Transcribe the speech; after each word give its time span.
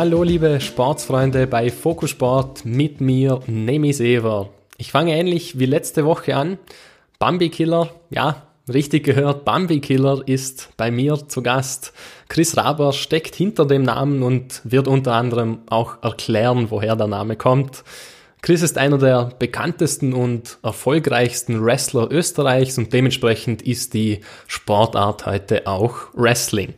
Hallo 0.00 0.22
liebe 0.22 0.62
Sportsfreunde 0.62 1.46
bei 1.46 1.68
Fokusport 1.68 2.64
mit 2.64 3.02
mir, 3.02 3.40
Nemi 3.46 3.92
Sever. 3.92 4.48
Ich 4.78 4.92
fange 4.92 5.14
ähnlich 5.14 5.58
wie 5.58 5.66
letzte 5.66 6.06
Woche 6.06 6.36
an. 6.36 6.56
Bambi 7.18 7.50
Killer, 7.50 7.90
ja, 8.08 8.46
richtig 8.66 9.04
gehört, 9.04 9.44
Bambi 9.44 9.80
Killer 9.80 10.22
ist 10.24 10.70
bei 10.78 10.90
mir 10.90 11.28
zu 11.28 11.42
Gast. 11.42 11.92
Chris 12.30 12.56
Raber 12.56 12.94
steckt 12.94 13.34
hinter 13.34 13.66
dem 13.66 13.82
Namen 13.82 14.22
und 14.22 14.62
wird 14.64 14.88
unter 14.88 15.12
anderem 15.12 15.58
auch 15.68 16.02
erklären, 16.02 16.70
woher 16.70 16.96
der 16.96 17.06
Name 17.06 17.36
kommt. 17.36 17.84
Chris 18.40 18.62
ist 18.62 18.78
einer 18.78 18.96
der 18.96 19.32
bekanntesten 19.38 20.14
und 20.14 20.56
erfolgreichsten 20.62 21.62
Wrestler 21.62 22.10
Österreichs 22.10 22.78
und 22.78 22.94
dementsprechend 22.94 23.60
ist 23.60 23.92
die 23.92 24.20
Sportart 24.46 25.26
heute 25.26 25.66
auch 25.66 26.08
Wrestling. 26.14 26.72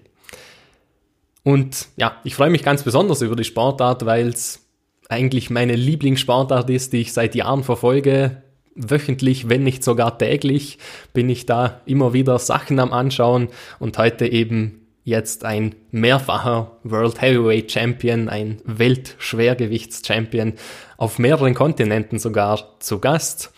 Und 1.44 1.88
ja, 1.96 2.16
ich 2.24 2.34
freue 2.34 2.50
mich 2.50 2.62
ganz 2.62 2.82
besonders 2.82 3.22
über 3.22 3.36
die 3.36 3.44
Sportart, 3.44 4.06
weil 4.06 4.28
es 4.28 4.60
eigentlich 5.08 5.50
meine 5.50 5.74
Lieblingssportart 5.74 6.70
ist, 6.70 6.92
die 6.92 7.00
ich 7.02 7.12
seit 7.12 7.34
Jahren 7.34 7.64
verfolge. 7.64 8.42
Wöchentlich, 8.74 9.48
wenn 9.50 9.64
nicht 9.64 9.84
sogar 9.84 10.16
täglich, 10.16 10.78
bin 11.12 11.28
ich 11.28 11.44
da 11.44 11.82
immer 11.84 12.14
wieder 12.14 12.38
Sachen 12.38 12.78
am 12.78 12.92
Anschauen 12.92 13.48
und 13.78 13.98
heute 13.98 14.26
eben 14.26 14.86
jetzt 15.04 15.44
ein 15.44 15.74
mehrfacher 15.90 16.78
World 16.84 17.20
Heavyweight 17.20 17.70
Champion, 17.70 18.28
ein 18.28 18.62
Weltschwergewichts-Champion 18.64 20.54
auf 20.96 21.18
mehreren 21.18 21.54
Kontinenten 21.54 22.18
sogar 22.18 22.78
zu 22.78 22.98
Gast. 23.00 23.52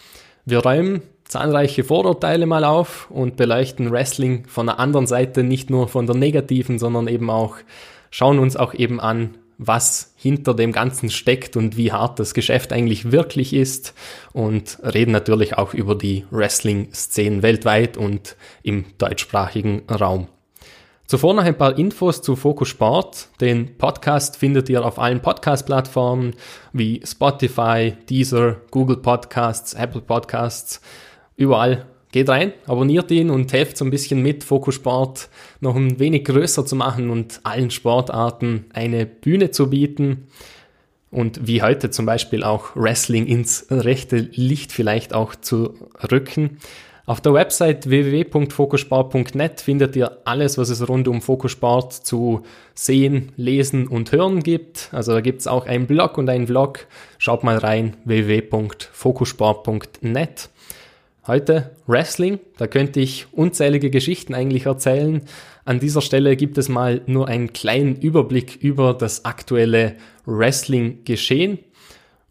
Wir 0.45 0.61
räumen 0.61 1.03
zahlreiche 1.35 1.83
Vorurteile 1.83 2.47
mal 2.47 2.63
auf 2.63 3.11
und 3.11 3.35
beleuchten 3.37 3.91
Wrestling 3.91 4.47
von 4.47 4.67
der 4.67 4.79
anderen 4.79 5.09
Seite, 5.09 5.43
nicht 5.43 5.69
nur 5.69 5.89
von 5.89 6.07
der 6.07 6.15
negativen, 6.15 6.79
sondern 6.79 7.09
eben 7.09 7.29
auch 7.29 7.57
schauen 8.13 8.39
uns 8.39 8.57
auch 8.57 8.73
eben 8.73 9.01
an, 9.01 9.37
was 9.59 10.15
hinter 10.15 10.55
dem 10.55 10.71
Ganzen 10.71 11.11
steckt 11.11 11.57
und 11.57 11.77
wie 11.77 11.91
hart 11.91 12.21
das 12.21 12.35
Geschäft 12.35 12.73
eigentlich 12.73 13.11
wirklich 13.11 13.53
ist 13.53 13.95
und 14.33 14.79
reden 14.85 15.11
natürlich 15.11 15.59
auch 15.59 15.75
über 15.75 15.97
die 15.97 16.25
Wrestling-Szenen 16.31 17.43
weltweit 17.43 17.97
und 17.97 18.37
im 18.63 18.85
deutschsprachigen 18.99 19.83
Raum. 19.91 20.29
Zuvor 21.07 21.35
noch 21.35 21.43
ein 21.43 21.59
paar 21.59 21.77
Infos 21.77 22.23
zu 22.23 22.37
Focus 22.37 22.69
Sport. 22.69 23.29
Den 23.41 23.77
Podcast 23.77 24.37
findet 24.37 24.69
ihr 24.69 24.87
auf 24.87 25.01
allen 25.01 25.21
Podcast-Plattformen 25.21 26.35
wie 26.73 27.03
Spotify, 27.05 27.93
Deezer, 28.09 28.59
Google 28.71 28.99
Podcasts, 28.99 29.75
Apple 29.75 30.01
Podcasts, 30.01 30.81
überall. 31.37 31.87
Geht 32.13 32.29
rein, 32.29 32.53
abonniert 32.67 33.11
ihn 33.11 33.29
und 33.29 33.53
helft 33.53 33.77
so 33.77 33.85
ein 33.85 33.91
bisschen 33.91 34.23
mit, 34.23 34.45
Focus 34.45 34.77
Sport 34.77 35.29
noch 35.61 35.75
ein 35.75 35.99
wenig 35.99 36.25
größer 36.25 36.65
zu 36.65 36.77
machen 36.77 37.11
und 37.11 37.41
allen 37.43 37.73
Sportarten 37.73 38.67
eine 38.73 39.05
Bühne 39.05 39.51
zu 39.51 39.69
bieten. 39.69 40.29
Und 41.11 41.49
wie 41.49 41.63
heute 41.63 41.91
zum 41.91 42.07
Beispiel 42.07 42.45
auch 42.45 42.77
Wrestling 42.77 43.27
ins 43.27 43.67
rechte 43.69 44.17
Licht 44.17 44.71
vielleicht 44.71 45.13
auch 45.13 45.35
zu 45.35 45.75
rücken. 46.11 46.59
Auf 47.07 47.21
der 47.21 47.35
Website 47.35 47.91
www.fokussport.net 47.91 49.61
findet 49.61 49.95
ihr 49.95 50.23
alles, 50.25 50.57
was 50.57 50.71
es 50.71 50.89
rund 50.89 51.07
um 51.07 51.21
Fokussport 51.21 51.93
zu 51.93 52.45
sehen, 52.75 53.33
lesen 53.37 53.89
und 53.89 54.11
hören 54.11 54.43
gibt. 54.43 54.89
Also 54.93 55.13
da 55.13 55.21
gibt 55.21 55.41
es 55.41 55.47
auch 55.47 55.67
einen 55.67 55.87
Blog 55.87 56.17
und 56.17 56.31
einen 56.31 56.47
Vlog. 56.47 56.87
Schaut 57.19 57.45
mal 57.45 57.59
rein, 57.59 57.99
www.fokussport.net. 58.05 60.49
Heute 61.27 61.71
Wrestling, 61.87 62.39
da 62.59 62.67
könnte 62.67 63.01
ich 63.01 63.29
unzählige 63.33 63.89
Geschichten 63.89 64.35
eigentlich 64.35 64.67
erzählen. 64.67 65.23
An 65.65 65.81
dieser 65.81 66.03
Stelle 66.03 66.37
gibt 66.37 66.59
es 66.59 66.69
mal 66.69 67.01
nur 67.07 67.29
einen 67.29 67.55
kleinen 67.55 67.97
Überblick 67.97 68.57
über 68.57 68.93
das 68.93 69.25
aktuelle 69.25 69.97
Wrestling-Geschehen. 70.27 71.61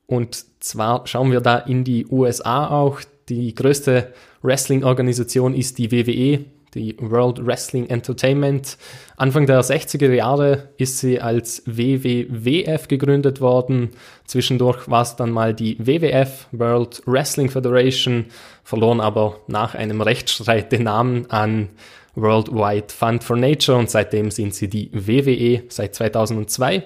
Und 0.06 0.46
zwar 0.60 1.08
schauen 1.08 1.32
wir 1.32 1.42
da 1.42 1.58
in 1.58 1.84
die 1.84 2.06
USA 2.06 2.68
auch. 2.68 3.02
Die 3.30 3.56
größte 3.56 4.14
Wrestling-Organisation 4.44 5.56
ist 5.56 5.80
die 5.80 5.92
WWE, 5.92 6.46
die 6.74 6.96
World 7.00 7.46
Wrestling 7.46 7.88
Entertainment. 7.90 8.78
Anfang 9.18 9.46
der 9.46 9.62
60er 9.62 10.12
Jahre 10.12 10.70
ist 10.78 11.00
sie 11.00 11.20
als 11.22 11.64
WWWF 11.66 12.88
gegründet 12.88 13.42
worden. 13.42 13.92
Zwischendurch 14.26 14.90
war 14.90 15.04
es 15.04 15.16
dann 15.16 15.32
mal 15.32 15.54
die 15.54 15.78
WWF, 15.80 16.48
World 16.52 17.02
Wrestling 17.06 17.50
Federation, 17.50 18.26
verloren 18.64 19.02
aber 19.02 19.40
nach 19.48 19.76
einem 19.76 20.02
Rechtsstreit 20.02 20.72
den 20.72 20.84
Namen 20.84 21.30
an 21.30 21.70
Worldwide 22.16 22.94
Fund 22.94 23.24
for 23.24 23.38
Nature 23.38 23.78
und 23.78 23.90
seitdem 23.90 24.30
sind 24.32 24.54
sie 24.54 24.68
die 24.68 24.90
WWE 24.94 25.64
seit 25.70 25.96
2002. 25.96 26.84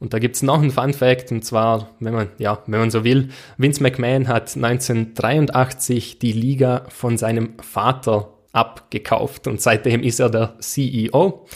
Und 0.00 0.12
da 0.12 0.18
gibt's 0.18 0.42
noch 0.42 0.60
einen 0.60 0.70
Fun 0.70 0.92
Fact, 0.92 1.32
und 1.32 1.44
zwar, 1.44 1.90
wenn 2.00 2.12
man, 2.12 2.28
ja, 2.38 2.62
wenn 2.66 2.80
man 2.80 2.90
so 2.90 3.04
will, 3.04 3.30
Vince 3.56 3.82
McMahon 3.82 4.28
hat 4.28 4.54
1983 4.54 6.18
die 6.18 6.32
Liga 6.32 6.84
von 6.88 7.16
seinem 7.16 7.54
Vater 7.60 8.33
abgekauft 8.54 9.46
und 9.46 9.60
seitdem 9.60 10.02
ist 10.02 10.20
er 10.20 10.30
der 10.30 10.54
CEO. 10.60 11.46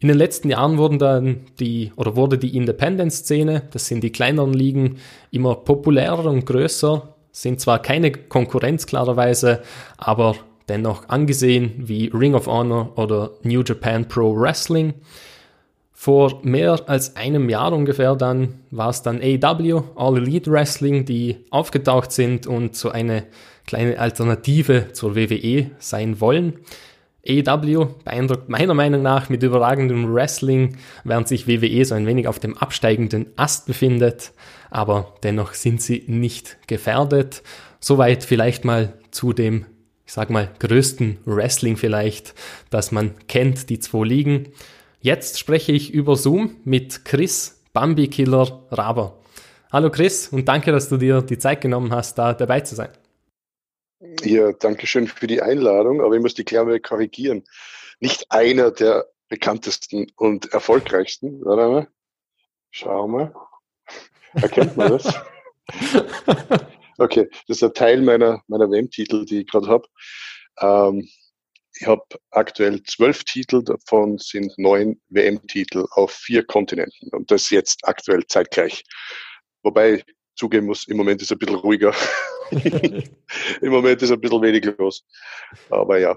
In 0.00 0.08
den 0.08 0.18
letzten 0.18 0.50
Jahren 0.50 0.78
wurden 0.78 0.98
dann 0.98 1.42
die, 1.60 1.92
oder 1.96 2.16
wurde 2.16 2.36
die 2.36 2.56
Independent-Szene, 2.56 3.68
das 3.70 3.86
sind 3.86 4.02
die 4.02 4.10
kleineren 4.10 4.52
Ligen, 4.52 4.96
immer 5.30 5.54
populärer 5.54 6.26
und 6.26 6.44
größer, 6.44 7.14
sind 7.30 7.60
zwar 7.60 7.80
keine 7.80 8.10
Konkurrenz 8.10 8.86
klarerweise, 8.86 9.62
aber 9.96 10.34
dennoch 10.68 11.08
angesehen 11.08 11.74
wie 11.76 12.10
Ring 12.12 12.34
of 12.34 12.46
Honor 12.46 12.98
oder 12.98 13.30
New 13.42 13.62
Japan 13.62 14.08
Pro 14.08 14.36
Wrestling. 14.36 14.94
Vor 15.92 16.40
mehr 16.42 16.80
als 16.88 17.14
einem 17.14 17.48
Jahr 17.48 17.72
ungefähr 17.72 18.16
dann 18.16 18.60
war 18.72 18.90
es 18.90 19.02
dann 19.02 19.20
AEW, 19.20 19.82
All 19.94 20.16
Elite 20.16 20.50
Wrestling, 20.50 21.04
die 21.04 21.44
aufgetaucht 21.50 22.10
sind 22.10 22.48
und 22.48 22.74
so 22.74 22.90
eine 22.90 23.26
kleine 23.66 23.98
Alternative 23.98 24.92
zur 24.92 25.16
WWE 25.16 25.70
sein 25.78 26.20
wollen. 26.20 26.60
AEW 27.26 27.86
beeindruckt 28.04 28.48
meiner 28.48 28.74
Meinung 28.74 29.02
nach 29.02 29.28
mit 29.28 29.42
überragendem 29.42 30.12
Wrestling, 30.12 30.76
während 31.04 31.28
sich 31.28 31.46
WWE 31.46 31.84
so 31.84 31.94
ein 31.94 32.06
wenig 32.06 32.26
auf 32.26 32.40
dem 32.40 32.56
absteigenden 32.58 33.26
Ast 33.36 33.66
befindet, 33.66 34.32
aber 34.70 35.14
dennoch 35.22 35.54
sind 35.54 35.80
sie 35.80 36.04
nicht 36.08 36.58
gefährdet. 36.66 37.42
Soweit 37.78 38.24
vielleicht 38.24 38.64
mal 38.64 38.94
zu 39.12 39.32
dem, 39.32 39.66
ich 40.04 40.12
sag 40.12 40.30
mal, 40.30 40.50
größten 40.58 41.18
Wrestling 41.24 41.76
vielleicht, 41.76 42.34
das 42.70 42.90
man 42.90 43.12
kennt, 43.28 43.70
die 43.70 43.78
zwei 43.78 44.04
Ligen. 44.04 44.48
Jetzt 45.00 45.38
spreche 45.38 45.72
ich 45.72 45.92
über 45.92 46.16
Zoom 46.16 46.56
mit 46.64 47.04
Chris 47.04 47.62
Bambi 47.72 48.08
Killer 48.08 48.64
Raber. 48.70 49.18
Hallo 49.70 49.90
Chris 49.90 50.28
und 50.28 50.48
danke, 50.48 50.72
dass 50.72 50.88
du 50.88 50.96
dir 50.96 51.22
die 51.22 51.38
Zeit 51.38 51.60
genommen 51.60 51.92
hast, 51.92 52.18
da 52.18 52.34
dabei 52.34 52.60
zu 52.60 52.74
sein. 52.74 52.90
Ja, 54.22 54.52
danke 54.52 54.86
schön 54.86 55.06
für 55.06 55.26
die 55.26 55.42
Einladung, 55.42 56.00
aber 56.00 56.14
ich 56.14 56.22
muss 56.22 56.34
die 56.34 56.44
Klammer 56.44 56.78
korrigieren. 56.80 57.44
Nicht 58.00 58.30
einer 58.30 58.70
der 58.70 59.06
bekanntesten 59.28 60.10
und 60.16 60.52
erfolgreichsten, 60.52 61.44
warte 61.44 61.68
mal. 61.68 61.88
Schau 62.70 63.06
mal. 63.06 63.34
Erkennt 64.34 64.76
man 64.76 64.92
das? 64.92 65.14
Okay, 66.98 67.28
das 67.48 67.56
ist 67.56 67.62
ein 67.64 67.74
Teil 67.74 68.02
meiner, 68.02 68.42
meiner 68.48 68.70
WM-Titel, 68.70 69.24
die 69.24 69.40
ich 69.40 69.46
gerade 69.48 69.66
habe. 69.66 69.88
Ähm, 70.60 71.08
ich 71.74 71.86
habe 71.86 72.04
aktuell 72.30 72.82
zwölf 72.82 73.24
Titel, 73.24 73.64
davon 73.64 74.18
sind 74.18 74.52
neun 74.58 75.00
WM-Titel 75.08 75.86
auf 75.92 76.12
vier 76.12 76.44
Kontinenten 76.44 77.08
und 77.10 77.30
das 77.30 77.50
jetzt 77.50 77.80
aktuell 77.84 78.26
zeitgleich. 78.26 78.84
Wobei 79.62 80.04
zugeben 80.34 80.66
muss, 80.66 80.88
im 80.88 80.96
Moment 80.96 81.20
ist 81.20 81.30
es 81.30 81.32
ein 81.32 81.38
bisschen 81.38 81.56
ruhiger. 81.56 81.94
Im 83.60 83.72
Moment 83.72 84.02
ist 84.02 84.10
ein 84.10 84.20
bisschen 84.20 84.42
wenig 84.42 84.64
los. 84.78 85.04
Aber 85.70 85.98
ja, 85.98 86.16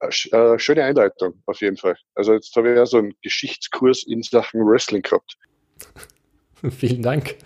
äh, 0.00 0.58
schöne 0.58 0.84
Einleitung 0.84 1.42
auf 1.46 1.60
jeden 1.60 1.76
Fall. 1.76 1.96
Also 2.14 2.32
jetzt 2.34 2.54
habe 2.56 2.70
ich 2.70 2.76
ja 2.76 2.86
so 2.86 2.98
einen 2.98 3.14
Geschichtskurs 3.22 4.04
in 4.04 4.22
Sachen 4.22 4.60
Wrestling 4.60 5.02
gehabt. 5.02 5.36
Vielen 6.70 7.02
Dank. 7.02 7.36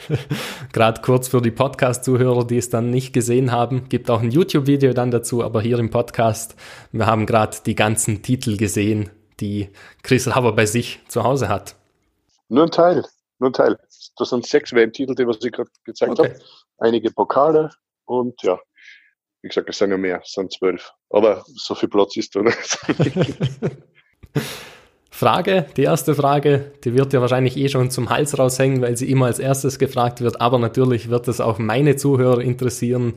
Gerade 0.73 1.01
kurz 1.01 1.29
für 1.29 1.41
die 1.41 1.51
Podcast-Zuhörer, 1.51 2.47
die 2.47 2.59
es 2.59 2.69
dann 2.69 2.91
nicht 2.91 3.13
gesehen 3.13 3.51
haben, 3.53 3.89
gibt 3.89 4.11
auch 4.11 4.21
ein 4.21 4.31
YouTube-Video 4.31 4.93
dann 4.93 5.11
dazu, 5.11 5.43
aber 5.43 5.63
hier 5.63 5.79
im 5.79 5.91
Podcast, 5.91 6.55
wir 6.93 7.07
haben 7.07 7.25
gerade 7.25 7.57
die 7.65 7.75
ganzen 7.75 8.23
Titel 8.23 8.57
gesehen, 8.59 9.11
die 9.41 9.71
Chris 10.03 10.27
Haber 10.27 10.53
bei 10.53 10.67
sich 10.67 11.01
zu 11.09 11.25
Hause 11.25 11.49
hat. 11.49 11.77
Nur 12.49 12.65
ein 12.65 12.71
Teil, 12.71 13.05
nur 13.39 13.51
ein 13.51 13.55
Teil. 13.55 13.79
Das 14.17 14.31
sind 14.31 14.47
sechs 14.47 14.73
WM-Titel, 14.73 15.15
die 15.15 15.27
was 15.27 15.43
ich 15.45 15.53
gerade 15.53 15.71
gezeigt 15.85 16.19
okay. 16.19 16.31
habe. 16.31 16.41
Einige 16.79 17.11
Pokale 17.11 17.71
und 18.05 18.43
ja, 18.43 18.59
wie 19.43 19.49
gesagt, 19.49 19.69
es 19.69 19.79
sind 19.79 19.91
ja 19.91 19.97
mehr, 19.97 20.21
es 20.25 20.33
sind 20.33 20.53
zwölf. 20.53 20.93
Aber 21.11 21.45
so 21.47 21.75
viel 21.75 21.89
Platz 21.89 22.17
ist 22.17 22.35
da 22.35 22.43
nicht. 22.43 22.79
Frage, 25.17 25.67
die 25.77 25.85
erste 25.85 26.15
Frage, 26.15 26.73
die 26.85 26.93
wird 26.93 27.15
ja 27.15 27.23
wahrscheinlich 27.23 27.57
eh 27.57 27.71
schon 27.71 27.91
zum 27.91 28.11
Hals 28.11 28.39
raushängen, 28.39 28.83
weil 28.83 28.99
sie 28.99 29.11
immer 29.11 29.27
als 29.27 29.39
erstes 29.39 29.79
gefragt 29.79 30.21
wird, 30.21 30.43
aber 30.43 30.59
natürlich 30.59 31.09
wird 31.09 31.27
es 31.29 31.41
auch 31.41 31.59
meine 31.59 31.97
Zuhörer 31.97 32.43
interessieren. 32.43 33.15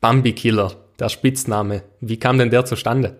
Bambi 0.00 0.32
Killer, 0.32 0.72
der 0.98 1.08
Spitzname, 1.08 1.84
wie 2.00 2.18
kam 2.18 2.38
denn 2.38 2.50
der 2.50 2.64
zustande? 2.64 3.16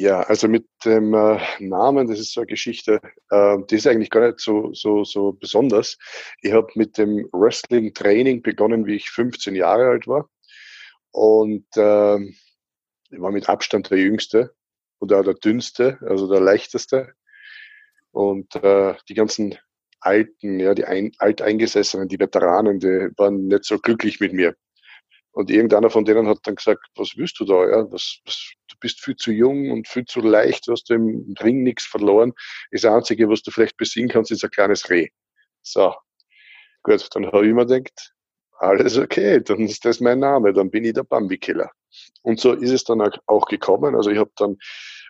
Ja, 0.00 0.20
also 0.20 0.46
mit 0.46 0.64
dem 0.84 1.12
äh, 1.12 1.40
Namen, 1.58 2.06
das 2.06 2.20
ist 2.20 2.32
so 2.32 2.42
eine 2.42 2.46
Geschichte, 2.46 3.00
äh, 3.30 3.56
die 3.68 3.74
ist 3.74 3.86
eigentlich 3.88 4.10
gar 4.10 4.28
nicht 4.28 4.38
so, 4.38 4.72
so, 4.72 5.02
so 5.02 5.32
besonders. 5.32 5.98
Ich 6.40 6.52
habe 6.52 6.68
mit 6.76 6.98
dem 6.98 7.28
Wrestling-Training 7.32 8.42
begonnen, 8.42 8.86
wie 8.86 8.94
ich 8.94 9.10
15 9.10 9.56
Jahre 9.56 9.88
alt 9.88 10.06
war. 10.06 10.30
Und 11.10 11.66
äh, 11.76 12.16
ich 12.20 13.20
war 13.20 13.32
mit 13.32 13.48
Abstand 13.48 13.90
der 13.90 13.98
Jüngste 13.98 14.54
und 15.00 15.12
auch 15.12 15.24
der 15.24 15.34
Dünnste, 15.34 15.98
also 16.02 16.30
der 16.30 16.42
Leichteste. 16.42 17.14
Und 18.12 18.54
äh, 18.54 18.94
die 19.08 19.14
ganzen 19.14 19.58
Alten, 19.98 20.60
ja, 20.60 20.74
die 20.74 20.84
ein, 20.84 21.10
Alteingesessenen, 21.18 22.06
die 22.06 22.20
Veteranen, 22.20 22.78
die 22.78 23.10
waren 23.16 23.48
nicht 23.48 23.64
so 23.64 23.80
glücklich 23.80 24.20
mit 24.20 24.32
mir. 24.32 24.54
Und 25.38 25.50
irgendeiner 25.50 25.88
von 25.88 26.04
denen 26.04 26.26
hat 26.26 26.40
dann 26.42 26.56
gesagt, 26.56 26.84
was 26.96 27.12
willst 27.16 27.38
du 27.38 27.44
da? 27.44 27.64
Ja? 27.70 27.92
Was, 27.92 28.18
was, 28.24 28.54
du 28.66 28.74
bist 28.80 28.98
viel 28.98 29.14
zu 29.14 29.30
jung 29.30 29.70
und 29.70 29.86
viel 29.86 30.04
zu 30.04 30.18
leicht, 30.18 30.66
du 30.66 30.72
hast 30.72 30.90
im 30.90 31.32
Ring 31.40 31.62
nichts 31.62 31.84
verloren. 31.84 32.32
Das 32.72 32.84
Einzige, 32.84 33.28
was 33.28 33.42
du 33.42 33.52
vielleicht 33.52 33.76
besiegen 33.76 34.08
kannst, 34.08 34.32
ist 34.32 34.42
ein 34.42 34.50
kleines 34.50 34.90
Reh. 34.90 35.10
So, 35.62 35.94
gut, 36.82 37.06
dann 37.12 37.26
habe 37.26 37.46
ich 37.46 37.54
mir 37.54 37.66
gedacht, 37.66 38.14
alles 38.58 38.98
okay, 38.98 39.40
dann 39.40 39.60
ist 39.60 39.84
das 39.84 40.00
mein 40.00 40.18
Name, 40.18 40.52
dann 40.52 40.72
bin 40.72 40.84
ich 40.84 40.94
der 40.94 41.04
Bambi-Killer. 41.04 41.70
Und 42.22 42.40
so 42.40 42.54
ist 42.54 42.72
es 42.72 42.82
dann 42.82 43.00
auch 43.26 43.46
gekommen. 43.46 43.94
Also 43.94 44.10
ich 44.10 44.18
habe 44.18 44.32
dann 44.34 44.56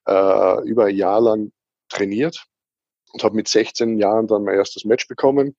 äh, 0.06 0.68
über 0.68 0.84
ein 0.84 0.94
Jahr 0.94 1.22
lang 1.22 1.52
trainiert 1.88 2.44
und 3.14 3.24
habe 3.24 3.34
mit 3.34 3.48
16 3.48 3.96
Jahren 3.96 4.26
dann 4.26 4.44
mein 4.44 4.56
erstes 4.56 4.84
Match 4.84 5.08
bekommen. 5.08 5.56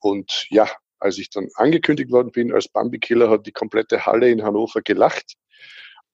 Und 0.00 0.46
ja, 0.50 0.68
als 1.00 1.18
ich 1.18 1.30
dann 1.30 1.48
angekündigt 1.54 2.10
worden 2.10 2.30
bin 2.30 2.52
als 2.52 2.68
Bambi-Killer, 2.68 3.30
hat 3.30 3.46
die 3.46 3.52
komplette 3.52 4.06
Halle 4.06 4.30
in 4.30 4.42
Hannover 4.42 4.82
gelacht. 4.82 5.34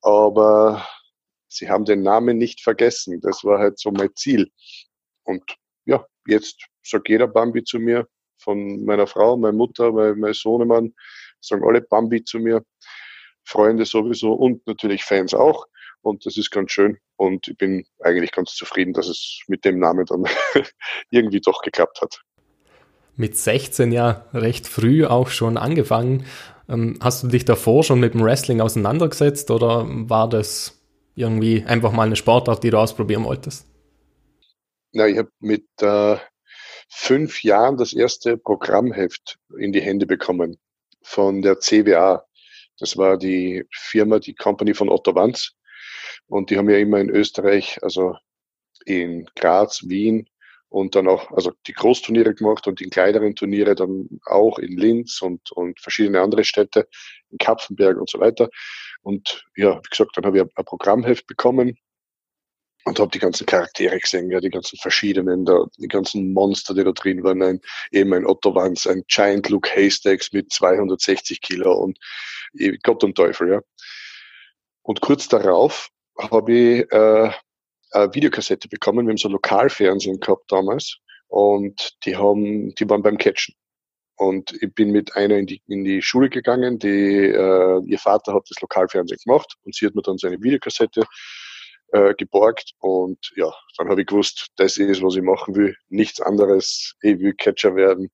Aber 0.01 0.87
sie 1.49 1.69
haben 1.69 1.85
den 1.85 2.03
Namen 2.03 2.39
nicht 2.39 2.63
vergessen. 2.63 3.21
Das 3.21 3.45
war 3.45 3.59
halt 3.59 3.79
so 3.79 3.91
mein 3.91 4.15
Ziel. 4.15 4.51
Und 5.25 5.43
ja, 5.85 6.07
jetzt 6.27 6.65
sagt 6.83 7.09
jeder 7.09 7.27
Bambi 7.27 7.65
zu 7.65 7.79
mir, 7.79 8.07
von 8.39 8.85
meiner 8.85 9.07
Frau, 9.07 9.37
meiner 9.37 9.57
Mutter, 9.57 9.93
mein, 9.93 10.19
mein 10.19 10.35
Sohnemann, 10.35 10.95
sagen 11.41 11.65
alle 11.65 11.81
Bambi 11.81 12.23
zu 12.23 12.39
mir. 12.39 12.65
Freunde 13.45 13.85
sowieso 13.85 14.33
und 14.33 14.67
natürlich 14.67 15.05
Fans 15.05 15.35
auch. 15.35 15.67
Und 16.03 16.27
das 16.27 16.37
ist 16.37 16.51
ganz 16.51 16.73
schön. 16.73 16.99
Und 17.17 17.49
ich 17.49 17.57
bin 17.57 17.85
eigentlich 18.01 18.33
ganz 18.33 18.55
zufrieden, 18.55 18.93
dass 18.93 19.09
es 19.09 19.41
mit 19.49 19.65
dem 19.65 19.79
Namen 19.79 20.05
dann 20.07 20.25
irgendwie 21.11 21.41
doch 21.41 21.63
geklappt 21.63 22.01
hat 22.03 22.23
mit 23.17 23.37
16 23.37 23.93
ja 23.93 24.27
recht 24.33 24.67
früh 24.67 25.05
auch 25.05 25.29
schon 25.29 25.57
angefangen. 25.57 26.27
Ähm, 26.69 26.99
hast 27.01 27.23
du 27.23 27.29
dich 27.29 27.45
davor 27.45 27.85
schon 27.85 28.01
mit 28.01 28.15
dem 28.15 28.23
Wrestling 28.23 28.61
auseinandergesetzt 28.61 29.51
oder 29.51 29.87
war 29.87 30.29
das 30.29 30.81
irgendwie 31.15 31.65
einfach 31.65 31.93
mal 31.93 32.07
eine 32.07 32.17
Sportart, 32.17 32.63
die 32.63 32.71
du 32.71 32.79
ausprobieren 32.79 33.25
wolltest? 33.25 33.67
Ja, 34.93 35.07
ich 35.07 35.19
habe 35.19 35.31
mit 35.41 35.67
äh, 35.81 36.17
fünf 36.89 37.43
Jahren 37.43 37.77
das 37.77 37.93
erste 37.93 38.37
Programmheft 38.37 39.39
in 39.59 39.73
die 39.73 39.81
Hände 39.81 40.07
bekommen 40.07 40.59
von 41.03 41.43
der 41.43 41.59
CWA. 41.61 42.25
Das 42.79 42.97
war 42.97 43.17
die 43.17 43.65
Firma, 43.71 44.19
die 44.19 44.35
Company 44.35 44.75
von 44.75 44.89
Otto 44.89 45.15
Wanz. 45.15 45.53
Und 46.27 46.51
die 46.51 46.59
haben 46.59 46.69
ja 46.69 46.79
immer 46.79 46.99
in 46.99 47.09
Österreich, 47.09 47.79
also 47.83 48.17
in 48.85 49.29
Graz, 49.35 49.85
Wien 49.87 50.29
und 50.69 50.95
dann 50.95 51.09
auch, 51.09 51.31
also 51.31 51.53
die 51.67 51.73
Großturniere 51.73 52.35
gemacht 52.35 52.67
und 52.67 52.81
die 52.81 52.89
kleineren 52.89 53.35
Turniere 53.35 53.75
dann 53.75 54.21
auch 54.27 54.59
in 54.59 54.77
Linz 54.77 55.23
und, 55.23 55.53
und 55.53 55.81
verschiedene 55.81 56.21
andere 56.21 56.45
Städte, 56.45 56.89
in 57.31 57.39
Kapfenberg 57.39 57.99
und 57.99 58.11
so 58.11 58.21
weiter. 58.21 58.49
Und 59.03 59.47
ja, 59.57 59.77
wie 59.77 59.89
gesagt, 59.89 60.17
dann 60.17 60.27
habe 60.27 60.39
ich 60.39 60.45
ein 60.45 60.65
Programmheft 60.65 61.27
bekommen 61.27 61.79
und 62.85 63.01
habe 63.01 63.11
die 63.11 63.19
ganzen 63.19 63.47
Charaktere 63.47 63.99
gesehen, 63.99 64.31
ja, 64.31 64.41
die 64.41 64.51
ganzen 64.51 64.79
verschiedenen, 64.79 65.45
da, 65.45 65.67
die 65.77 65.89
ganzen 65.89 66.33
Monster, 66.33 66.75
die 66.75 66.85
da 66.85 66.93
drin 66.93 67.23
waren, 67.25 67.43
ein, 67.43 67.61
eben 67.91 68.13
ein 68.15 68.27
Otto 68.27 68.55
Wanz, 68.55 68.87
ein 68.87 69.03
Giant 69.09 69.49
Luke 69.49 69.69
Haystacks 69.75 70.33
mit 70.33 70.53
260 70.53 71.41
Kilo 71.41 71.73
und 71.73 71.99
Gott 72.83 73.03
und 73.03 73.17
Teufel, 73.17 73.51
ja. 73.51 73.61
Und 74.83 75.01
kurz 75.01 75.27
darauf 75.27 75.89
habe 76.17 76.53
ich 76.53 76.93
äh, 76.93 77.31
eine 77.93 78.15
Videokassette 78.15 78.69
bekommen. 78.69 79.07
Wir 79.07 79.13
haben 79.13 79.19
so 79.19 79.29
Lokalfernsehen 79.29 80.21
gehabt 80.21 80.51
damals 80.51 80.99
und 81.29 81.97
die 82.05 82.17
haben, 82.17 82.75
die 82.75 82.89
waren 82.89 83.03
beim 83.03 83.19
Catchen. 83.19 83.55
Und 84.17 84.53
ich 84.63 84.75
bin 84.75 84.93
mit 84.93 85.15
einer 85.15 85.37
in 85.37 85.47
die, 85.47 85.63
in 85.67 85.85
die 85.85 86.01
Schule 86.01 86.31
gegangen, 86.31 86.79
die, 86.79 86.89
äh, 86.89 87.83
ihr 87.85 87.99
Vater 87.99 88.33
hat 88.33 88.45
das 88.49 88.61
Lokalfernsehen 88.63 89.21
gemacht 89.23 89.55
und 89.63 89.75
sie 89.75 89.87
hat 89.87 89.95
mir 89.95 90.03
dann 90.03 90.17
seine 90.17 90.41
Videokassette 90.41 91.05
äh, 91.93 92.15
geborgt 92.15 92.73
und 92.79 93.19
ja, 93.37 93.53
dann 93.77 93.91
habe 93.91 94.01
ich 94.01 94.07
gewusst, 94.07 94.49
das 94.57 94.79
ist, 94.79 95.03
was 95.03 95.17
ich 95.17 95.23
machen 95.23 95.55
will, 95.55 95.77
nichts 95.89 96.21
anderes, 96.21 96.95
ich 97.03 97.19
will 97.19 97.35
Catcher 97.35 97.77
werden. 97.77 98.11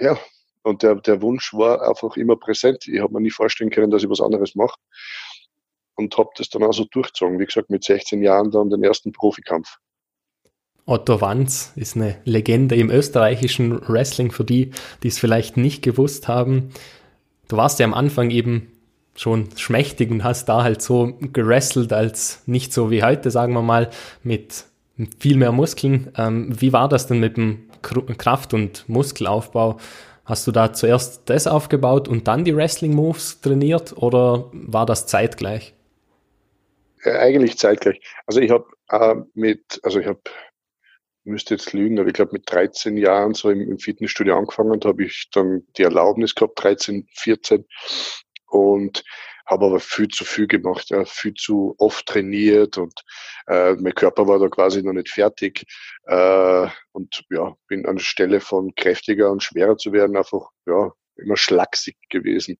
Ja, 0.00 0.18
und 0.62 0.82
der, 0.82 0.96
der 0.96 1.22
Wunsch 1.22 1.54
war 1.54 1.88
einfach 1.88 2.16
immer 2.16 2.36
präsent. 2.36 2.88
Ich 2.88 3.00
habe 3.00 3.12
mir 3.12 3.20
nie 3.20 3.30
vorstellen 3.30 3.70
können, 3.70 3.92
dass 3.92 4.02
ich 4.02 4.10
was 4.10 4.20
anderes 4.20 4.56
mache 4.56 4.76
und 5.96 6.16
habe 6.16 6.30
das 6.36 6.48
dann 6.48 6.62
also 6.62 6.84
durchgezogen. 6.84 7.38
Wie 7.38 7.46
gesagt, 7.46 7.70
mit 7.70 7.84
16 7.84 8.22
Jahren 8.22 8.50
dann 8.50 8.70
den 8.70 8.82
ersten 8.84 9.12
Profikampf. 9.12 9.78
Otto 10.84 11.20
Wanz 11.20 11.72
ist 11.74 11.96
eine 11.96 12.16
Legende 12.24 12.76
im 12.76 12.90
österreichischen 12.90 13.80
Wrestling 13.88 14.30
für 14.30 14.44
die, 14.44 14.70
die 15.02 15.08
es 15.08 15.18
vielleicht 15.18 15.56
nicht 15.56 15.82
gewusst 15.82 16.28
haben. 16.28 16.70
Du 17.48 17.56
warst 17.56 17.80
ja 17.80 17.86
am 17.86 17.94
Anfang 17.94 18.30
eben 18.30 18.70
schon 19.16 19.48
schmächtig 19.56 20.10
und 20.10 20.22
hast 20.22 20.48
da 20.48 20.62
halt 20.62 20.82
so 20.82 21.14
gerasselt 21.32 21.92
als 21.92 22.42
nicht 22.46 22.72
so 22.72 22.90
wie 22.90 23.02
heute, 23.02 23.30
sagen 23.30 23.54
wir 23.54 23.62
mal, 23.62 23.90
mit 24.22 24.64
viel 25.18 25.36
mehr 25.36 25.52
Muskeln. 25.52 26.12
Ähm, 26.16 26.54
wie 26.60 26.72
war 26.72 26.88
das 26.88 27.06
denn 27.06 27.18
mit 27.18 27.36
dem 27.36 27.68
Kraft- 27.82 28.54
und 28.54 28.88
Muskelaufbau? 28.88 29.78
Hast 30.24 30.46
du 30.46 30.52
da 30.52 30.72
zuerst 30.72 31.22
das 31.26 31.46
aufgebaut 31.46 32.08
und 32.08 32.28
dann 32.28 32.44
die 32.44 32.54
Wrestling-Moves 32.54 33.40
trainiert 33.40 33.94
oder 33.96 34.46
war 34.52 34.86
das 34.86 35.06
zeitgleich? 35.06 35.75
Äh, 37.06 37.18
eigentlich 37.18 37.56
zeitgleich. 37.56 38.00
Also 38.26 38.40
ich 38.40 38.50
habe 38.50 38.66
äh, 38.90 39.14
mit, 39.34 39.80
also 39.84 40.00
ich 40.00 40.06
habe, 40.06 40.20
müsste 41.24 41.54
jetzt 41.54 41.72
lügen, 41.72 41.98
aber 42.00 42.08
ich 42.08 42.14
glaube 42.14 42.32
mit 42.32 42.50
13 42.50 42.96
Jahren 42.96 43.34
so 43.34 43.50
im, 43.50 43.60
im 43.60 43.78
Fitnessstudio 43.78 44.36
angefangen 44.36 44.72
und 44.72 44.84
habe 44.84 45.04
ich 45.04 45.28
dann 45.32 45.62
die 45.76 45.82
Erlaubnis 45.84 46.34
gehabt, 46.34 46.62
13, 46.62 47.06
14 47.12 47.64
und 48.48 49.04
habe 49.46 49.66
aber 49.66 49.78
viel 49.80 50.08
zu 50.08 50.24
viel 50.24 50.48
gemacht, 50.48 50.90
ja, 50.90 51.04
viel 51.04 51.34
zu 51.34 51.76
oft 51.78 52.06
trainiert 52.06 52.78
und 52.78 52.94
äh, 53.46 53.74
mein 53.74 53.94
Körper 53.94 54.26
war 54.26 54.40
da 54.40 54.48
quasi 54.48 54.82
noch 54.82 54.92
nicht 54.92 55.08
fertig 55.08 55.64
äh, 56.06 56.66
und 56.92 57.24
ja, 57.30 57.54
bin 57.68 57.86
an 57.86 57.96
der 57.96 58.02
Stelle 58.02 58.40
von 58.40 58.74
kräftiger 58.74 59.30
und 59.30 59.44
schwerer 59.44 59.76
zu 59.76 59.92
werden 59.92 60.16
einfach 60.16 60.48
ja 60.66 60.92
immer 61.16 61.36
schlaksig 61.36 61.96
gewesen 62.08 62.58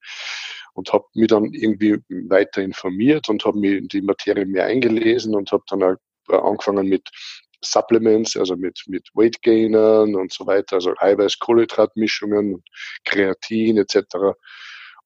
und 0.74 0.92
habe 0.92 1.04
mich 1.14 1.28
dann 1.28 1.52
irgendwie 1.52 1.98
weiter 2.08 2.62
informiert 2.62 3.28
und 3.28 3.44
habe 3.44 3.58
mich 3.58 3.72
in 3.72 3.88
die 3.88 4.02
Materie 4.02 4.46
mehr 4.46 4.66
eingelesen 4.66 5.34
und 5.34 5.52
habe 5.52 5.64
dann 5.68 5.82
auch 5.82 5.96
angefangen 6.28 6.88
mit 6.88 7.08
Supplements, 7.62 8.36
also 8.36 8.56
mit, 8.56 8.82
mit 8.86 9.08
Weight 9.14 9.40
Gainern 9.42 10.14
und 10.14 10.32
so 10.32 10.46
weiter, 10.46 10.76
also 10.76 10.92
Eiweiß-Kohlenhydratmischungen, 10.98 12.62
Kreatin 13.04 13.78
etc. 13.78 14.36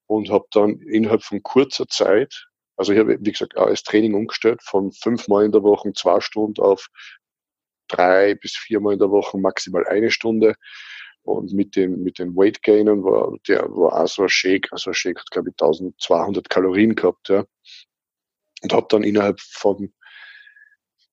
Und 0.07 0.31
habe 0.31 0.47
dann 0.51 0.81
innerhalb 0.81 1.23
von 1.23 1.43
kurzer 1.43 1.87
Zeit, 1.87 2.47
also 2.77 2.93
ich 2.93 2.99
habe, 2.99 3.19
wie 3.21 3.33
gesagt, 3.33 3.57
auch 3.57 3.69
das 3.69 3.83
Training 3.83 4.15
umgestellt, 4.15 4.63
von 4.63 4.91
fünfmal 4.93 5.45
in 5.45 5.53
der 5.53 5.63
Woche 5.63 5.93
zwei 5.93 6.21
Stunden 6.21 6.61
auf 6.61 6.89
drei 7.89 8.35
bis 8.35 8.57
viermal 8.57 8.95
in 8.95 8.99
der 8.99 9.11
Woche 9.11 9.39
maximal 9.39 9.87
eine 9.87 10.11
Stunde 10.11 10.55
und 11.23 11.53
mit 11.53 11.77
den, 11.77 12.03
mit 12.03 12.19
den 12.19 12.35
Weight 12.37 12.63
Gainern 12.63 13.05
war, 13.05 13.37
der 13.47 13.63
war 13.71 14.01
auch 14.01 14.09
so 14.09 14.23
ein 14.23 14.29
Shake, 14.29 14.73
also 14.73 14.91
ein 14.91 14.95
Shake 14.95 15.19
hat 15.19 15.31
glaube 15.31 15.51
ich 15.51 15.55
1200 15.55 16.49
Kalorien 16.49 16.95
gehabt, 16.95 17.29
ja. 17.29 17.45
Und 18.63 18.73
habe 18.73 18.87
dann 18.91 19.03
innerhalb 19.03 19.41
von, 19.41 19.93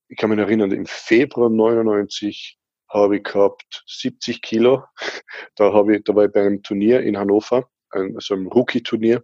ich 0.09 0.17
kann 0.17 0.29
mich 0.29 0.39
erinnern, 0.39 0.71
im 0.71 0.85
Februar 0.85 1.49
99 1.49 2.57
habe 2.89 3.17
ich 3.17 3.23
gehabt 3.23 3.83
70 3.87 4.41
Kilo. 4.41 4.83
Da 5.55 5.73
habe 5.73 5.97
ich, 5.97 6.03
da 6.03 6.15
war 6.15 6.25
ich 6.25 6.31
bei 6.31 6.41
einem 6.41 6.61
Turnier 6.61 7.01
in 7.01 7.17
Hannover, 7.17 7.69
also 7.89 8.33
einem 8.33 8.47
Rookie-Turnier 8.47 9.23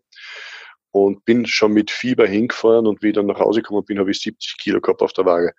und 0.92 1.26
bin 1.26 1.46
schon 1.46 1.74
mit 1.74 1.90
Fieber 1.90 2.28
hingefahren 2.28 2.88
und 2.88 3.02
wie 3.02 3.10
ich 3.10 3.14
dann 3.14 3.26
nach 3.26 3.40
Hause 3.40 3.62
gekommen 3.62 3.86
bin, 3.86 4.00
habe 4.00 4.12
ich 4.12 4.22
70 4.22 4.58
Kilo 4.58 4.80
gehabt 4.80 5.02
auf 5.02 5.14
der 5.14 5.26
Waage. 5.26 5.54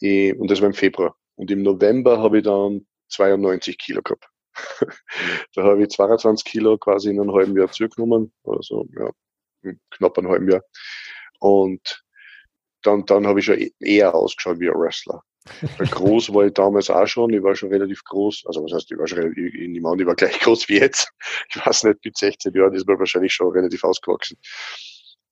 Eh, 0.00 0.32
und 0.32 0.50
das 0.50 0.60
war 0.60 0.68
im 0.68 0.74
Februar. 0.74 1.16
Und 1.34 1.50
im 1.50 1.62
November 1.62 2.18
habe 2.18 2.38
ich 2.38 2.44
dann 2.44 2.86
92 3.08 3.78
Kilo 3.78 4.02
gehabt. 4.02 4.28
da 5.54 5.62
habe 5.62 5.82
ich 5.82 5.90
22 5.90 6.44
Kilo 6.44 6.78
quasi 6.78 7.10
in 7.10 7.20
einem 7.20 7.32
halben 7.32 7.56
Jahr 7.56 7.70
zugenommen, 7.70 8.32
also 8.44 8.86
ja, 8.98 9.72
knapp 9.90 10.18
einem 10.18 10.28
halben 10.28 10.50
Jahr. 10.50 10.62
Und 11.40 12.02
dann, 12.82 13.04
dann 13.06 13.26
habe 13.26 13.40
ich 13.40 13.46
schon 13.46 13.58
e-, 13.58 13.72
eher 13.80 14.14
ausgeschaut 14.14 14.60
wie 14.60 14.68
ein 14.68 14.78
Wrestler. 14.78 15.22
groß 15.78 16.34
war 16.34 16.46
ich 16.46 16.52
damals 16.52 16.90
auch 16.90 17.06
schon, 17.06 17.32
ich 17.32 17.42
war 17.42 17.54
schon 17.54 17.70
relativ 17.70 18.04
groß, 18.04 18.44
also 18.46 18.62
was 18.64 18.72
heißt, 18.72 18.92
ich 18.92 18.98
war 18.98 19.06
schon 19.06 19.18
relativ, 19.18 19.54
ich 19.54 19.68
nehme 19.68 19.88
an, 19.88 19.98
ich 19.98 20.06
war 20.06 20.14
gleich 20.14 20.38
groß 20.40 20.68
wie 20.68 20.78
jetzt. 20.78 21.10
Ich 21.48 21.64
weiß 21.64 21.84
nicht, 21.84 22.04
mit 22.04 22.16
16 22.16 22.52
Jahren 22.52 22.74
ist 22.74 22.86
man 22.86 22.98
wahrscheinlich 22.98 23.32
schon 23.32 23.52
relativ 23.52 23.84
ausgewachsen. 23.84 24.38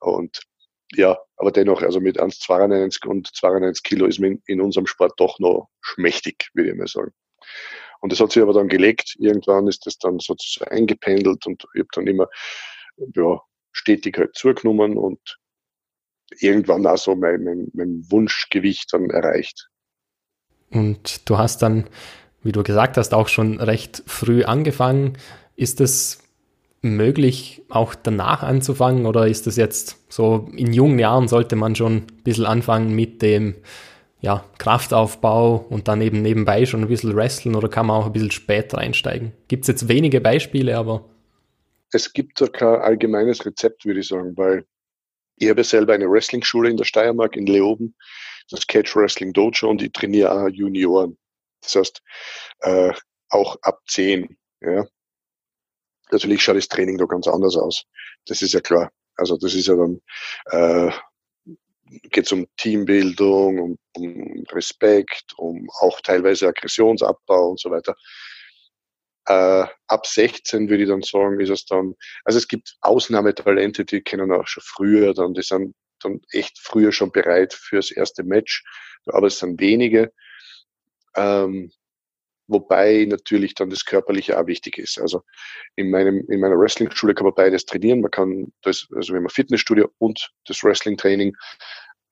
Und 0.00 0.42
ja, 0.92 1.18
aber 1.36 1.50
dennoch, 1.50 1.82
also 1.82 2.00
mit 2.00 2.20
1,92 2.20 3.06
und 3.06 3.34
92 3.34 3.82
Kilo 3.82 4.06
ist 4.06 4.20
man 4.20 4.40
in 4.46 4.60
unserem 4.60 4.86
Sport 4.86 5.14
doch 5.16 5.38
noch 5.40 5.68
schmächtig, 5.80 6.48
würde 6.54 6.70
ich 6.70 6.76
mal 6.76 6.86
sagen. 6.86 7.12
Und 8.00 8.12
das 8.12 8.20
hat 8.20 8.32
sich 8.32 8.42
aber 8.42 8.52
dann 8.52 8.68
gelegt. 8.68 9.16
Irgendwann 9.18 9.68
ist 9.68 9.86
das 9.86 9.98
dann 9.98 10.18
sozusagen 10.18 10.70
eingependelt 10.70 11.46
und 11.46 11.64
ich 11.74 11.80
habe 11.80 11.88
dann 11.92 12.06
immer 12.06 12.28
ja, 13.14 13.40
stetig 13.72 14.18
halt 14.18 14.36
zugenommen 14.36 14.96
und 14.96 15.38
irgendwann 16.40 16.86
auch 16.86 16.98
so 16.98 17.14
mein, 17.14 17.44
mein, 17.44 17.68
mein 17.72 18.04
Wunschgewicht 18.10 18.92
dann 18.92 19.10
erreicht. 19.10 19.68
Und 20.70 21.28
du 21.28 21.38
hast 21.38 21.62
dann, 21.62 21.88
wie 22.42 22.52
du 22.52 22.62
gesagt 22.62 22.96
hast, 22.96 23.14
auch 23.14 23.28
schon 23.28 23.60
recht 23.60 24.02
früh 24.06 24.44
angefangen. 24.44 25.16
Ist 25.54 25.80
es 25.80 26.22
möglich, 26.82 27.62
auch 27.68 27.94
danach 27.94 28.42
anzufangen 28.42 29.06
oder 29.06 29.26
ist 29.26 29.46
das 29.46 29.56
jetzt 29.56 29.98
so 30.08 30.48
in 30.54 30.72
jungen 30.72 30.98
Jahren 30.98 31.28
sollte 31.28 31.56
man 31.56 31.74
schon 31.74 31.96
ein 31.96 32.06
bisschen 32.22 32.46
anfangen 32.46 32.94
mit 32.94 33.22
dem 33.22 33.56
ja, 34.20 34.44
Kraftaufbau 34.58 35.66
und 35.68 35.88
dann 35.88 36.00
eben 36.00 36.22
nebenbei 36.22 36.66
schon 36.66 36.82
ein 36.82 36.88
bisschen 36.88 37.14
wrestlen 37.14 37.54
oder 37.54 37.68
kann 37.68 37.86
man 37.86 38.00
auch 38.00 38.06
ein 38.06 38.12
bisschen 38.12 38.30
später 38.30 38.78
einsteigen? 38.78 39.32
Gibt 39.48 39.64
es 39.64 39.68
jetzt 39.68 39.88
wenige 39.88 40.20
Beispiele, 40.20 40.76
aber. 40.76 41.08
Es 41.92 42.12
gibt 42.12 42.40
da 42.40 42.48
kein 42.48 42.80
allgemeines 42.80 43.44
Rezept, 43.46 43.84
würde 43.84 44.00
ich 44.00 44.08
sagen, 44.08 44.36
weil 44.36 44.66
ich 45.36 45.48
habe 45.50 45.62
selber 45.64 45.94
eine 45.94 46.10
Wrestling-Schule 46.10 46.70
in 46.70 46.76
der 46.76 46.84
Steiermark 46.84 47.36
in 47.36 47.46
Leoben, 47.46 47.94
das 48.50 48.66
Catch 48.66 48.96
Wrestling 48.96 49.32
Dojo 49.32 49.68
und 49.68 49.82
ich 49.82 49.92
trainiere 49.92 50.32
auch 50.32 50.48
Junioren. 50.48 51.16
Das 51.60 51.76
heißt, 51.76 52.02
äh, 52.60 52.92
auch 53.28 53.56
ab 53.62 53.80
zehn. 53.86 54.36
Ja. 54.60 54.86
Natürlich 56.10 56.42
schaut 56.42 56.56
das 56.56 56.68
Training 56.68 56.98
da 56.98 57.04
ganz 57.04 57.26
anders 57.26 57.56
aus. 57.56 57.84
Das 58.26 58.42
ist 58.42 58.54
ja 58.54 58.60
klar. 58.60 58.90
Also 59.16 59.36
das 59.36 59.54
ist 59.54 59.66
ja 59.66 59.76
dann, 59.76 60.00
äh, 60.50 60.92
geht 62.10 62.30
um 62.32 62.46
Teambildung, 62.56 63.58
um, 63.58 63.78
um 63.96 64.44
Respekt, 64.52 65.34
um 65.36 65.68
auch 65.80 66.00
teilweise 66.00 66.48
Aggressionsabbau 66.48 67.50
und 67.50 67.60
so 67.60 67.70
weiter. 67.70 67.94
Äh, 69.26 69.66
ab 69.88 70.06
16 70.06 70.68
würde 70.68 70.84
ich 70.84 70.88
dann 70.88 71.02
sagen, 71.02 71.40
ist 71.40 71.50
es 71.50 71.64
dann, 71.64 71.94
also 72.24 72.38
es 72.38 72.46
gibt 72.46 72.76
Ausnahmetalente, 72.80 73.84
die 73.84 74.00
kennen 74.00 74.32
auch 74.32 74.46
schon 74.46 74.62
früher, 74.64 75.14
dann, 75.14 75.34
die 75.34 75.42
sind 75.42 75.74
dann 76.00 76.20
echt 76.30 76.58
früher 76.60 76.92
schon 76.92 77.10
bereit 77.10 77.52
fürs 77.54 77.90
erste 77.90 78.22
Match, 78.22 78.62
aber 79.06 79.26
es 79.26 79.38
sind 79.38 79.60
wenige. 79.60 80.12
Ähm, 81.16 81.72
wobei 82.48 83.06
natürlich 83.08 83.54
dann 83.54 83.70
das 83.70 83.84
Körperliche 83.84 84.38
auch 84.38 84.46
wichtig 84.46 84.78
ist. 84.78 85.00
Also 85.00 85.22
in 85.74 85.90
meinem, 85.90 86.24
in 86.28 86.40
meiner 86.40 86.58
Wrestling-Schule 86.58 87.14
kann 87.14 87.24
man 87.26 87.34
beides 87.34 87.64
trainieren. 87.66 88.00
Man 88.00 88.10
kann 88.10 88.52
das, 88.62 88.86
also 88.94 89.14
wenn 89.14 89.22
man 89.22 89.30
Fitnessstudio 89.30 89.90
und 89.98 90.30
das 90.46 90.62
Wrestling-Training, 90.62 91.36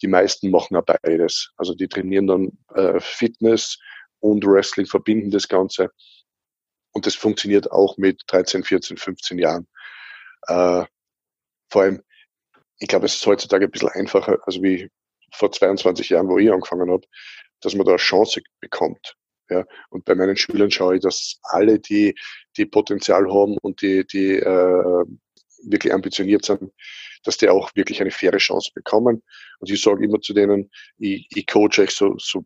die 0.02 0.08
meisten 0.08 0.50
machen 0.50 0.76
auch 0.76 0.84
beides. 0.84 1.52
Also 1.56 1.74
die 1.74 1.88
trainieren 1.88 2.26
dann 2.26 2.58
äh, 2.74 3.00
Fitness 3.00 3.78
und 4.20 4.44
Wrestling, 4.44 4.86
verbinden 4.86 5.30
das 5.30 5.48
Ganze. 5.48 5.90
Und 6.92 7.06
das 7.06 7.14
funktioniert 7.14 7.70
auch 7.70 7.96
mit 7.96 8.22
13, 8.28 8.64
14, 8.64 8.96
15 8.96 9.38
Jahren. 9.38 9.68
Äh, 10.46 10.84
vor 11.70 11.82
allem, 11.82 12.02
ich 12.78 12.88
glaube, 12.88 13.06
es 13.06 13.16
ist 13.16 13.26
heutzutage 13.26 13.66
ein 13.66 13.70
bisschen 13.70 13.88
einfacher, 13.88 14.38
also 14.46 14.62
wie 14.62 14.90
vor 15.32 15.50
22 15.50 16.10
Jahren, 16.10 16.28
wo 16.28 16.38
ich 16.38 16.50
angefangen 16.50 16.90
habe, 16.90 17.06
dass 17.60 17.74
man 17.74 17.86
da 17.86 17.92
eine 17.92 17.98
Chance 17.98 18.42
bekommt. 18.60 19.16
Ja, 19.54 19.64
und 19.88 20.04
bei 20.04 20.16
meinen 20.16 20.36
Schülern 20.36 20.72
schaue 20.72 20.96
ich, 20.96 21.02
dass 21.02 21.38
alle, 21.44 21.78
die, 21.78 22.12
die 22.56 22.66
Potenzial 22.66 23.32
haben 23.32 23.56
und 23.62 23.82
die, 23.82 24.04
die 24.04 24.32
äh, 24.32 25.04
wirklich 25.62 25.94
ambitioniert 25.94 26.44
sind, 26.44 26.72
dass 27.22 27.36
die 27.36 27.48
auch 27.48 27.70
wirklich 27.76 28.00
eine 28.00 28.10
faire 28.10 28.38
Chance 28.38 28.72
bekommen. 28.74 29.22
Und 29.60 29.70
ich 29.70 29.80
sage 29.80 30.04
immer 30.04 30.20
zu 30.20 30.34
denen, 30.34 30.72
ich, 30.98 31.28
ich 31.32 31.46
coache 31.46 31.82
euch 31.82 31.92
so, 31.92 32.16
so 32.18 32.44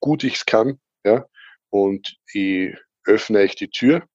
gut 0.00 0.22
ich 0.22 0.34
es 0.34 0.44
kann, 0.44 0.78
ja, 1.02 1.24
und 1.70 2.18
ich 2.34 2.74
öffne 3.06 3.38
euch 3.38 3.56
die 3.56 3.70
Tür, 3.70 4.06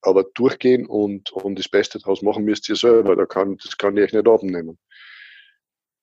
aber 0.00 0.22
durchgehen 0.34 0.86
und, 0.86 1.32
und 1.32 1.58
das 1.58 1.68
Beste 1.68 1.98
daraus 1.98 2.22
machen 2.22 2.44
müsst 2.44 2.68
ihr 2.68 2.76
selber. 2.76 3.16
Da 3.16 3.26
kann, 3.26 3.56
das 3.56 3.76
kann 3.76 3.96
ich 3.96 4.04
euch 4.04 4.12
nicht 4.12 4.28
abnehmen. 4.28 4.78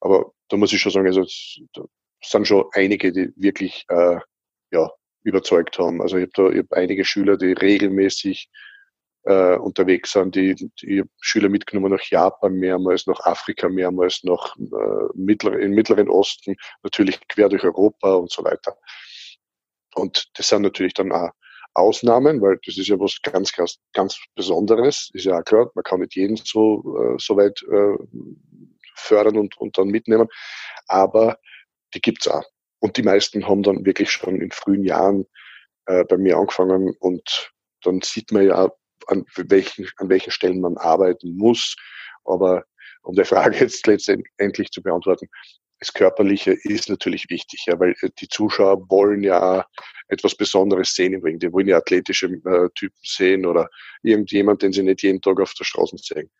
Aber 0.01 0.34
da 0.50 0.58
muss 0.58 0.74
ich 0.74 0.82
schon 0.82 0.91
sagen, 0.91 1.08
also 1.08 1.22
es 1.22 1.62
sind 2.24 2.46
schon 2.46 2.65
einige, 2.74 3.13
die 3.13 3.32
wirklich 3.38 3.86
äh, 3.88 4.20
ja, 4.72 4.91
überzeugt 5.27 5.77
haben. 5.77 6.01
Also 6.01 6.17
ich 6.17 6.29
habe 6.38 6.57
hab 6.57 6.72
einige 6.74 7.03
Schüler, 7.03 7.38
die 7.38 7.51
regelmäßig 7.51 8.50
äh, 9.24 9.57
unterwegs 9.57 10.13
sind, 10.13 10.36
die, 10.36 10.55
die 10.81 11.03
Schüler 11.19 11.50
mitgenommen 11.50 11.91
nach 11.91 12.03
Japan 12.10 12.53
mehrmals, 12.53 13.07
nach 13.07 13.19
Afrika 13.19 13.67
mehrmals, 13.67 14.24
nach 14.24 14.55
äh, 14.55 15.07
mittler, 15.15 15.60
im 15.60 15.72
Mittleren 15.72 16.10
Osten, 16.10 16.55
natürlich 16.81 17.19
quer 17.27 17.50
durch 17.50 17.63
Europa 17.65 18.13
und 18.13 18.31
so 18.31 18.43
weiter. 18.43 18.77
Und 19.96 20.29
das 20.36 20.48
sind 20.48 20.62
natürlich 20.62 20.93
dann 20.93 21.12
auch 21.12 21.31
Ausnahmen, 21.74 22.41
weil 22.41 22.57
das 22.65 22.77
ist 22.77 22.88
ja 22.88 22.98
was 23.00 23.22
ganz, 23.22 23.51
ganz, 23.51 23.77
ganz 23.93 24.17
Besonderes. 24.34 25.10
Ist 25.13 25.25
ja 25.25 25.39
auch 25.39 25.43
klar, 25.43 25.69
man 25.75 25.84
kann 25.84 26.00
nicht 26.00 26.15
jeden 26.15 26.38
so, 26.38 26.98
äh, 26.98 27.17
so 27.19 27.36
weit 27.36 27.62
äh, 27.63 27.98
fördern 28.96 29.38
und, 29.38 29.57
und 29.57 29.77
dann 29.77 29.89
mitnehmen. 29.89 30.29
Aber 30.88 31.38
die 31.93 32.01
gibt's 32.01 32.27
auch. 32.27 32.46
Und 32.79 32.98
die 32.98 33.03
meisten 33.03 33.48
haben 33.48 33.63
dann 33.63 33.86
wirklich 33.86 34.12
schon 34.12 34.41
in 34.41 34.51
frühen 34.51 34.84
Jahren 34.84 35.25
äh, 35.88 36.03
bei 36.05 36.17
mir 36.17 36.38
angefangen 36.38 36.96
und 37.00 37.51
dann 37.84 38.01
sieht 38.01 38.31
man 38.31 38.46
ja, 38.46 38.69
an 39.07 39.25
welchen, 39.36 39.88
an 39.98 40.10
welchen 40.10 40.31
Stellen 40.31 40.60
man 40.60 40.77
arbeiten 40.77 41.36
muss. 41.38 41.75
Aber 42.25 42.63
um 43.03 43.15
die 43.15 43.24
Frage 43.25 43.57
jetzt 43.57 43.88
letztendlich 43.88 44.72
zu 44.72 44.81
beantworten, 44.81 45.27
das 45.79 45.93
Körperliche 45.93 46.57
ist 46.63 46.89
natürlich 46.89 47.29
wichtig, 47.29 47.65
ja, 47.67 47.79
weil 47.79 47.96
äh, 48.01 48.10
die 48.19 48.27
Zuschauer 48.27 48.89
wollen 48.89 49.24
ja 49.24 49.65
etwas 50.07 50.36
Besonderes 50.36 50.93
sehen 50.93 51.13
im 51.13 51.22
Ring. 51.22 51.39
Die 51.39 51.51
wollen 51.51 51.67
ja 51.67 51.77
athletische 51.77 52.27
äh, 52.27 52.69
Typen 52.75 52.98
sehen 53.03 53.46
oder 53.46 53.69
irgendjemand, 54.01 54.62
den 54.62 54.74
sie 54.74 54.84
nicht 54.84 55.03
jeden 55.03 55.22
Tag 55.22 55.39
auf 55.39 55.53
der 55.53 55.65
Straße 55.65 55.98
sehen. 55.98 56.31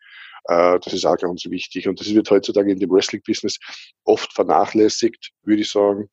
Äh, 0.44 0.78
das 0.80 0.92
ist 0.92 1.04
auch 1.04 1.16
ganz 1.16 1.44
wichtig. 1.46 1.86
Und 1.86 2.00
das 2.00 2.12
wird 2.12 2.30
heutzutage 2.30 2.72
in 2.72 2.80
dem 2.80 2.90
Wrestling-Business 2.90 3.58
oft 4.04 4.32
vernachlässigt, 4.32 5.30
würde 5.42 5.62
ich 5.62 5.70
sagen. 5.70 6.08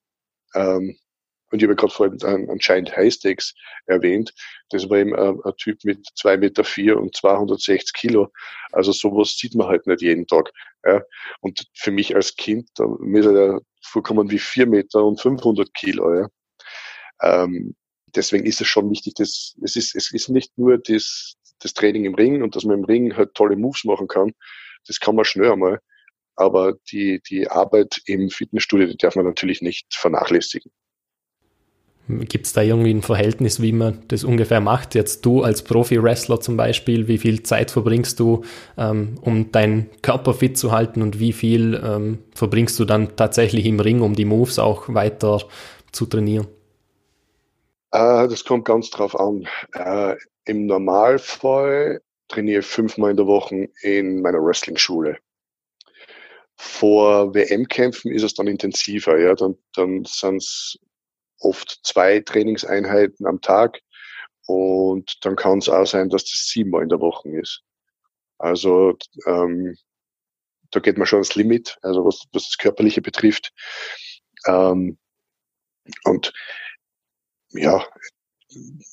Ähm, 0.54 0.98
und 1.52 1.62
ich 1.62 1.68
habe 1.68 1.76
gerade 1.76 1.94
vorhin 1.94 2.22
einen, 2.24 2.50
anscheinend 2.50 2.96
Highstakes 2.96 3.54
erwähnt. 3.86 4.34
Das 4.70 4.90
war 4.90 4.98
eben 4.98 5.16
ein, 5.16 5.40
ein 5.44 5.54
Typ 5.58 5.84
mit 5.84 6.06
zwei 6.16 6.38
Meter 6.38 6.64
vier 6.64 7.00
und 7.00 7.16
260 7.16 7.94
Kilo. 7.94 8.30
Also 8.72 8.92
sowas 8.92 9.38
sieht 9.38 9.56
man 9.56 9.68
halt 9.68 9.88
nicht 9.88 10.02
jeden 10.02 10.28
Tag. 10.28 10.52
Ja. 10.84 11.02
Und 11.42 11.66
für 11.74 11.92
mich 11.92 12.16
als 12.16 12.36
Kind, 12.36 12.70
da 12.76 12.88
mir 13.00 13.20
ist 13.20 13.28
er 13.28 13.62
vorkommen 13.82 14.30
wie 14.32 14.40
vier 14.40 14.68
Meter 14.68 15.04
und 15.06 15.22
500 15.22 15.74
Kilo. 15.74 16.14
Ja. 16.14 16.28
Ähm, 17.22 17.76
deswegen 18.16 18.46
ist 18.46 18.62
es 18.62 18.68
schon 18.68 18.90
wichtig, 18.90 19.14
dass 19.16 19.56
es 19.62 19.76
ist, 19.76 19.96
es 19.96 20.12
ist 20.12 20.30
nicht 20.30 20.58
nur 20.58 20.78
das, 20.78 21.36
das 21.60 21.74
Training 21.74 22.06
im 22.06 22.16
Ring 22.16 22.44
und 22.44 22.56
dass 22.56 22.66
man 22.66 22.80
im 22.80 22.86
Ring 22.86 23.16
halt 23.16 23.34
tolle 23.36 23.56
Moves 23.56 23.84
machen 23.84 24.08
kann. 24.08 24.34
Das 24.88 25.00
kann 25.00 25.16
man 25.16 25.26
schnell 25.26 25.52
einmal. 25.52 25.80
Aber 26.36 26.74
die, 26.92 27.22
die 27.30 27.48
Arbeit 27.50 28.02
im 28.06 28.30
Fitnessstudio, 28.30 28.88
die 28.88 28.98
darf 28.98 29.16
man 29.16 29.26
natürlich 29.26 29.62
nicht 29.62 29.94
vernachlässigen. 29.94 30.72
Gibt 32.08 32.46
es 32.46 32.54
da 32.54 32.62
irgendwie 32.62 32.94
ein 32.94 33.02
Verhältnis, 33.02 33.62
wie 33.62 33.72
man 33.72 34.04
das 34.10 34.24
ungefähr 34.24 34.60
macht? 34.62 34.94
Jetzt 34.94 35.26
du 35.26 35.42
als 35.42 35.64
Profi-Wrestler 35.64 36.40
zum 36.40 36.56
Beispiel, 36.56 37.08
wie 37.08 37.18
viel 37.18 37.42
Zeit 37.42 37.72
verbringst 37.72 38.20
du, 38.20 38.44
ähm, 38.78 39.16
um 39.22 39.52
deinen 39.52 39.90
Körper 40.04 40.36
fit 40.36 40.56
zu 40.56 40.72
halten 40.72 41.02
und 41.02 41.20
wie 41.20 41.34
viel 41.34 41.82
ähm, 41.84 42.20
verbringst 42.36 42.80
du 42.80 42.86
dann 42.86 43.16
tatsächlich 43.16 43.66
im 43.66 43.80
Ring, 43.80 44.02
um 44.02 44.14
die 44.14 44.26
Moves 44.26 44.60
auch 44.60 44.94
weiter 44.94 45.42
zu 45.92 46.06
trainieren? 46.06 46.48
Äh, 47.92 48.28
das 48.28 48.46
kommt 48.46 48.66
ganz 48.66 48.92
drauf 48.92 49.20
an. 49.20 49.48
Äh, 49.74 50.16
Im 50.46 50.68
Normalfall 50.68 52.02
trainiere 52.28 52.60
ich 52.60 52.68
fünfmal 52.68 53.12
in 53.12 53.18
der 53.18 53.26
Woche 53.26 53.70
in 53.82 54.22
meiner 54.22 54.44
Wrestling-Schule. 54.44 55.18
Vor 56.58 57.34
WM-Kämpfen 57.34 58.12
ist 58.12 58.24
es 58.24 58.34
dann 58.34 58.48
intensiver, 58.48 59.20
ja. 59.20 59.36
Dann, 59.36 59.58
dann 59.74 60.06
sind 60.06 60.38
es 60.38 60.80
oft 61.40 61.80
zwei 61.84 62.20
Trainingseinheiten 62.22 63.26
am 63.28 63.42
Tag 63.42 63.82
und 64.48 65.18
dann 65.26 65.36
kann 65.36 65.60
es 65.60 65.70
auch 65.70 65.86
sein, 65.86 66.10
dass 66.10 66.24
das 66.24 66.48
siebenmal 66.48 66.84
in 66.84 66.90
der 66.90 67.02
Woche 67.02 67.30
ist. 67.30 67.64
Also 68.38 68.98
ähm, 69.26 69.76
da 70.72 70.80
geht 70.80 70.98
man 70.98 71.08
schon 71.08 71.18
ans 71.18 71.36
Limit, 71.36 71.78
also 71.82 72.06
was, 72.06 72.22
was 72.32 72.46
das 72.46 72.58
Körperliche 72.58 73.02
betrifft. 73.02 73.54
Ähm, 74.46 74.98
und 76.04 76.34
ja, 77.50 77.86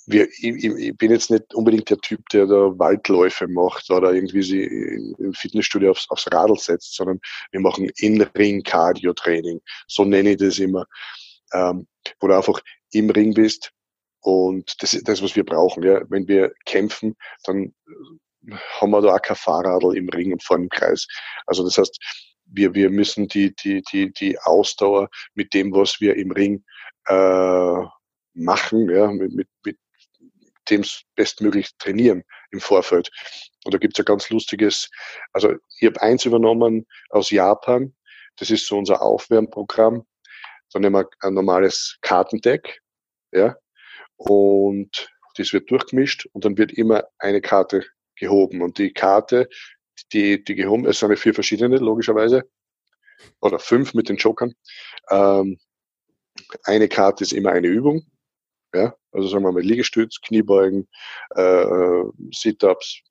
wir, 0.06 0.28
ich, 0.28 0.64
ich, 0.64 0.96
bin 0.96 1.10
jetzt 1.10 1.30
nicht 1.30 1.54
unbedingt 1.54 1.90
der 1.90 1.98
Typ, 1.98 2.28
der 2.30 2.46
da 2.46 2.78
Waldläufe 2.78 3.48
macht 3.48 3.90
oder 3.90 4.12
irgendwie 4.12 4.42
sie 4.42 4.64
im 5.18 5.32
Fitnessstudio 5.34 5.90
aufs, 5.92 6.08
aufs 6.10 6.30
Radl 6.32 6.58
setzt, 6.58 6.94
sondern 6.94 7.20
wir 7.50 7.60
machen 7.60 7.90
In-Ring-Cardio-Training. 7.96 9.60
So 9.86 10.04
nenne 10.04 10.32
ich 10.32 10.38
das 10.38 10.58
immer 10.58 10.86
ähm, 11.52 11.86
wo 12.20 12.28
du 12.28 12.36
einfach 12.36 12.60
im 12.92 13.10
Ring 13.10 13.34
bist. 13.34 13.72
Und 14.20 14.80
das 14.82 14.94
ist 14.94 15.08
das, 15.08 15.22
was 15.22 15.36
wir 15.36 15.44
brauchen. 15.44 15.82
Ja. 15.82 16.02
Wenn 16.08 16.28
wir 16.28 16.52
kämpfen, 16.64 17.16
dann 17.44 17.74
haben 18.80 18.90
wir 18.90 19.00
da 19.00 19.14
auch 19.14 19.22
kein 19.22 19.36
Fahrradl 19.36 19.96
im 19.96 20.08
Ring 20.08 20.32
und 20.32 20.42
vor 20.42 20.56
dem 20.56 20.68
Kreis. 20.68 21.06
Also 21.46 21.64
das 21.64 21.78
heißt, 21.78 21.98
wir, 22.46 22.74
wir 22.74 22.90
müssen 22.90 23.28
die, 23.28 23.54
die, 23.54 23.82
die, 23.82 24.12
die 24.12 24.38
Ausdauer 24.40 25.08
mit 25.34 25.54
dem, 25.54 25.72
was 25.72 26.00
wir 26.00 26.16
im 26.16 26.32
Ring 26.32 26.64
äh, 27.06 27.84
machen, 28.34 28.88
ja, 28.90 29.10
mit, 29.10 29.32
mit, 29.32 29.48
mit 29.64 29.78
dem 30.70 30.84
bestmöglich 31.16 31.70
trainieren 31.78 32.22
im 32.50 32.60
Vorfeld. 32.60 33.10
Und 33.64 33.74
da 33.74 33.78
gibt's 33.78 33.98
ein 33.98 34.04
ganz 34.04 34.30
lustiges, 34.30 34.90
also 35.32 35.54
ich 35.78 35.86
habe 35.86 36.00
eins 36.02 36.24
übernommen 36.24 36.86
aus 37.10 37.30
Japan, 37.30 37.94
das 38.36 38.50
ist 38.50 38.66
so 38.66 38.78
unser 38.78 39.02
Aufwärmprogramm. 39.02 40.06
Da 40.72 40.78
nehmen 40.78 40.96
wir 40.96 41.08
ein 41.20 41.34
normales 41.34 41.98
Kartendeck, 42.00 42.80
ja, 43.32 43.56
und 44.16 45.10
das 45.36 45.52
wird 45.52 45.70
durchgemischt 45.70 46.26
und 46.32 46.44
dann 46.44 46.56
wird 46.56 46.72
immer 46.72 47.04
eine 47.18 47.40
Karte 47.40 47.84
gehoben. 48.16 48.62
Und 48.62 48.78
die 48.78 48.92
Karte, 48.92 49.48
die, 50.12 50.42
die 50.42 50.54
gehoben, 50.54 50.86
es 50.86 50.98
sind 50.98 51.16
vier 51.18 51.34
verschiedene, 51.34 51.76
logischerweise, 51.76 52.48
oder 53.40 53.58
fünf 53.58 53.94
mit 53.94 54.08
den 54.08 54.16
Jokern. 54.16 54.54
Ähm, 55.10 55.58
eine 56.64 56.88
Karte 56.88 57.24
ist 57.24 57.32
immer 57.32 57.52
eine 57.52 57.68
Übung. 57.68 58.06
Ja, 58.74 58.94
also 59.12 59.28
sagen 59.28 59.44
wir 59.44 59.52
mal 59.52 59.62
Liegestütz, 59.62 60.20
Kniebeugen, 60.22 60.88
äh, 61.34 62.04
Sit-ups, 62.32 63.02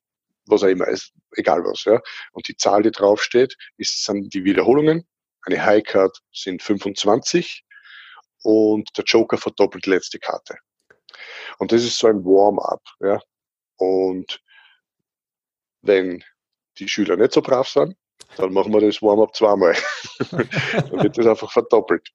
was 0.46 0.62
auch 0.64 0.68
immer, 0.68 0.88
ist 0.88 1.12
egal 1.36 1.64
was. 1.64 1.84
Ja. 1.84 2.00
Und 2.32 2.48
die 2.48 2.56
Zahl, 2.56 2.82
die 2.82 2.90
draufsteht, 2.90 3.56
ist, 3.76 4.04
sind 4.04 4.34
die 4.34 4.44
Wiederholungen. 4.44 5.06
Eine 5.44 5.64
High 5.64 5.84
Card 5.84 6.18
sind 6.32 6.62
25 6.62 7.64
und 8.42 8.90
der 8.96 9.04
Joker 9.04 9.38
verdoppelt 9.38 9.86
die 9.86 9.90
letzte 9.90 10.18
Karte. 10.18 10.56
Und 11.58 11.72
das 11.72 11.84
ist 11.84 11.98
so 11.98 12.08
ein 12.08 12.24
Warm-up. 12.24 12.82
Ja. 13.00 13.20
Und 13.76 14.40
wenn 15.82 16.22
die 16.78 16.88
Schüler 16.88 17.16
nicht 17.16 17.32
so 17.32 17.42
brav 17.42 17.68
sind, 17.68 17.96
dann 18.36 18.52
machen 18.52 18.72
wir 18.72 18.80
das 18.80 19.02
Warm-up 19.02 19.34
zweimal. 19.34 19.76
dann 20.30 21.02
wird 21.02 21.18
das 21.18 21.26
einfach 21.26 21.50
verdoppelt. 21.50 22.08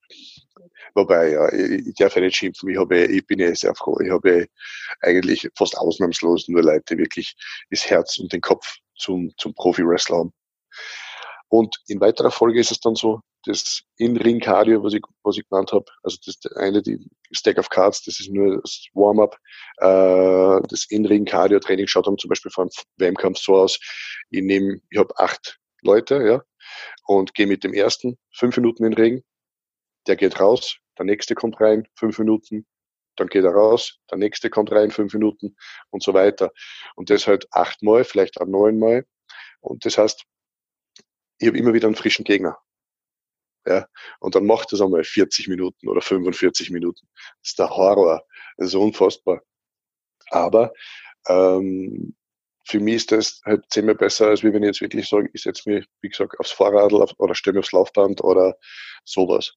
Wobei, 0.95 1.31
ja, 1.31 1.51
ich, 1.53 1.87
ich 1.87 1.95
darf 1.95 2.15
ja 2.15 2.21
nicht 2.21 2.35
schimpfen. 2.35 2.69
Ich, 2.69 2.77
habe, 2.77 3.05
ich 3.05 3.25
bin 3.25 3.39
ja 3.39 3.53
sehr 3.55 3.75
froh. 3.75 3.99
Ich 3.99 4.11
habe 4.11 4.47
eigentlich 5.01 5.49
fast 5.55 5.77
ausnahmslos 5.77 6.47
nur 6.47 6.63
Leute, 6.63 6.97
wirklich 6.97 7.35
das 7.69 7.89
Herz 7.89 8.17
und 8.19 8.33
den 8.33 8.41
Kopf 8.41 8.77
zum, 8.97 9.31
zum 9.37 9.53
Profi-Wrestler 9.53 10.17
haben. 10.17 10.33
Und 11.49 11.77
in 11.87 12.01
weiterer 12.01 12.31
Folge 12.31 12.59
ist 12.59 12.71
es 12.71 12.79
dann 12.79 12.95
so, 12.95 13.21
das 13.45 13.81
In-Ring-Cardio, 13.97 14.83
was 14.83 14.93
ich, 14.93 15.01
was 15.23 15.37
ich 15.37 15.47
genannt 15.47 15.71
habe, 15.71 15.85
also 16.03 16.17
das 16.25 16.37
eine, 16.57 16.81
die 16.81 16.99
Stack 17.31 17.57
of 17.57 17.69
Cards, 17.69 18.03
das 18.03 18.19
ist 18.19 18.29
nur 18.29 18.61
das 18.61 18.85
Warm-up. 18.93 19.37
Äh, 19.77 20.67
das 20.69 20.85
In-Ring-Cardio-Training 20.89 21.87
schaut 21.87 22.07
dann 22.07 22.17
zum 22.17 22.29
Beispiel 22.29 22.51
vor 22.51 22.65
einem 22.65 22.71
WM-Kampf 22.97 23.39
so 23.39 23.55
aus, 23.55 23.79
ich 24.29 24.41
nehme, 24.41 24.81
ich 24.89 24.99
habe 24.99 25.17
acht 25.17 25.59
Leute, 25.81 26.15
ja, 26.25 26.41
und 27.05 27.33
gehe 27.33 27.47
mit 27.47 27.63
dem 27.63 27.73
ersten 27.73 28.17
fünf 28.33 28.57
Minuten 28.57 28.83
in 28.83 28.91
den 28.91 29.01
Ring, 29.01 29.23
der 30.07 30.15
geht 30.15 30.39
raus, 30.39 30.77
der 30.97 31.05
nächste 31.05 31.35
kommt 31.35 31.59
rein, 31.61 31.87
fünf 31.95 32.17
Minuten, 32.19 32.65
dann 33.15 33.27
geht 33.27 33.43
er 33.43 33.51
raus, 33.51 33.99
der 34.09 34.17
nächste 34.17 34.49
kommt 34.49 34.71
rein, 34.71 34.91
fünf 34.91 35.13
Minuten 35.13 35.55
und 35.89 36.03
so 36.03 36.13
weiter. 36.13 36.51
Und 36.95 37.09
das 37.09 37.27
halt 37.27 37.47
achtmal, 37.51 38.03
vielleicht 38.03 38.39
auch 38.39 38.45
neunmal. 38.45 39.05
Und 39.59 39.85
das 39.85 39.97
heißt, 39.97 40.23
ich 41.39 41.47
habe 41.47 41.57
immer 41.57 41.73
wieder 41.73 41.87
einen 41.87 41.95
frischen 41.95 42.23
Gegner. 42.25 42.57
Ja, 43.65 43.85
und 44.19 44.35
dann 44.35 44.45
macht 44.45 44.71
das 44.71 44.81
einmal 44.81 45.03
40 45.03 45.49
Minuten 45.49 45.89
oder 45.89 46.01
45 46.01 46.71
Minuten. 46.71 47.07
Das 47.41 47.49
ist 47.49 47.59
der 47.59 47.69
Horror. 47.69 48.25
Das 48.55 48.67
ist 48.67 48.75
unfassbar. 48.75 49.41
Aber 50.29 50.73
ähm, 51.27 52.15
für 52.65 52.79
mich 52.79 52.95
ist 52.95 53.11
das 53.11 53.41
halt 53.45 53.65
zehnmal 53.69 53.95
besser, 53.95 54.27
als 54.27 54.43
wenn 54.43 54.55
ich 54.55 54.67
jetzt 54.67 54.81
wirklich 54.81 55.07
sage, 55.07 55.29
ich 55.33 55.41
setze 55.41 55.69
mich, 55.69 55.85
wie 56.01 56.09
gesagt, 56.09 56.39
aufs 56.39 56.51
Fahrrad 56.51 56.93
oder 56.93 57.35
stelle 57.35 57.55
mich 57.55 57.65
aufs 57.65 57.71
Laufband 57.73 58.23
oder 58.23 58.57
sowas. 59.03 59.53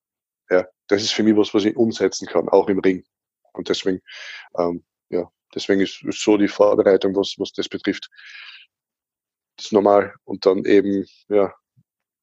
Ja, 0.51 0.67
das 0.89 1.03
ist 1.03 1.13
für 1.13 1.23
mich 1.23 1.37
was, 1.37 1.55
was 1.55 1.65
ich 1.65 1.77
umsetzen 1.77 2.27
kann, 2.27 2.49
auch 2.49 2.69
im 2.69 2.81
Ring. 2.81 3.05
Und 3.53 3.69
deswegen, 3.69 4.01
ähm, 4.59 4.85
ja, 5.09 5.31
deswegen 5.55 5.81
ist, 5.81 6.03
ist 6.03 6.23
so 6.23 6.37
die 6.37 6.49
Vorbereitung, 6.49 7.15
was, 7.17 7.35
was 7.39 7.53
das 7.53 7.69
betrifft, 7.69 8.11
das 9.57 9.67
ist 9.67 9.73
normal. 9.73 10.15
Und 10.25 10.47
dann 10.47 10.65
eben, 10.65 11.07
ja, 11.29 11.55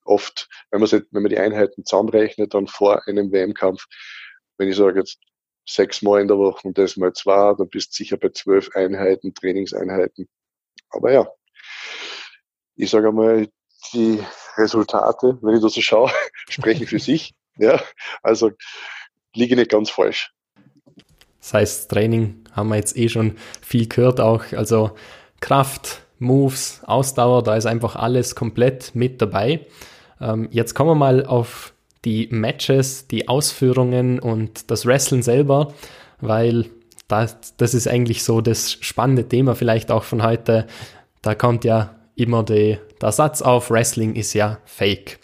oft, 0.04 0.50
wenn 0.72 0.82
man, 0.82 0.90
wenn 0.90 1.24
man 1.24 1.30
die 1.30 1.38
Einheiten 1.38 1.86
zusammenrechnet, 1.86 2.54
dann 2.54 2.68
vor 2.68 3.08
einem 3.08 3.32
WM-Kampf, 3.32 3.86
wenn 4.58 4.70
ich 4.70 4.76
sage 4.76 5.00
jetzt 5.00 5.20
sechsmal 5.68 6.22
in 6.22 6.28
der 6.28 6.38
Woche 6.38 6.68
und 6.68 6.78
das 6.78 6.98
mal 6.98 7.13
zwei, 7.13 7.54
dann 7.58 7.70
bist 7.70 7.92
du 7.92 7.98
sicher 7.98 8.18
bei 8.18 8.30
zwölf 8.30 8.70
Einheiten, 8.74 9.34
Trainingseinheiten. 9.34 10.28
Aber 10.90 11.12
ja, 11.12 11.28
ich 12.76 12.90
sage 12.90 13.10
einmal, 13.10 13.50
die 13.94 14.24
Resultate, 14.56 15.38
wenn 15.42 15.56
ich 15.56 15.62
da 15.62 15.70
so 15.70 15.82
schaue, 15.82 16.12
sprechen 16.50 16.88
für 16.88 17.00
sich. 17.00 17.36
Ja, 17.60 17.82
also 18.22 18.52
liege 19.34 19.56
nicht 19.56 19.72
ganz 19.72 19.89
falsch. 19.89 20.32
Das 21.39 21.54
heißt, 21.54 21.91
Training 21.91 22.43
haben 22.52 22.70
wir 22.70 22.76
jetzt 22.76 22.98
eh 22.98 23.10
schon 23.10 23.38
viel 23.62 23.88
gehört, 23.88 24.20
auch 24.20 24.43
also 24.52 24.91
Kraft, 25.39 26.02
Moves, 26.20 26.82
Ausdauer, 26.86 27.43
da 27.43 27.56
ist 27.56 27.65
einfach 27.65 27.96
alles 27.96 28.36
komplett 28.36 28.96
mit 28.96 29.22
dabei. 29.22 29.65
Ähm, 30.20 30.50
jetzt 30.52 30.74
kommen 30.74 30.89
wir 30.89 30.96
mal 30.96 31.26
auf 31.26 31.74
die 32.06 32.28
Matches, 32.32 33.08
die 33.08 33.28
Ausführungen 33.28 34.20
und 34.20 34.72
das 34.72 34.86
Wrestling 34.86 35.24
selber, 35.24 35.74
weil 36.20 36.70
das, 37.08 37.56
das 37.58 37.74
ist 37.74 37.88
eigentlich 37.88 38.24
so 38.24 38.41
das 38.41 38.74
spannende 38.74 39.28
Thema 39.28 39.56
vielleicht 39.56 39.91
auch 39.91 40.04
von 40.04 40.24
heute. 40.24 40.67
Da 41.22 41.36
kommt 41.36 41.63
ja 41.63 41.96
immer 42.15 42.43
die, 42.43 42.78
der 43.02 43.12
Satz 43.12 43.41
auf, 43.41 43.70
Wrestling 43.70 44.15
ist 44.15 44.34
ja 44.34 44.60
fake. 44.65 45.20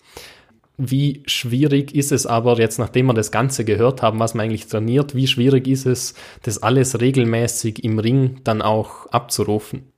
Wie 0.86 1.24
schwierig 1.28 1.96
ist 1.96 2.12
es 2.12 2.26
aber 2.26 2.60
jetzt, 2.60 2.78
nachdem 2.78 3.06
wir 3.06 3.14
das 3.14 3.32
Ganze 3.32 3.64
gehört 3.64 4.02
haben, 4.02 4.20
was 4.20 4.34
man 4.34 4.46
eigentlich 4.46 4.68
trainiert, 4.68 5.16
wie 5.16 5.28
schwierig 5.28 5.68
ist 5.68 5.86
es, 5.86 6.14
das 6.42 6.62
alles 6.62 7.00
regelmäßig 7.00 7.84
im 7.84 8.00
Ring 8.00 8.42
dann 8.44 8.62
auch 8.62 9.08
abzurufen? 9.08 9.94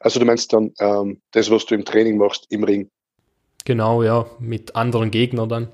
Also 0.00 0.20
du 0.20 0.26
meinst 0.26 0.52
dann 0.52 0.72
ähm, 0.78 1.22
das, 1.32 1.50
was 1.50 1.64
du 1.64 1.74
im 1.74 1.84
Training 1.84 2.18
machst, 2.18 2.46
im 2.50 2.64
Ring? 2.64 2.90
Genau, 3.64 4.02
ja, 4.02 4.26
mit 4.38 4.76
anderen 4.76 5.10
Gegnern 5.10 5.48
dann. 5.48 5.68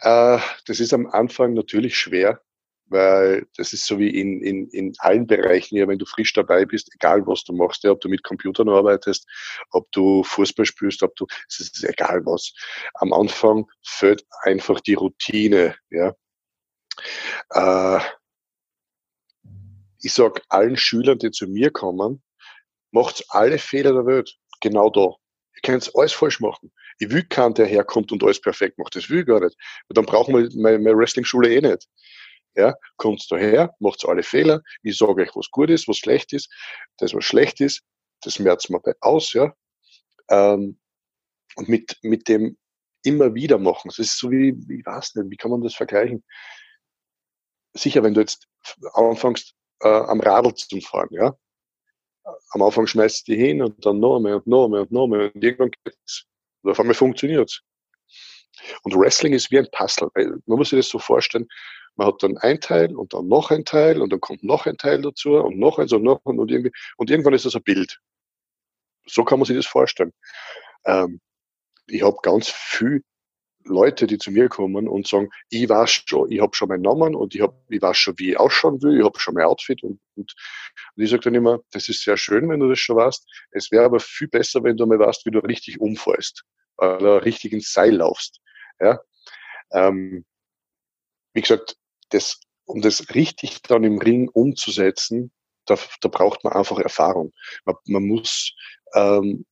Äh, 0.00 0.38
das 0.66 0.80
ist 0.80 0.94
am 0.94 1.06
Anfang 1.06 1.52
natürlich 1.52 1.96
schwer, 1.96 2.40
weil 2.86 3.46
das 3.56 3.72
ist 3.72 3.86
so 3.86 3.98
wie 3.98 4.08
in, 4.08 4.40
in, 4.42 4.68
in 4.68 4.94
allen 4.98 5.26
Bereichen, 5.26 5.76
ja, 5.76 5.88
wenn 5.88 5.98
du 5.98 6.06
frisch 6.06 6.32
dabei 6.32 6.64
bist, 6.64 6.90
egal 6.94 7.26
was 7.26 7.44
du 7.44 7.52
machst, 7.52 7.84
ja, 7.84 7.90
ob 7.90 8.00
du 8.00 8.08
mit 8.08 8.22
Computern 8.22 8.68
arbeitest, 8.68 9.26
ob 9.70 9.90
du 9.92 10.22
Fußball 10.22 10.66
spielst, 10.66 11.02
ob 11.02 11.14
du, 11.16 11.26
es 11.48 11.60
ist 11.60 11.84
egal 11.84 12.24
was. 12.26 12.52
Am 12.94 13.12
Anfang 13.12 13.66
fällt 13.82 14.24
einfach 14.42 14.80
die 14.80 14.94
Routine, 14.94 15.76
ja. 15.90 16.14
Äh, 17.50 18.00
ich 20.02 20.12
sag 20.12 20.42
allen 20.48 20.76
Schülern, 20.76 21.18
die 21.18 21.30
zu 21.30 21.46
mir 21.46 21.70
kommen, 21.70 22.22
macht 22.90 23.24
alle 23.30 23.58
Fehler 23.58 23.92
der 23.92 24.06
Welt, 24.06 24.36
genau 24.60 24.90
da. 24.90 25.14
Ihr 25.56 25.62
könnt 25.62 25.90
alles 25.94 26.12
falsch 26.12 26.40
machen. 26.40 26.72
Ich 26.98 27.10
will 27.10 27.24
keinen, 27.24 27.54
der 27.54 27.66
herkommt 27.66 28.12
und 28.12 28.22
alles 28.22 28.40
perfekt 28.40 28.78
macht. 28.78 28.94
Das 28.94 29.08
will 29.08 29.20
ich 29.20 29.26
gar 29.26 29.40
nicht. 29.40 29.56
Dann 29.88 30.04
brauchen 30.04 30.34
wir 30.34 30.48
meine 30.60 30.96
Wrestling-Schule 30.96 31.52
eh 31.52 31.60
nicht. 31.60 31.88
Ja, 32.56 32.74
kommt 32.96 33.26
daher, 33.30 33.74
macht 33.80 34.04
alle 34.06 34.22
Fehler, 34.22 34.62
ich 34.82 34.96
sage 34.96 35.22
euch, 35.22 35.34
was 35.34 35.50
gut 35.50 35.70
ist, 35.70 35.88
was 35.88 35.98
schlecht 35.98 36.32
ist. 36.32 36.52
Das, 36.98 37.12
was 37.14 37.24
schlecht 37.24 37.60
ist, 37.60 37.82
das 38.22 38.38
merzen 38.38 38.74
wir 38.74 38.80
bei 38.80 38.94
aus, 39.00 39.32
ja. 39.32 39.52
Ähm, 40.30 40.78
und 41.56 41.68
mit, 41.68 41.98
mit 42.02 42.28
dem 42.28 42.56
immer 43.02 43.34
wieder 43.34 43.58
machen. 43.58 43.88
Das 43.88 43.98
ist 43.98 44.18
so 44.18 44.30
wie, 44.30 44.56
ich 44.68 44.86
weiß 44.86 45.16
nicht, 45.16 45.30
wie 45.30 45.36
kann 45.36 45.50
man 45.50 45.62
das 45.62 45.74
vergleichen? 45.74 46.24
Sicher, 47.74 48.02
wenn 48.02 48.14
du 48.14 48.20
jetzt 48.20 48.46
anfängst, 48.94 49.54
äh, 49.80 49.88
am 49.88 50.20
Radl 50.20 50.54
zu 50.54 50.80
fahren, 50.80 51.08
ja. 51.10 51.36
Am 52.50 52.62
Anfang 52.62 52.86
schmeißt 52.86 53.28
du 53.28 53.32
die 53.32 53.38
hin 53.38 53.62
und 53.62 53.84
dann 53.84 54.00
noch 54.00 54.18
mehr 54.20 54.36
und 54.36 54.46
noch 54.46 54.68
mehr 54.68 54.82
und 54.82 54.92
noch 54.92 55.06
mehr 55.06 55.30
und 55.34 55.44
irgendwann 55.44 55.72
geht's. 55.84 56.24
Und 56.62 56.70
auf 56.70 56.80
einmal 56.80 56.94
funktioniert's. 56.94 57.62
Und 58.82 58.94
Wrestling 58.94 59.34
ist 59.34 59.50
wie 59.50 59.58
ein 59.58 59.68
Puzzle. 59.72 60.08
Man 60.14 60.58
muss 60.58 60.70
sich 60.70 60.78
das 60.78 60.88
so 60.88 60.98
vorstellen, 60.98 61.46
man 61.96 62.08
hat 62.08 62.22
dann 62.22 62.38
ein 62.38 62.60
Teil 62.60 62.94
und 62.96 63.14
dann 63.14 63.28
noch 63.28 63.50
ein 63.50 63.64
Teil 63.64 64.02
und 64.02 64.12
dann 64.12 64.20
kommt 64.20 64.42
noch 64.42 64.66
ein 64.66 64.76
Teil 64.76 65.02
dazu 65.02 65.34
und 65.34 65.58
noch 65.58 65.78
eins 65.78 65.92
und 65.92 66.02
noch 66.02 66.20
ein 66.24 66.38
und 66.38 66.50
irgendwie, 66.50 66.72
und 66.96 67.10
irgendwann 67.10 67.34
ist 67.34 67.44
das 67.44 67.54
ein 67.54 67.62
Bild. 67.62 68.00
So 69.06 69.24
kann 69.24 69.38
man 69.38 69.46
sich 69.46 69.56
das 69.56 69.66
vorstellen. 69.66 70.12
Ähm, 70.84 71.20
ich 71.86 72.02
habe 72.02 72.16
ganz 72.22 72.48
viel 72.48 73.02
Leute, 73.64 74.06
die 74.06 74.18
zu 74.18 74.30
mir 74.30 74.48
kommen 74.48 74.88
und 74.88 75.06
sagen, 75.06 75.30
ich 75.48 75.68
weiß 75.68 76.02
schon, 76.06 76.30
ich 76.30 76.40
habe 76.40 76.54
schon 76.54 76.68
meinen 76.68 76.82
Namen 76.82 77.14
und 77.14 77.34
ich, 77.34 77.40
hab, 77.40 77.54
ich 77.68 77.80
weiß 77.80 77.96
schon, 77.96 78.18
wie 78.18 78.32
ich 78.32 78.38
ausschauen 78.38 78.82
will, 78.82 78.98
ich 78.98 79.04
habe 79.04 79.18
schon 79.18 79.34
mein 79.34 79.44
Outfit 79.44 79.82
und, 79.82 80.00
und, 80.16 80.34
und 80.96 81.02
ich 81.02 81.10
sage 81.10 81.22
dann 81.22 81.34
immer, 81.34 81.60
das 81.72 81.88
ist 81.88 82.02
sehr 82.02 82.16
schön, 82.16 82.48
wenn 82.48 82.60
du 82.60 82.68
das 82.68 82.78
schon 82.78 82.96
weißt. 82.96 83.26
Es 83.52 83.70
wäre 83.70 83.84
aber 83.84 84.00
viel 84.00 84.28
besser, 84.28 84.62
wenn 84.62 84.76
du 84.76 84.86
mal 84.86 84.98
weißt, 84.98 85.24
wie 85.26 85.30
du 85.30 85.38
richtig 85.38 85.80
umfällst, 85.80 86.44
oder 86.76 87.24
richtig 87.24 87.52
ins 87.52 87.72
Seil 87.72 87.96
laufst. 87.96 88.40
Ja? 88.80 89.00
Ähm, 89.72 90.24
wie 91.32 91.40
gesagt, 91.40 91.76
das, 92.10 92.40
um 92.64 92.80
das 92.80 93.14
richtig 93.14 93.62
dann 93.62 93.84
im 93.84 93.98
Ring 93.98 94.28
umzusetzen, 94.28 95.32
da, 95.66 95.78
da 96.00 96.08
braucht 96.08 96.44
man 96.44 96.52
einfach 96.52 96.78
Erfahrung. 96.78 97.32
Man, 97.64 97.76
man 97.86 98.06
muss 98.06 98.54
ähm, 98.94 99.44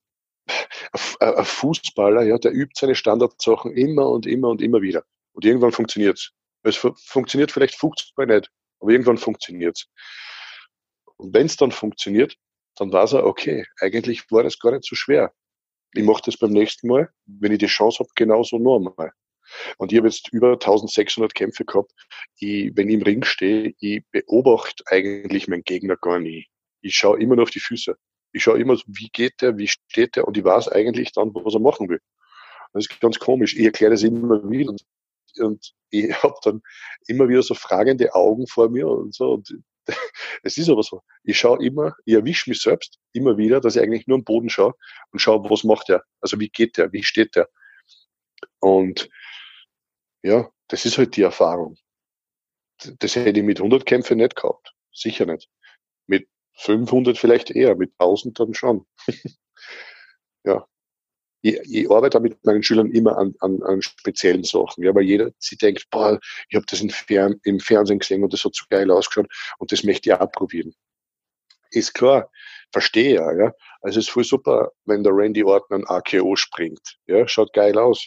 ein 1.21 1.45
Fußballer, 1.45 2.23
ja, 2.23 2.39
der 2.39 2.53
übt 2.53 2.75
seine 2.79 2.95
Standardsachen 2.95 3.77
immer 3.77 4.09
und 4.09 4.27
immer 4.27 4.49
und 4.49 4.61
immer 4.61 4.83
wieder. 4.83 5.05
Und 5.33 5.45
irgendwann 5.45 5.73
funktioniert's. 5.73 6.33
Es 6.63 6.77
funktioniert 6.77 7.51
vielleicht 7.51 7.77
Fußball 7.77 8.27
nicht, 8.27 8.51
aber 8.81 8.93
irgendwann 8.93 9.19
funktioniert's. 9.19 9.89
Und 11.17 11.35
wenn 11.35 11.47
es 11.47 11.57
dann 11.57 11.73
funktioniert, 11.73 12.37
dann 12.77 12.93
weiß 12.93 13.15
er, 13.15 13.27
okay, 13.27 13.65
eigentlich 13.81 14.31
war 14.31 14.43
das 14.43 14.59
gar 14.59 14.73
nicht 14.73 14.85
so 14.85 14.95
schwer. 14.95 15.33
Ich 15.95 16.05
mache 16.05 16.23
das 16.25 16.37
beim 16.37 16.51
nächsten 16.51 16.89
Mal, 16.89 17.11
wenn 17.27 17.53
ich 17.53 17.59
die 17.59 17.67
Chance 17.67 18.01
habe, 18.01 18.11
genauso 18.15 18.59
normal. 18.59 19.13
Und 19.79 19.93
ich 19.93 19.99
habe 19.99 20.09
jetzt 20.09 20.33
über 20.33 20.53
1600 20.53 21.35
Kämpfe 21.35 21.65
gehabt. 21.65 21.93
Ich, 22.39 22.73
wenn 22.75 22.89
ich 22.89 22.95
im 22.95 23.03
Ring 23.03 23.25
stehe, 23.25 23.75
ich 23.79 24.05
beobachte 24.11 24.85
eigentlich 24.87 25.49
meinen 25.49 25.65
Gegner 25.65 25.97
gar 25.97 26.19
nie. 26.19 26.47
Ich 26.81 26.97
schaue 26.97 27.21
immer 27.21 27.37
nur 27.37 27.45
auf 27.45 27.51
die 27.51 27.61
Füße. 27.61 27.97
Ich 28.33 28.43
schaue 28.43 28.61
immer, 28.61 28.77
wie 28.87 29.11
geht 29.13 29.41
der, 29.43 29.59
wie 29.59 29.69
steht 29.69 30.17
der 30.17 30.27
und 30.27 30.37
ich 30.37 30.45
weiß 30.45 30.69
eigentlich 30.69 31.13
dann, 31.13 31.35
was 31.35 31.55
er 31.55 31.61
machen 31.61 31.89
will. 31.89 32.01
Das 32.73 32.87
ist 32.87 33.01
ganz 33.01 33.19
komisch. 33.19 33.55
Ich 33.57 33.65
erkläre 33.65 33.93
das 33.93 34.03
immer 34.03 34.51
wieder 34.51 34.71
und, 34.71 34.83
und 35.39 35.73
ich 35.91 36.11
habe 36.23 36.35
dann 36.43 36.63
immer 37.07 37.29
wieder 37.29 37.43
so 37.43 37.55
fragende 37.55 38.15
Augen 38.15 38.47
vor 38.47 38.71
mir 38.71 38.89
und 38.89 39.15
so. 39.15 39.35
Und 39.35 39.55
es 40.43 40.57
ist 40.57 40.71
aber 40.71 40.83
so. 40.83 41.03
Ich 41.25 41.39
schaue 41.39 41.65
immer, 41.65 41.95
ich 42.05 42.15
erwische 42.15 42.49
mich 42.49 42.61
selbst 42.61 42.99
immer 43.13 43.37
wieder, 43.37 43.61
dass 43.61 43.77
ich 43.77 43.83
eigentlich 43.83 44.07
nur 44.07 44.19
am 44.19 44.25
Boden 44.25 44.49
schaue 44.49 44.75
und 45.11 45.19
schaue, 45.19 45.49
was 45.49 45.65
macht 45.65 45.91
er? 45.91 46.03
Also 46.21 46.41
wie 46.41 46.49
geht 46.49 46.79
der? 46.79 46.93
Wie 46.93 47.03
steht 47.03 47.37
der? 47.37 47.49
Und 48.61 49.09
ja, 50.23 50.51
das 50.69 50.85
ist 50.85 50.99
halt 50.99 51.17
die 51.17 51.23
Erfahrung. 51.23 51.77
Das 52.99 53.17
hätte 53.17 53.39
ich 53.39 53.45
mit 53.47 53.59
100 53.59 53.87
Kämpfen 53.87 54.19
nicht 54.19 54.37
gehabt. 54.37 54.75
Sicher 54.93 55.27
nicht. 55.27 55.49
Mit 56.07 56.29
500 56.59 57.19
vielleicht 57.19 57.51
eher, 57.51 57.77
mit 57.77 57.93
1000 57.99 58.39
dann 58.39 58.55
schon. 58.55 58.87
ja. 60.45 60.67
Ich, 61.45 61.59
ich, 61.69 61.91
arbeite 61.91 62.21
mit 62.21 62.45
meinen 62.45 62.63
Schülern 62.63 62.93
immer 62.93 63.19
an, 63.19 63.35
an, 63.41 63.63
an 63.65 63.83
speziellen 63.83 64.45
Sachen, 64.45 64.85
ja, 64.85 64.95
weil 64.95 65.03
jeder 65.03 65.33
sie 65.39 65.57
denkt, 65.57 65.91
boah, 65.91 66.21
ich 66.49 66.55
habe 66.55 66.67
das 66.71 66.81
im, 66.81 66.91
Fern, 66.91 67.41
im 67.43 67.59
Fernsehen 67.59 67.99
gesehen 67.99 68.23
und 68.23 68.33
das 68.33 68.45
hat 68.45 68.55
so 68.55 68.65
geil 68.71 68.89
ausgeschaut 68.93 69.27
und 69.59 69.73
das 69.73 69.83
möchte 69.83 70.09
ich 70.09 70.15
auch 70.15 70.31
probieren. 70.31 70.73
Ist 71.73 71.95
klar, 71.95 72.31
verstehe 72.71 73.15
ja, 73.15 73.33
ja. 73.33 73.53
Also 73.81 73.99
es 73.99 74.07
ist 74.07 74.13
voll 74.13 74.23
super, 74.23 74.71
wenn 74.85 75.03
der 75.03 75.17
Randy 75.17 75.43
Orton 75.43 75.83
ein 75.83 75.87
AKO 75.87 76.37
springt, 76.37 76.99
ja, 77.07 77.27
schaut 77.27 77.53
geil 77.53 77.77
aus. 77.77 78.07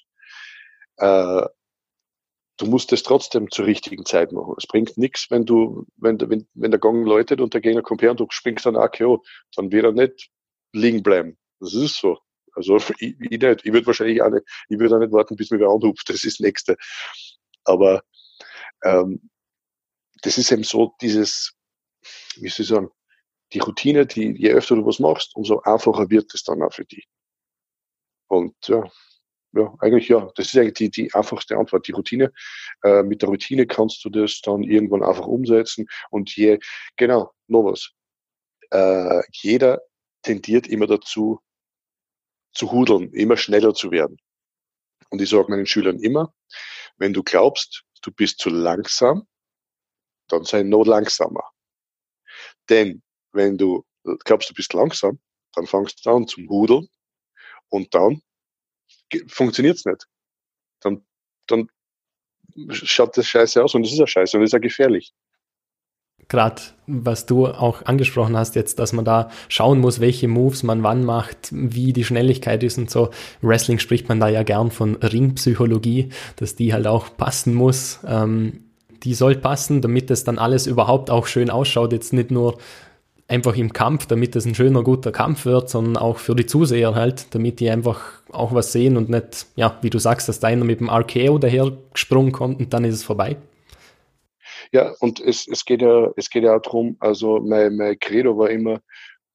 Äh, 0.98 1.46
du 2.58 2.66
musst 2.68 2.94
es 2.94 3.04
trotzdem 3.04 3.52
zur 3.52 3.66
richtigen 3.66 4.06
Zeit 4.06 4.32
machen. 4.32 4.56
Es 4.58 4.68
bringt 4.68 4.98
nichts, 4.98 5.30
wenn 5.30 5.46
du, 5.46 5.86
wenn, 5.98 6.20
wenn, 6.20 6.48
wenn 6.54 6.72
der 6.72 6.80
Gang 6.80 7.06
läutet 7.06 7.42
und 7.42 7.54
der 7.54 7.62
Gegner 7.62 7.82
kommt 7.82 8.02
her 8.02 8.12
und 8.12 8.20
du 8.20 8.28
springst 8.30 8.66
dann 8.66 8.78
AKO, 8.78 9.24
dann 9.56 9.72
wird 9.72 9.86
er 9.86 9.92
nicht 9.92 10.30
liegen 10.74 11.04
bleiben. 11.04 11.38
Das 11.60 11.74
ist 11.74 11.98
so. 11.98 12.20
Also 12.54 12.78
ich, 13.00 13.16
ich 13.20 13.42
nicht. 13.42 13.66
Ich 13.66 13.74
würde 13.74 13.86
wahrscheinlich 13.88 14.22
auch 14.22 14.30
nicht, 14.30 14.46
ich 14.70 14.80
würde 14.80 14.96
auch 14.96 15.00
nicht 15.00 15.12
warten, 15.12 15.36
bis 15.36 15.52
mir 15.52 15.60
wer 15.60 15.70
anruft. 15.70 16.10
Das 16.10 16.24
ist 16.24 16.40
das 16.40 16.40
Nächste. 16.40 16.78
Aber 17.64 18.04
ähm, 18.84 19.30
das 20.22 20.38
ist 20.38 20.52
eben 20.52 20.64
so 20.64 20.94
dieses, 21.02 21.54
wie 22.38 22.50
soll 22.50 22.64
ich 22.64 22.70
sagen, 22.70 22.90
die 23.54 23.60
Routine, 23.60 24.06
die, 24.06 24.36
je 24.38 24.52
öfter 24.52 24.76
du 24.76 24.86
was 24.86 25.00
machst, 25.00 25.36
umso 25.36 25.62
einfacher 25.62 26.10
wird 26.10 26.34
es 26.34 26.44
dann 26.44 26.62
auch 26.64 26.74
für 26.74 26.86
dich. 26.86 27.08
Und 28.28 28.56
ja, 28.68 28.90
ja, 29.56 29.74
eigentlich 29.80 30.10
ja. 30.10 30.30
Das 30.36 30.48
ist 30.48 30.58
eigentlich 30.58 30.74
die, 30.74 30.90
die 30.90 31.14
einfachste 31.14 31.58
Antwort. 31.58 31.88
Die 31.88 31.94
Routine. 31.94 32.32
Äh, 32.84 33.04
mit 33.04 33.22
der 33.22 33.30
Routine 33.30 33.66
kannst 33.66 34.04
du 34.06 34.10
das 34.10 34.42
dann 34.42 34.64
irgendwann 34.64 35.04
einfach 35.04 35.26
umsetzen. 35.26 35.88
Und 36.10 36.36
je, 36.36 36.60
genau, 36.98 37.32
noch 37.48 37.64
was. 37.64 37.92
Äh, 38.72 39.22
jeder 39.32 39.82
tendiert 40.24 40.68
immer 40.68 40.88
dazu, 40.88 41.40
zu 42.54 42.72
hudeln, 42.72 43.12
immer 43.14 43.38
schneller 43.38 43.74
zu 43.74 43.92
werden. 43.92 44.18
Und 45.10 45.22
ich 45.22 45.30
sage 45.30 45.50
meinen 45.50 45.66
Schülern 45.66 46.00
immer, 46.00 46.34
wenn 46.98 47.14
du 47.14 47.24
glaubst, 47.24 47.84
du 48.02 48.12
bist 48.12 48.40
zu 48.40 48.50
langsam, 48.50 49.28
dann 50.28 50.44
sei 50.46 50.64
noch 50.64 50.86
langsamer. 50.86 51.44
Denn 52.70 53.04
wenn 53.32 53.58
du 53.58 53.86
glaubst, 54.24 54.50
du 54.50 54.54
bist 54.54 54.74
langsam, 54.74 55.20
dann 55.54 55.68
fangst 55.68 56.06
du 56.06 56.10
an 56.10 56.28
zum 56.28 56.50
Hudeln 56.50 56.88
und 57.70 57.94
dann 57.94 58.22
funktioniert 59.28 59.78
es 59.78 59.86
nicht. 59.86 60.08
Dann, 60.82 61.06
dann 61.48 61.70
schaut 62.70 63.18
das 63.18 63.28
scheiße 63.28 63.64
aus 63.64 63.76
und 63.76 63.86
es 63.86 63.94
ist 63.94 64.00
ja 64.00 64.08
scheiße 64.08 64.38
und 64.38 64.44
es 64.44 64.50
ist 64.50 64.54
ja 64.54 64.60
gefährlich. 64.60 65.14
Gerade 66.28 66.62
was 66.88 67.26
du 67.26 67.48
auch 67.48 67.86
angesprochen 67.86 68.36
hast 68.36 68.56
jetzt, 68.56 68.80
dass 68.80 68.94
man 68.94 69.06
da 69.06 69.30
schauen 69.48 69.80
muss, 69.80 70.00
welche 70.00 70.28
Moves 70.28 70.64
man 70.64 70.82
wann 70.82 71.04
macht, 71.04 71.50
wie 71.52 71.94
die 71.94 72.04
Schnelligkeit 72.04 72.64
ist 72.64 72.78
und 72.78 72.90
so. 72.90 73.12
Wrestling 73.42 73.80
spricht 73.80 74.10
man 74.10 74.20
da 74.20 74.28
ja 74.28 74.44
gern 74.44 74.72
von 74.72 74.96
Ringpsychologie, 74.96 76.10
dass 76.38 76.56
die 76.56 76.74
halt 76.74 76.88
auch 76.88 77.16
passen 77.16 77.54
muss. 77.54 78.00
Ähm, 78.08 78.66
die 79.04 79.14
soll 79.14 79.36
passen, 79.36 79.82
damit 79.82 80.10
es 80.10 80.24
dann 80.24 80.40
alles 80.40 80.66
überhaupt 80.66 81.12
auch 81.12 81.28
schön 81.28 81.52
ausschaut. 81.52 81.92
Jetzt 81.92 82.12
nicht 82.12 82.32
nur 82.32 82.58
einfach 83.28 83.56
im 83.56 83.74
Kampf, 83.74 84.06
damit 84.06 84.36
es 84.36 84.46
ein 84.46 84.56
schöner, 84.56 84.84
guter 84.84 85.12
Kampf 85.12 85.46
wird, 85.46 85.70
sondern 85.70 85.98
auch 85.98 86.18
für 86.18 86.36
die 86.36 86.46
Zuseher 86.46 86.94
halt, 86.94 87.34
damit 87.34 87.60
die 87.60 87.70
einfach 87.70 88.22
auch 88.32 88.54
was 88.54 88.72
sehen 88.72 88.98
und 88.98 89.10
nicht, 89.10 89.48
ja, 89.56 89.78
wie 89.82 89.90
du 89.90 90.00
sagst, 90.00 90.30
dass 90.30 90.40
da 90.40 90.48
einer 90.48 90.66
mit 90.66 90.80
dem 90.80 90.90
RKO 90.90 91.40
daher 91.40 91.72
gesprungen 91.94 92.32
kommt 92.32 92.60
und 92.60 92.74
dann 92.74 92.86
ist 92.86 92.96
es 92.96 93.04
vorbei. 93.04 93.38
Ja, 94.72 94.94
und 95.00 95.20
es, 95.20 95.48
es 95.48 95.66
geht 95.66 95.82
ja, 95.82 96.12
es 96.16 96.30
geht 96.30 96.44
ja 96.44 96.56
auch 96.56 96.62
darum, 96.62 96.98
also 97.00 97.40
mein, 97.40 97.76
mein 97.76 97.98
Credo 98.00 98.38
war 98.38 98.50
immer, 98.50 98.82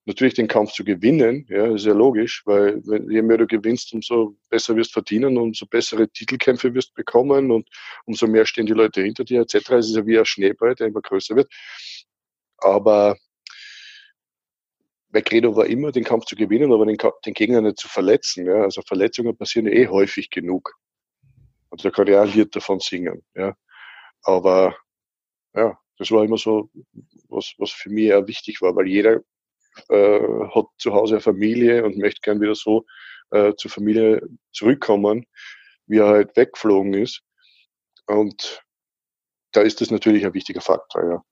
natürlich 0.05 0.33
den 0.33 0.47
Kampf 0.47 0.71
zu 0.71 0.83
gewinnen, 0.83 1.45
ja, 1.49 1.73
ist 1.73 1.85
ja 1.85 1.93
logisch, 1.93 2.43
weil 2.45 2.81
je 3.09 3.21
mehr 3.21 3.37
du 3.37 3.47
gewinnst, 3.47 3.93
umso 3.93 4.35
besser 4.49 4.75
wirst 4.75 4.93
verdienen, 4.93 5.37
umso 5.37 5.65
bessere 5.65 6.09
Titelkämpfe 6.09 6.73
wirst 6.73 6.93
bekommen 6.95 7.51
und 7.51 7.67
umso 8.05 8.27
mehr 8.27 8.45
stehen 8.45 8.65
die 8.65 8.73
Leute 8.73 9.01
hinter 9.01 9.23
dir, 9.23 9.41
etc. 9.41 9.55
Es 9.71 9.89
ist 9.89 9.95
ja 9.95 10.05
wie 10.05 10.17
ein 10.17 10.25
Schneeball, 10.25 10.75
der 10.75 10.87
immer 10.87 11.01
größer 11.01 11.35
wird. 11.35 11.51
Aber 12.57 13.17
mein 15.11 15.23
Credo 15.23 15.55
war 15.55 15.65
immer, 15.65 15.91
den 15.91 16.03
Kampf 16.03 16.25
zu 16.25 16.35
gewinnen, 16.35 16.71
aber 16.71 16.85
den, 16.85 16.97
den 17.25 17.33
Gegner 17.33 17.61
nicht 17.61 17.79
zu 17.79 17.87
verletzen. 17.87 18.45
Ja. 18.45 18.63
Also 18.63 18.81
Verletzungen 18.81 19.35
passieren 19.35 19.67
eh 19.67 19.87
häufig 19.87 20.29
genug. 20.29 20.73
Und 21.69 21.83
da 21.83 21.89
kann 21.89 22.07
ich 22.07 22.15
auch 22.15 22.23
ein 22.23 22.33
Lied 22.33 22.55
davon 22.55 22.79
singen. 22.79 23.23
Ja. 23.35 23.55
Aber 24.23 24.75
ja, 25.53 25.77
das 25.97 26.11
war 26.11 26.23
immer 26.23 26.37
so, 26.37 26.69
was, 27.29 27.53
was 27.57 27.71
für 27.71 27.89
mich 27.89 28.13
auch 28.13 28.27
wichtig 28.27 28.61
war, 28.61 28.75
weil 28.75 28.87
jeder 28.87 29.21
äh, 29.89 30.19
hat 30.53 30.65
zu 30.77 30.93
Hause 30.93 31.15
eine 31.15 31.21
Familie 31.21 31.83
und 31.83 31.97
möchte 31.97 32.21
gern 32.21 32.41
wieder 32.41 32.55
so 32.55 32.85
äh, 33.31 33.53
zur 33.55 33.71
Familie 33.71 34.21
zurückkommen, 34.51 35.25
wie 35.87 35.99
er 35.99 36.07
halt 36.07 36.37
weggeflogen 36.37 36.93
ist. 36.93 37.21
Und 38.07 38.63
da 39.51 39.61
ist 39.61 39.81
das 39.81 39.91
natürlich 39.91 40.25
ein 40.25 40.33
wichtiger 40.33 40.61
Faktor, 40.61 41.03
ja. 41.09 41.23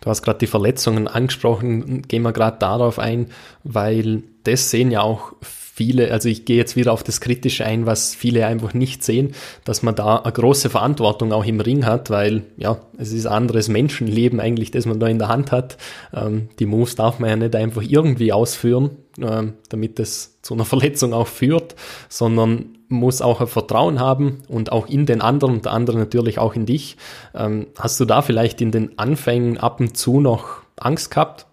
Du 0.00 0.10
hast 0.10 0.22
gerade 0.22 0.38
die 0.38 0.46
Verletzungen 0.46 1.08
angesprochen, 1.08 2.02
gehen 2.02 2.22
wir 2.22 2.32
gerade 2.32 2.58
darauf 2.58 2.98
ein, 2.98 3.26
weil 3.64 4.22
das 4.44 4.70
sehen 4.70 4.90
ja 4.90 5.00
auch 5.00 5.32
viele, 5.76 6.10
also 6.10 6.30
ich 6.30 6.46
gehe 6.46 6.56
jetzt 6.56 6.74
wieder 6.74 6.90
auf 6.90 7.02
das 7.02 7.20
Kritische 7.20 7.66
ein, 7.66 7.84
was 7.84 8.14
viele 8.14 8.46
einfach 8.46 8.72
nicht 8.72 9.04
sehen, 9.04 9.34
dass 9.64 9.82
man 9.82 9.94
da 9.94 10.16
eine 10.16 10.32
große 10.32 10.70
Verantwortung 10.70 11.34
auch 11.34 11.44
im 11.44 11.60
Ring 11.60 11.84
hat, 11.84 12.08
weil 12.08 12.44
ja, 12.56 12.80
es 12.96 13.12
ist 13.12 13.26
anderes 13.26 13.68
Menschenleben 13.68 14.40
eigentlich, 14.40 14.70
das 14.70 14.86
man 14.86 14.98
da 14.98 15.06
in 15.06 15.18
der 15.18 15.28
Hand 15.28 15.52
hat. 15.52 15.76
Ähm, 16.14 16.48
die 16.58 16.64
Moves 16.64 16.94
darf 16.94 17.18
man 17.18 17.28
ja 17.28 17.36
nicht 17.36 17.54
einfach 17.54 17.82
irgendwie 17.82 18.32
ausführen, 18.32 18.92
ähm, 19.20 19.52
damit 19.68 20.00
es 20.00 20.40
zu 20.40 20.54
einer 20.54 20.64
Verletzung 20.66 21.12
auch 21.12 21.28
führt, 21.28 21.74
sondern 22.08 22.75
muss 22.88 23.22
auch 23.22 23.40
ein 23.40 23.46
Vertrauen 23.46 24.00
haben 24.00 24.42
und 24.48 24.72
auch 24.72 24.86
in 24.88 25.06
den 25.06 25.20
anderen, 25.20 25.62
der 25.62 25.72
andere 25.72 25.98
natürlich 25.98 26.38
auch 26.38 26.54
in 26.54 26.66
dich. 26.66 26.96
Ähm, 27.34 27.68
hast 27.78 27.98
du 28.00 28.04
da 28.04 28.22
vielleicht 28.22 28.60
in 28.60 28.72
den 28.72 28.98
Anfängen 28.98 29.58
ab 29.58 29.80
und 29.80 29.96
zu 29.96 30.20
noch 30.20 30.62
Angst 30.76 31.10
gehabt? 31.10 31.46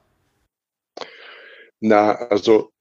Na, 1.79 2.13
also 2.29 2.71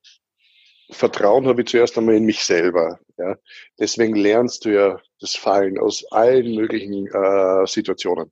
Vertrauen 0.91 1.47
habe 1.47 1.63
ich 1.63 1.69
zuerst 1.69 1.97
einmal 1.99 2.17
in 2.17 2.25
mich 2.25 2.45
selber. 2.45 2.99
Ja. 3.19 3.37
Deswegen 3.79 4.15
lernst 4.15 4.65
du 4.65 4.75
ja 4.75 5.01
das 5.21 5.35
Fallen 5.35 5.79
aus 5.79 6.05
allen 6.11 6.55
möglichen 6.55 7.07
äh, 7.07 7.67
Situationen. 7.67 8.31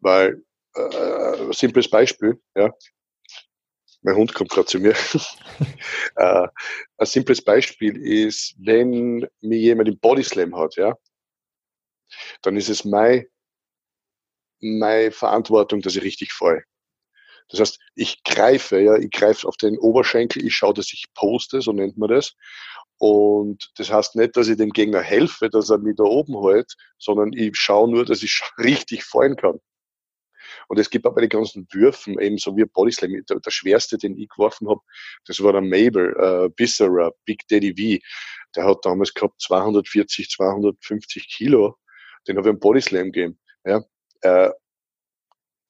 Weil, 0.00 0.42
äh, 0.74 1.52
simples 1.52 1.88
Beispiel, 1.88 2.40
ja, 2.56 2.70
mein 4.02 4.16
Hund 4.16 4.34
kommt 4.34 4.50
gerade 4.50 4.66
zu 4.66 4.78
mir. 4.78 4.94
äh, 6.16 6.48
ein 6.96 7.06
simples 7.06 7.42
Beispiel 7.42 7.96
ist, 7.96 8.54
wenn 8.58 9.26
mir 9.40 9.58
jemand 9.58 9.88
im 9.88 9.98
Bodyslam 9.98 10.56
hat, 10.56 10.76
ja, 10.76 10.96
dann 12.42 12.56
ist 12.56 12.68
es 12.68 12.84
meine, 12.84 13.26
meine 14.60 15.10
Verantwortung, 15.12 15.80
dass 15.80 15.96
ich 15.96 16.02
richtig 16.02 16.32
falle. 16.32 16.64
Das 17.50 17.60
heißt, 17.60 17.80
ich 17.94 18.22
greife, 18.22 18.80
ja, 18.80 18.96
ich 18.96 19.10
greife 19.10 19.46
auf 19.46 19.56
den 19.56 19.76
Oberschenkel, 19.78 20.44
ich 20.44 20.54
schaue, 20.54 20.74
dass 20.74 20.92
ich 20.92 21.06
poste, 21.14 21.60
so 21.60 21.72
nennt 21.72 21.98
man 21.98 22.10
das. 22.10 22.36
Und 22.98 23.72
das 23.76 23.90
heißt 23.90 24.16
nicht, 24.16 24.36
dass 24.36 24.48
ich 24.48 24.56
dem 24.56 24.70
Gegner 24.70 25.00
helfe, 25.00 25.50
dass 25.50 25.70
er 25.70 25.78
mich 25.78 25.96
da 25.96 26.04
oben 26.04 26.40
hält, 26.42 26.74
sondern 26.98 27.32
ich 27.32 27.56
schaue 27.56 27.90
nur, 27.90 28.04
dass 28.04 28.22
ich 28.22 28.40
richtig 28.58 29.04
fallen 29.04 29.36
kann. 29.36 29.58
Und 30.70 30.78
es 30.78 30.88
gibt 30.88 31.04
auch 31.04 31.14
bei 31.16 31.22
den 31.22 31.30
ganzen 31.30 31.66
Würfen, 31.72 32.20
eben 32.20 32.38
so 32.38 32.56
wie 32.56 32.64
Bodyslam, 32.64 33.10
der, 33.28 33.40
der 33.40 33.50
schwerste, 33.50 33.98
den 33.98 34.16
ich 34.16 34.28
geworfen 34.28 34.68
habe, 34.68 34.80
das 35.26 35.42
war 35.42 35.52
der 35.52 35.62
Mabel, 35.62 36.14
äh, 36.16 36.48
Bissera, 36.48 37.10
Big 37.24 37.48
Daddy 37.48 37.74
V. 37.74 38.04
Der 38.54 38.66
hat 38.66 38.84
damals 38.84 39.12
gehabt 39.12 39.40
240, 39.42 40.30
250 40.30 41.28
Kilo. 41.28 41.74
Den 42.28 42.36
habe 42.36 42.50
ich 42.50 42.54
im 42.54 42.60
Bodyslam 42.60 43.10
gegeben. 43.10 43.40
Ja, 43.64 43.82
äh, 44.20 44.52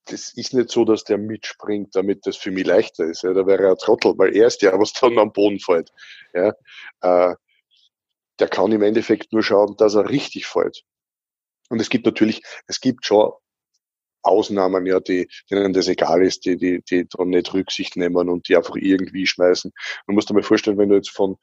das 0.05 0.35
ist 0.35 0.53
nicht 0.53 0.69
so, 0.69 0.85
dass 0.85 1.05
der 1.05 1.17
mitspringt, 1.17 1.97
damit 1.97 2.27
das 2.27 2.37
für 2.37 2.51
mich 2.51 2.67
leichter 2.67 3.07
ist. 3.07 3.23
Ja, 3.23 3.33
da 3.33 3.47
wäre 3.47 3.63
er 3.63 3.71
ein 3.71 3.79
Trottel, 3.79 4.19
weil 4.19 4.37
er 4.37 4.49
ist 4.49 4.61
der, 4.61 4.79
was 4.79 4.93
dann 4.93 5.19
am 5.19 5.33
Boden 5.33 5.61
fällt. 5.61 5.91
Ja, 6.35 6.53
äh, 7.01 7.35
der 8.39 8.49
kann 8.49 8.71
im 8.71 8.83
Endeffekt 8.83 9.33
nur 9.33 9.43
schauen, 9.43 9.77
dass 9.79 9.95
er 9.95 10.11
richtig 10.11 10.47
fällt. 10.47 10.83
Und 11.71 11.81
es 11.81 11.89
gibt 11.89 12.05
natürlich, 12.05 12.43
es 12.67 12.83
gibt 12.83 13.07
schon 13.07 13.33
Ausnahmen, 14.23 14.87
ja, 14.87 15.01
die, 15.01 15.29
denen 15.51 15.73
das 15.73 15.89
egal 15.89 16.23
ist, 16.23 16.45
die, 16.45 16.57
die, 16.57 16.83
die 16.83 17.07
dann 17.09 17.31
nicht 17.31 17.53
Rücksicht 17.55 17.97
nehmen 17.97 18.29
und 18.29 18.49
die 18.49 18.57
einfach 18.57 18.77
irgendwie 18.77 19.27
schmeißen. 19.27 19.73
Man 20.07 20.15
muss 20.15 20.27
dir 20.27 20.35
mal 20.35 20.43
vorstellen, 20.43 20.79
wenn 20.79 20.89
du 20.89 20.97
jetzt 20.97 21.11
von 21.11 21.37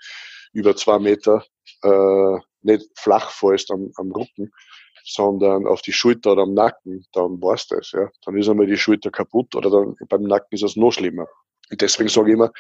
über 0.54 0.76
zwei 0.76 1.00
Meter 1.00 1.44
äh, 1.84 2.40
nicht 2.62 2.88
flach 2.96 3.32
fällst 3.32 3.72
am, 3.72 3.92
am 3.96 4.12
Rücken, 4.12 4.52
sondern 5.04 5.66
auf 5.66 5.82
die 5.82 5.94
Schulter 5.94 6.34
oder 6.34 6.44
am 6.44 6.54
Nacken, 6.54 7.06
dann 7.14 7.42
war's 7.42 7.68
das, 7.68 7.92
ja. 7.92 8.10
Dann 8.26 8.38
ist 8.38 8.50
einmal 8.50 8.68
die 8.68 8.78
Schulter 8.78 9.10
kaputt 9.10 9.56
oder 9.56 9.70
dann 9.70 9.96
beim 10.10 10.24
Nacken 10.24 10.50
ist 10.52 10.64
es 10.64 10.76
noch 10.76 10.92
schlimmer. 10.92 11.28
Und 11.70 11.82
deswegen 11.82 12.10
sage 12.10 12.30
ich 12.30 12.34
immer, 12.34 12.52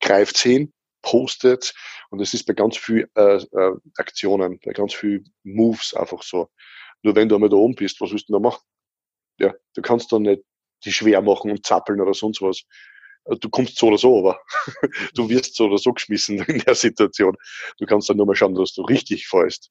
greift 0.00 0.38
hin, 0.38 0.72
postet 1.02 1.74
und 2.10 2.20
es 2.20 2.34
ist 2.34 2.44
bei 2.44 2.54
ganz 2.54 2.76
viel 2.76 3.08
äh, 3.14 3.36
äh, 3.36 3.72
Aktionen, 3.96 4.58
bei 4.64 4.72
ganz 4.72 4.94
viel 4.94 5.24
Moves 5.42 5.94
einfach 5.94 6.22
so. 6.22 6.48
Nur 7.02 7.16
wenn 7.16 7.28
du 7.28 7.34
einmal 7.34 7.50
da 7.50 7.56
oben 7.56 7.74
bist, 7.74 8.00
was 8.00 8.12
willst 8.12 8.28
du 8.28 8.32
da 8.32 8.38
machen? 8.38 8.62
Ja, 9.42 9.52
du 9.74 9.82
kannst 9.82 10.12
dann 10.12 10.22
nicht 10.22 10.42
die 10.84 10.92
schwer 10.92 11.20
machen 11.20 11.50
und 11.50 11.66
zappeln 11.66 12.00
oder 12.00 12.14
sonst 12.14 12.40
was. 12.40 12.62
Du 13.40 13.48
kommst 13.50 13.78
so 13.78 13.88
oder 13.88 13.98
so, 13.98 14.18
aber 14.18 14.40
du 15.14 15.28
wirst 15.28 15.54
so 15.56 15.66
oder 15.66 15.78
so 15.78 15.92
geschmissen 15.92 16.38
in 16.46 16.60
der 16.60 16.74
Situation. 16.74 17.36
Du 17.78 17.86
kannst 17.86 18.08
dann 18.08 18.16
nur 18.16 18.26
mal 18.26 18.34
schauen, 18.34 18.54
dass 18.54 18.72
du 18.72 18.82
richtig 18.82 19.26
fällst 19.26 19.70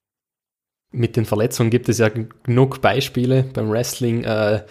mit 0.92 1.16
den 1.16 1.26
Verletzungen 1.26 1.70
gibt 1.70 1.90
es 1.90 1.98
ja 1.98 2.10
genug 2.10 2.82
Beispiele 2.82 3.44
beim 3.44 3.72
Wrestling. 3.72 4.24
Äh, 4.24 4.64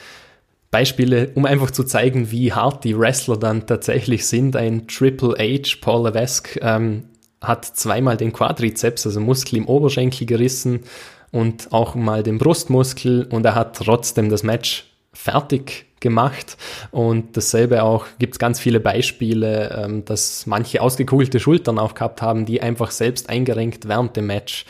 Beispiele, 0.71 1.33
um 1.35 1.47
einfach 1.47 1.73
zu 1.73 1.83
zeigen, 1.83 2.31
wie 2.31 2.53
hart 2.53 2.85
die 2.85 2.97
Wrestler 2.97 3.37
dann 3.37 3.67
tatsächlich 3.67 4.27
sind. 4.27 4.55
Ein 4.55 4.87
Triple 4.87 5.35
H, 5.37 5.79
Paul 5.81 6.07
Levesque, 6.07 6.61
ähm, 6.63 7.05
hat 7.41 7.65
zweimal 7.65 8.17
den 8.17 8.33
Quadrizeps, 8.33 9.07
also 9.07 9.19
Muskel 9.19 9.57
im 9.57 9.67
Oberschenkel 9.67 10.27
gerissen 10.27 10.85
und 11.33 11.73
auch 11.73 11.95
mal 11.95 12.23
den 12.23 12.39
Brustmuskel 12.39 13.27
und 13.31 13.45
er 13.45 13.55
hat 13.55 13.77
trotzdem 13.77 14.29
das 14.29 14.43
Match 14.43 14.90
fertig 15.13 15.87
gemacht 16.01 16.57
und 16.93 17.37
dasselbe 17.37 17.83
auch 17.83 18.07
gibt 18.19 18.35
es 18.35 18.39
ganz 18.39 18.59
viele 18.59 18.81
Beispiele, 18.81 19.85
ähm, 19.85 20.05
dass 20.05 20.47
manche 20.47 20.81
ausgekugelte 20.81 21.41
Schultern 21.41 21.79
auch 21.79 21.95
gehabt 21.95 22.23
haben, 22.23 22.47
die 22.47 22.63
einfach 22.63 22.91
selbst 22.91 23.29
eingerenkt 23.29 23.87
während 23.87 24.17
dem 24.17 24.27
Match 24.27 24.65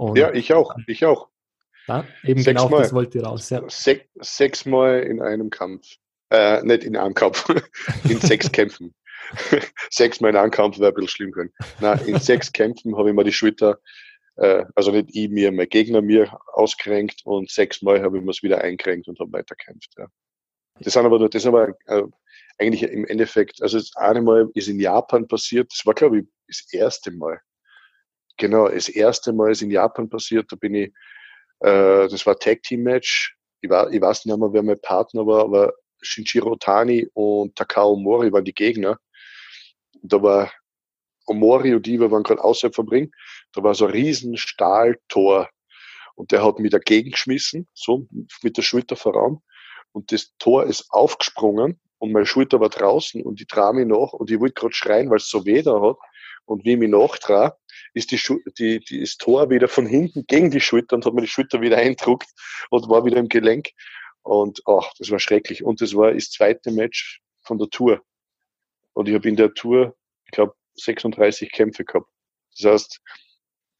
und 0.00 0.16
ja, 0.16 0.32
ich 0.32 0.54
auch, 0.54 0.74
ich 0.86 1.04
auch. 1.04 1.28
Ja, 1.86 2.04
eben 2.24 2.40
sechs 2.40 2.58
genau 2.58 2.70
Mal. 2.70 2.82
das 2.82 2.94
wollte 2.94 3.18
ihr 3.18 3.24
raus. 3.24 3.50
Ja. 3.50 3.62
Sech, 3.68 4.08
sechsmal 4.18 5.00
in 5.00 5.20
einem 5.20 5.50
Kampf. 5.50 5.96
Äh, 6.30 6.62
nicht 6.62 6.84
in 6.84 6.96
einem 6.96 7.12
Kampf, 7.12 7.46
in 8.08 8.18
sechs 8.18 8.50
Kämpfen. 8.50 8.94
sechsmal 9.90 10.30
in 10.30 10.38
einem 10.38 10.50
Kampf 10.50 10.78
wäre 10.78 10.88
ein 10.88 10.94
bisschen 10.94 11.08
schlimm 11.08 11.32
können. 11.32 11.52
Nein, 11.80 12.00
in 12.06 12.18
sechs 12.18 12.50
Kämpfen 12.50 12.96
habe 12.96 13.10
ich 13.10 13.14
mir 13.14 13.24
die 13.24 13.32
Schulter, 13.32 13.78
äh, 14.40 14.64
also 14.74 14.90
nicht 14.90 15.10
ich 15.14 15.28
mir, 15.28 15.52
mein 15.52 15.68
Gegner 15.68 16.00
mir 16.00 16.38
ausgerenkt 16.54 17.20
und 17.24 17.50
sechsmal 17.50 18.02
habe 18.02 18.18
ich 18.18 18.24
mir 18.24 18.30
es 18.30 18.42
wieder 18.42 18.62
eingerenkt 18.62 19.06
und 19.06 19.18
habe 19.20 19.32
weiterkämpft. 19.32 19.92
Ja. 19.98 20.06
Das 20.80 20.94
sind 20.94 21.04
aber 21.04 21.18
nur, 21.18 21.28
das 21.28 21.42
ist 21.42 21.46
aber 21.46 21.74
äh, 21.86 22.02
eigentlich 22.58 22.82
im 22.82 23.04
Endeffekt, 23.06 23.62
also 23.62 23.78
das 23.78 23.94
eine 23.96 24.22
Mal 24.22 24.50
ist 24.54 24.68
in 24.68 24.80
Japan 24.80 25.28
passiert, 25.28 25.70
das 25.72 25.84
war 25.84 25.94
glaube 25.94 26.20
ich 26.20 26.26
das 26.48 26.72
erste 26.72 27.10
Mal. 27.10 27.40
Genau, 28.38 28.68
das 28.68 28.88
erste 28.88 29.34
Mal 29.34 29.52
ist 29.52 29.60
in 29.60 29.70
Japan 29.70 30.08
passiert, 30.08 30.50
da 30.50 30.56
bin 30.56 30.74
ich, 30.74 30.88
äh, 31.60 32.08
das 32.08 32.24
war 32.24 32.38
Tag 32.38 32.62
Team 32.62 32.82
Match. 32.82 33.36
Ich, 33.60 33.68
war, 33.68 33.92
ich 33.92 34.00
weiß 34.00 34.24
nicht 34.24 34.38
mehr, 34.38 34.52
wer 34.54 34.62
mein 34.62 34.80
Partner 34.80 35.26
war, 35.26 35.44
aber 35.44 35.74
Shinjiro 36.00 36.56
Tani 36.56 37.06
und 37.12 37.54
Takao 37.56 37.94
Mori 37.94 38.32
waren 38.32 38.44
die 38.44 38.54
Gegner. 38.54 38.98
Da 40.02 40.22
war 40.22 40.50
Die 41.32 42.00
waren 42.00 42.22
gerade 42.22 42.42
außerhalb 42.42 42.74
vom 42.74 42.88
Ring. 42.88 43.12
Da 43.52 43.62
war 43.62 43.74
so 43.74 43.86
ein 43.86 43.92
riesen 43.92 44.36
Stahltor 44.36 45.48
und 46.14 46.32
der 46.32 46.44
hat 46.44 46.58
mich 46.58 46.70
dagegen 46.70 47.12
geschmissen, 47.12 47.66
so 47.74 48.06
mit 48.42 48.56
der 48.56 48.62
Schulter 48.62 48.96
voran. 48.96 49.38
Und 49.92 50.12
das 50.12 50.32
Tor 50.38 50.64
ist 50.66 50.86
aufgesprungen 50.90 51.80
und 51.98 52.12
meine 52.12 52.26
Schulter 52.26 52.60
war 52.60 52.68
draußen 52.68 53.22
und 53.22 53.40
ich 53.40 53.46
trage 53.46 53.78
mich 53.78 53.86
nach 53.86 54.12
und 54.12 54.30
ich 54.30 54.40
wollte 54.40 54.54
gerade 54.54 54.74
schreien, 54.74 55.10
weil 55.10 55.18
es 55.18 55.28
so 55.28 55.44
weh 55.44 55.62
da 55.62 55.80
hat. 55.80 55.96
Und 56.46 56.64
wie 56.64 56.72
ich 56.72 56.78
mich 56.78 56.90
nachtrage, 56.90 57.56
ist 57.94 58.10
die, 58.10 58.20
die, 58.58 58.80
die, 58.80 59.00
das 59.00 59.16
Tor 59.16 59.50
wieder 59.50 59.68
von 59.68 59.86
hinten 59.86 60.24
gegen 60.26 60.50
die 60.50 60.60
Schulter 60.60 60.96
und 60.96 61.06
hat 61.06 61.14
mir 61.14 61.20
die 61.22 61.28
Schulter 61.28 61.60
wieder 61.60 61.76
eindruckt 61.78 62.28
und 62.70 62.88
war 62.88 63.04
wieder 63.04 63.18
im 63.18 63.28
Gelenk. 63.28 63.70
Und 64.22 64.62
ach, 64.66 64.92
das 64.98 65.10
war 65.10 65.18
schrecklich. 65.18 65.64
Und 65.64 65.80
das 65.80 65.94
war 65.94 66.12
das 66.12 66.30
zweite 66.30 66.70
Match 66.70 67.20
von 67.42 67.58
der 67.58 67.68
Tour. 67.68 68.02
Und 68.92 69.08
ich 69.08 69.14
habe 69.14 69.28
in 69.28 69.36
der 69.36 69.54
Tour, 69.54 69.94
ich 70.24 70.32
glaube, 70.32 70.54
36 70.74 71.50
Kämpfe 71.52 71.84
gehabt. 71.84 72.10
Das 72.56 72.72
heißt, 72.72 73.00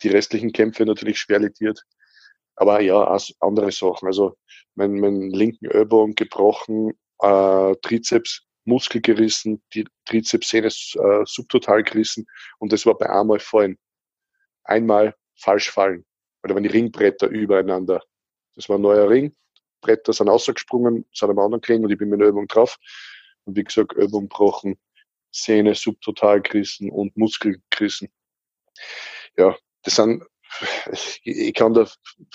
die 0.03 0.09
restlichen 0.09 0.53
Kämpfe 0.53 0.85
natürlich 0.85 1.19
schwer 1.19 1.41
litiert. 1.41 1.83
Aber 2.57 2.81
ja, 2.81 3.03
auch 3.03 3.27
andere 3.41 3.73
Sachen. 3.73 4.07
Also 4.07 4.37
mein, 4.75 4.95
mein 5.01 5.31
linken 5.31 5.67
Ellbogen 5.67 6.15
gebrochen, 6.15 6.93
äh, 7.21 7.75
Trizeps 7.83 8.43
Muskel 8.65 9.01
gerissen, 9.01 9.63
die 9.75 9.87
Trizepssehne 10.05 10.67
äh, 10.67 11.25
subtotal 11.25 11.83
gerissen 11.83 12.27
und 12.59 12.73
das 12.73 12.85
war 12.85 12.97
bei 12.97 13.09
einmal 13.09 13.41
fallen 13.41 13.79
einmal 14.71 15.15
falsch 15.37 15.71
fallen. 15.71 16.07
Da 16.43 16.55
waren 16.55 16.63
die 16.63 16.71
Ringbretter 16.71 17.29
übereinander. 17.29 18.03
Das 18.55 18.69
war 18.69 18.79
ein 18.79 18.83
neuer 18.83 19.09
Ring. 19.09 19.35
Bretter 19.83 20.13
sind 20.13 20.29
rausgesprungen, 20.29 21.07
sind 21.13 21.31
am 21.31 21.39
anderen 21.39 21.61
gelegen 21.61 21.85
und 21.85 21.91
ich 21.91 21.99
bin 21.99 22.09
mit 22.09 22.21
einer 22.21 22.29
Übung 22.29 22.47
drauf. 22.47 22.79
Und 23.45 23.57
wie 23.57 23.65
gesagt, 23.65 23.93
Übung 23.95 24.23
gebrochen, 24.23 24.79
Sehne 25.31 25.75
subtotal 25.75 26.41
gerissen 26.41 26.91
und 26.91 27.17
Muskel 27.17 27.61
gerissen. 27.71 28.09
Ja, 29.37 29.57
das 29.83 29.97
sind, 29.97 30.25
ich 31.23 31.55
kann 31.55 31.75
da 31.75 31.87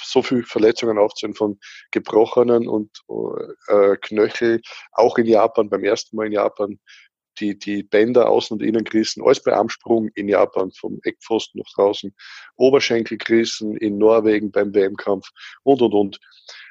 so 0.01 0.21
viele 0.21 0.43
Verletzungen 0.43 0.97
aufzählen 0.97 1.35
von 1.35 1.59
gebrochenen 1.91 2.67
und 2.67 2.89
äh, 3.67 3.97
Knöchel, 3.97 4.61
auch 4.93 5.17
in 5.17 5.25
Japan, 5.25 5.69
beim 5.69 5.83
ersten 5.83 6.15
Mal 6.15 6.27
in 6.27 6.33
Japan, 6.33 6.79
die, 7.39 7.57
die 7.57 7.83
Bänder 7.83 8.29
außen 8.29 8.55
und 8.55 8.63
innen 8.65 8.83
gerissen, 8.83 9.23
alles 9.23 9.43
bei 9.43 9.53
Armsprung 9.53 10.09
in 10.15 10.29
Japan, 10.29 10.71
vom 10.71 10.99
Eckpfosten 11.03 11.59
nach 11.59 11.71
draußen, 11.75 12.15
Oberschenkel 12.55 13.17
gerissen 13.17 13.75
in 13.77 13.97
Norwegen 13.97 14.51
beim 14.51 14.73
WM-Kampf 14.73 15.29
und, 15.63 15.81
und, 15.81 15.93
und. 15.93 16.19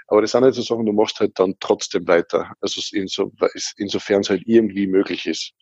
Aber 0.07 0.21
das 0.21 0.33
sind 0.33 0.45
halt 0.45 0.55
so 0.55 0.63
Sachen, 0.63 0.87
du 0.87 0.93
machst 0.93 1.21
halt 1.21 1.39
dann 1.39 1.55
trotzdem 1.61 2.07
weiter. 2.07 2.53
Also 2.61 2.81
inso, 2.97 3.33
insofern 3.77 4.21
es 4.21 4.31
halt 4.31 4.43
irgendwie 4.47 4.87
möglich 4.87 5.27
ist. 5.27 5.53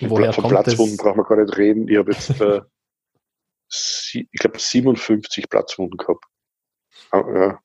Woher 0.00 0.32
Von 0.32 0.48
Platzwunden 0.48 0.96
braucht 0.96 1.16
man 1.16 1.26
gar 1.26 1.44
nicht 1.44 1.56
reden. 1.56 1.88
Ich 1.88 1.98
habe 1.98 2.12
jetzt, 2.12 2.40
äh, 2.40 2.60
ich 3.68 4.38
glaube, 4.38 4.58
57 4.58 5.48
Platzwunden 5.48 5.96
gehabt. 5.96 6.24
Ah, 7.10 7.24
ja, 7.34 7.60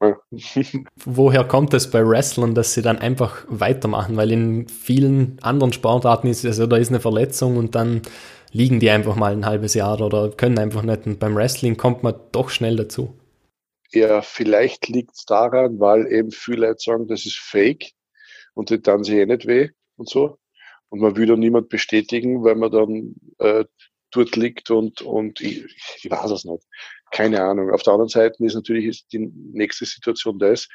Woher 1.04 1.44
kommt 1.44 1.74
es 1.74 1.90
bei 1.90 2.06
Wrestlern, 2.06 2.54
dass 2.54 2.72
sie 2.72 2.82
dann 2.82 2.98
einfach 2.98 3.44
weitermachen? 3.48 4.16
Weil 4.16 4.32
in 4.32 4.68
vielen 4.68 5.38
anderen 5.42 5.72
Sportarten 5.72 6.26
ist 6.28 6.38
es, 6.38 6.58
also 6.58 6.66
da 6.66 6.76
ist 6.76 6.88
eine 6.88 7.00
Verletzung 7.00 7.56
und 7.56 7.74
dann 7.74 8.02
liegen 8.50 8.80
die 8.80 8.90
einfach 8.90 9.14
mal 9.14 9.32
ein 9.32 9.46
halbes 9.46 9.74
Jahr 9.74 10.00
oder 10.00 10.30
können 10.30 10.58
einfach 10.58 10.82
nicht. 10.82 11.06
Und 11.06 11.20
beim 11.20 11.36
Wrestling 11.36 11.76
kommt 11.76 12.02
man 12.02 12.14
doch 12.32 12.48
schnell 12.48 12.76
dazu. 12.76 13.14
Ja, 13.92 14.22
vielleicht 14.22 14.88
liegt 14.88 15.16
es 15.16 15.24
daran, 15.26 15.80
weil 15.80 16.10
eben 16.10 16.30
viele 16.30 16.68
Leute 16.68 16.80
sagen, 16.80 17.06
das 17.06 17.26
ist 17.26 17.38
fake 17.38 17.90
und 18.54 18.70
die 18.70 18.80
dann 18.80 19.04
sich 19.04 19.16
eh 19.16 19.26
nicht 19.26 19.46
weh 19.46 19.70
und 19.96 20.08
so. 20.08 20.38
Und 20.90 21.00
man 21.00 21.16
will 21.16 21.26
dann 21.26 21.38
niemand 21.38 21.68
bestätigen, 21.68 22.44
weil 22.44 22.56
man 22.56 22.70
dann 22.70 23.14
äh, 23.38 23.64
dort 24.10 24.36
liegt 24.36 24.70
und, 24.70 25.02
und 25.02 25.40
ich, 25.40 25.64
ich 26.02 26.10
weiß 26.10 26.30
es 26.32 26.44
nicht. 26.44 26.64
Keine 27.12 27.42
Ahnung. 27.42 27.70
Auf 27.70 27.82
der 27.82 27.92
anderen 27.92 28.08
Seite 28.08 28.44
ist 28.44 28.54
natürlich 28.54 29.06
die 29.08 29.18
nächste 29.18 29.84
Situation 29.84 30.38
das, 30.38 30.68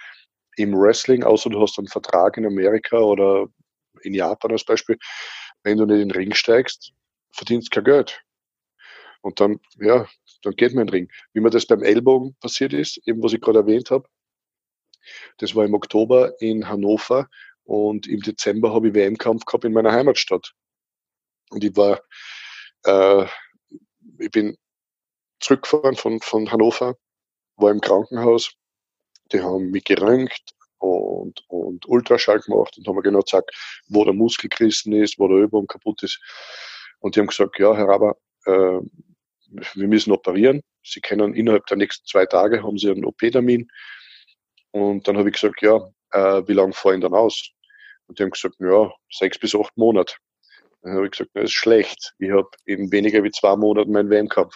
im 0.58 0.74
Wrestling, 0.74 1.24
außer 1.24 1.50
du 1.50 1.62
hast 1.62 1.78
einen 1.78 1.88
Vertrag 1.88 2.38
in 2.38 2.46
Amerika 2.46 2.98
oder 2.98 3.48
in 4.02 4.14
Japan 4.14 4.52
als 4.52 4.64
Beispiel, 4.64 4.98
wenn 5.64 5.78
du 5.78 5.86
nicht 5.86 6.02
in 6.02 6.10
den 6.10 6.12
Ring 6.12 6.34
steigst, 6.34 6.94
verdienst 7.32 7.72
kein 7.72 7.84
Geld. 7.84 8.22
Und 9.22 9.40
dann, 9.40 9.60
ja, 9.80 10.08
dann 10.44 10.56
geht 10.56 10.74
man 10.74 10.84
in 10.84 10.88
den 10.88 10.94
Ring. 10.94 11.12
Wie 11.34 11.42
mir 11.42 11.50
das 11.50 11.66
beim 11.66 11.84
Ellbogen 11.84 12.36
passiert 12.40 12.74
ist, 12.74 13.00
eben 13.08 13.22
was 13.24 13.34
ich 13.34 13.42
gerade 13.42 13.60
erwähnt 13.60 13.92
habe, 13.92 14.08
das 15.38 15.56
war 15.56 15.66
im 15.66 15.74
Oktober 15.74 16.40
in 16.40 16.68
Hannover 16.70 17.28
und 17.66 18.08
im 18.08 18.22
Dezember 18.22 18.74
habe 18.74 18.90
ich 18.90 18.94
WM-Kampf 18.94 19.46
gehabt 19.46 19.66
in 19.66 19.74
meiner 19.74 19.92
Heimatstadt. 19.92 20.54
Und 21.50 21.64
ich 21.64 21.76
war, 21.76 22.00
äh, 22.86 23.26
ich 24.20 24.32
bin 24.32 24.58
zurückgefahren 25.40 25.96
von, 25.96 26.22
von 26.22 26.52
Hannover, 26.52 26.96
war 27.58 27.72
im 27.72 27.82
Krankenhaus, 27.82 28.54
die 29.32 29.42
haben 29.42 29.72
mich 29.72 29.84
geröntgt 29.84 30.54
und, 30.78 31.44
und 31.48 31.88
Ultraschall 31.88 32.40
gemacht 32.40 32.78
und 32.78 32.88
haben 32.88 32.96
mir 32.96 33.02
genau 33.02 33.22
gesagt, 33.22 33.52
wo 33.88 34.04
der 34.06 34.14
Muskel 34.14 34.50
gerissen 34.50 34.94
ist, 34.94 35.18
wo 35.18 35.28
der 35.28 35.38
Übung 35.38 35.68
kaputt 35.68 36.04
ist. 36.04 36.20
Und 37.00 37.16
die 37.16 37.20
haben 37.20 37.28
gesagt, 37.28 37.58
ja, 37.60 37.76
Herr 37.76 37.88
Raber, 37.88 38.16
äh, 38.46 38.80
wir 39.74 39.88
müssen 39.88 40.12
operieren. 40.12 40.62
Sie 40.84 41.02
können 41.02 41.34
innerhalb 41.34 41.66
der 41.68 41.78
nächsten 41.78 42.06
zwei 42.06 42.26
Tage 42.26 42.62
haben 42.62 42.78
Sie 42.78 42.90
einen 42.90 43.06
OP-Termin. 43.06 43.68
Und 44.72 45.08
dann 45.08 45.18
habe 45.18 45.30
ich 45.30 45.36
gesagt, 45.36 45.62
ja, 45.62 45.80
äh, 46.16 46.48
wie 46.48 46.54
lange 46.54 46.74
fallen 46.74 47.02
dann 47.02 47.14
aus? 47.14 47.52
Und 48.08 48.18
die 48.18 48.24
haben 48.24 48.32
gesagt, 48.32 48.56
ja, 48.60 48.92
sechs 49.12 49.38
bis 49.38 49.56
acht 49.56 49.76
Monate. 49.78 50.16
Dann 50.82 50.94
habe 50.94 51.06
ich 51.06 51.12
gesagt, 51.12 51.32
das 51.34 51.46
ist 51.46 51.54
schlecht. 51.54 52.14
Ich 52.20 52.32
habe 52.32 52.50
in 52.66 52.92
weniger 52.92 53.24
wie 53.24 53.32
zwei 53.32 53.56
Monaten 53.56 53.92
meinen 53.92 54.10
WM-Kampf 54.10 54.56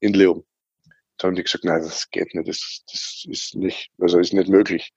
in 0.00 0.12
Leon. 0.12 0.44
Dann 1.16 1.28
haben 1.28 1.36
die 1.36 1.44
gesagt, 1.44 1.64
nein, 1.64 1.82
das 1.82 2.10
geht 2.10 2.34
nicht, 2.34 2.48
das, 2.48 2.82
das 2.90 3.24
ist 3.26 3.54
nicht, 3.54 3.90
also 3.98 4.18
ist 4.18 4.34
nicht 4.34 4.48
möglich. 4.48 4.92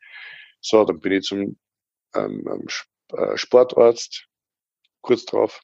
So, 0.60 0.84
dann 0.84 1.00
bin 1.00 1.14
ich 1.14 1.24
zum 1.24 1.58
ähm, 2.14 2.68
äh, 3.14 3.38
Sportarzt, 3.38 4.26
kurz 5.02 5.26
drauf. 5.26 5.62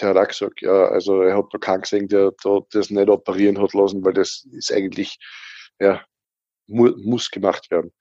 Der 0.00 0.10
hat 0.10 0.16
auch 0.16 0.28
gesagt, 0.28 0.62
ja, 0.62 0.86
also 0.86 1.22
er 1.22 1.36
hat 1.36 1.52
noch 1.52 1.60
keinen 1.60 1.82
gesehen, 1.82 2.08
der 2.08 2.32
da 2.42 2.60
das 2.70 2.90
nicht 2.90 3.08
operieren 3.08 3.60
hat 3.60 3.74
lassen, 3.74 4.04
weil 4.04 4.14
das 4.14 4.46
ist 4.52 4.72
eigentlich, 4.72 5.18
ja, 5.78 6.02
mu 6.66 6.90
muss 6.96 7.30
gemacht 7.30 7.70
werden. 7.70 7.92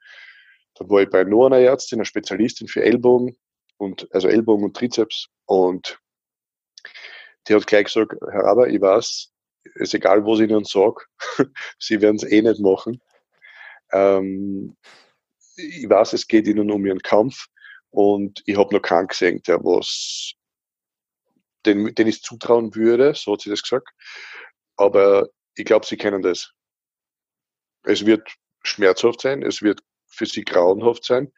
Dann 0.76 0.90
war 0.90 1.02
ich 1.02 1.10
bei 1.10 1.24
noch 1.24 1.46
einer 1.46 1.60
Ärztin, 1.60 2.00
einer 2.00 2.06
Spezialistin 2.06 2.68
für 2.68 2.84
Ellbogen 2.84 3.38
und, 3.78 4.08
also 4.14 4.28
Ellbogen 4.28 4.66
und 4.66 4.76
Trizeps 4.76 5.28
und 5.46 6.00
die 7.48 7.56
hat 7.56 7.68
gleich 7.68 7.86
gesagt, 7.86 8.14
Herr 8.32 8.46
Aber, 8.46 8.70
ich 8.70 8.82
weiß, 8.82 9.32
ist 9.76 9.94
egal, 9.94 10.26
was 10.26 10.40
ich 10.40 10.50
Ihnen 10.50 10.64
sage, 10.64 11.04
Sie 11.80 12.02
werden 12.02 12.16
es 12.16 12.24
eh 12.24 12.42
nicht 12.42 12.62
machen. 12.62 13.02
Ähm, 13.92 14.78
ich 15.56 15.90
weiß, 15.90 16.14
es 16.14 16.28
geht 16.28 16.48
Ihnen 16.48 16.72
um 16.72 16.86
Ihren 16.86 17.02
Kampf 17.02 17.48
und 17.90 18.42
ich 18.46 18.58
habe 18.58 18.74
noch 18.74 18.82
keinen 18.82 19.08
gesehen, 19.08 19.42
der 19.44 19.64
was, 19.64 20.34
den, 21.66 21.94
den 21.94 22.08
ich 22.08 22.24
zutrauen 22.24 22.74
würde, 22.76 23.14
so 23.14 23.34
hat 23.34 23.42
sie 23.42 23.50
das 23.50 23.62
gesagt. 23.62 23.90
Aber 24.76 25.30
ich 25.56 25.66
glaube, 25.66 25.86
Sie 25.86 25.98
kennen 25.98 26.22
das. 26.22 26.54
Es 27.84 28.06
wird 28.06 28.28
schmerzhaft 28.64 29.22
sein, 29.22 29.44
es 29.44 29.62
wird 29.62 29.82
für 30.14 30.26
Sie 30.26 30.44
grauenhaft 30.44 31.06
sein, 31.06 31.32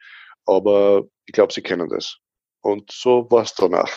aber 0.44 1.04
ich 1.26 1.32
glaube, 1.32 1.52
Sie 1.52 1.62
kennen 1.62 1.88
das. 1.88 2.18
Und 2.60 2.90
so 2.90 3.30
war 3.30 3.42
es 3.42 3.54
danach. 3.54 3.90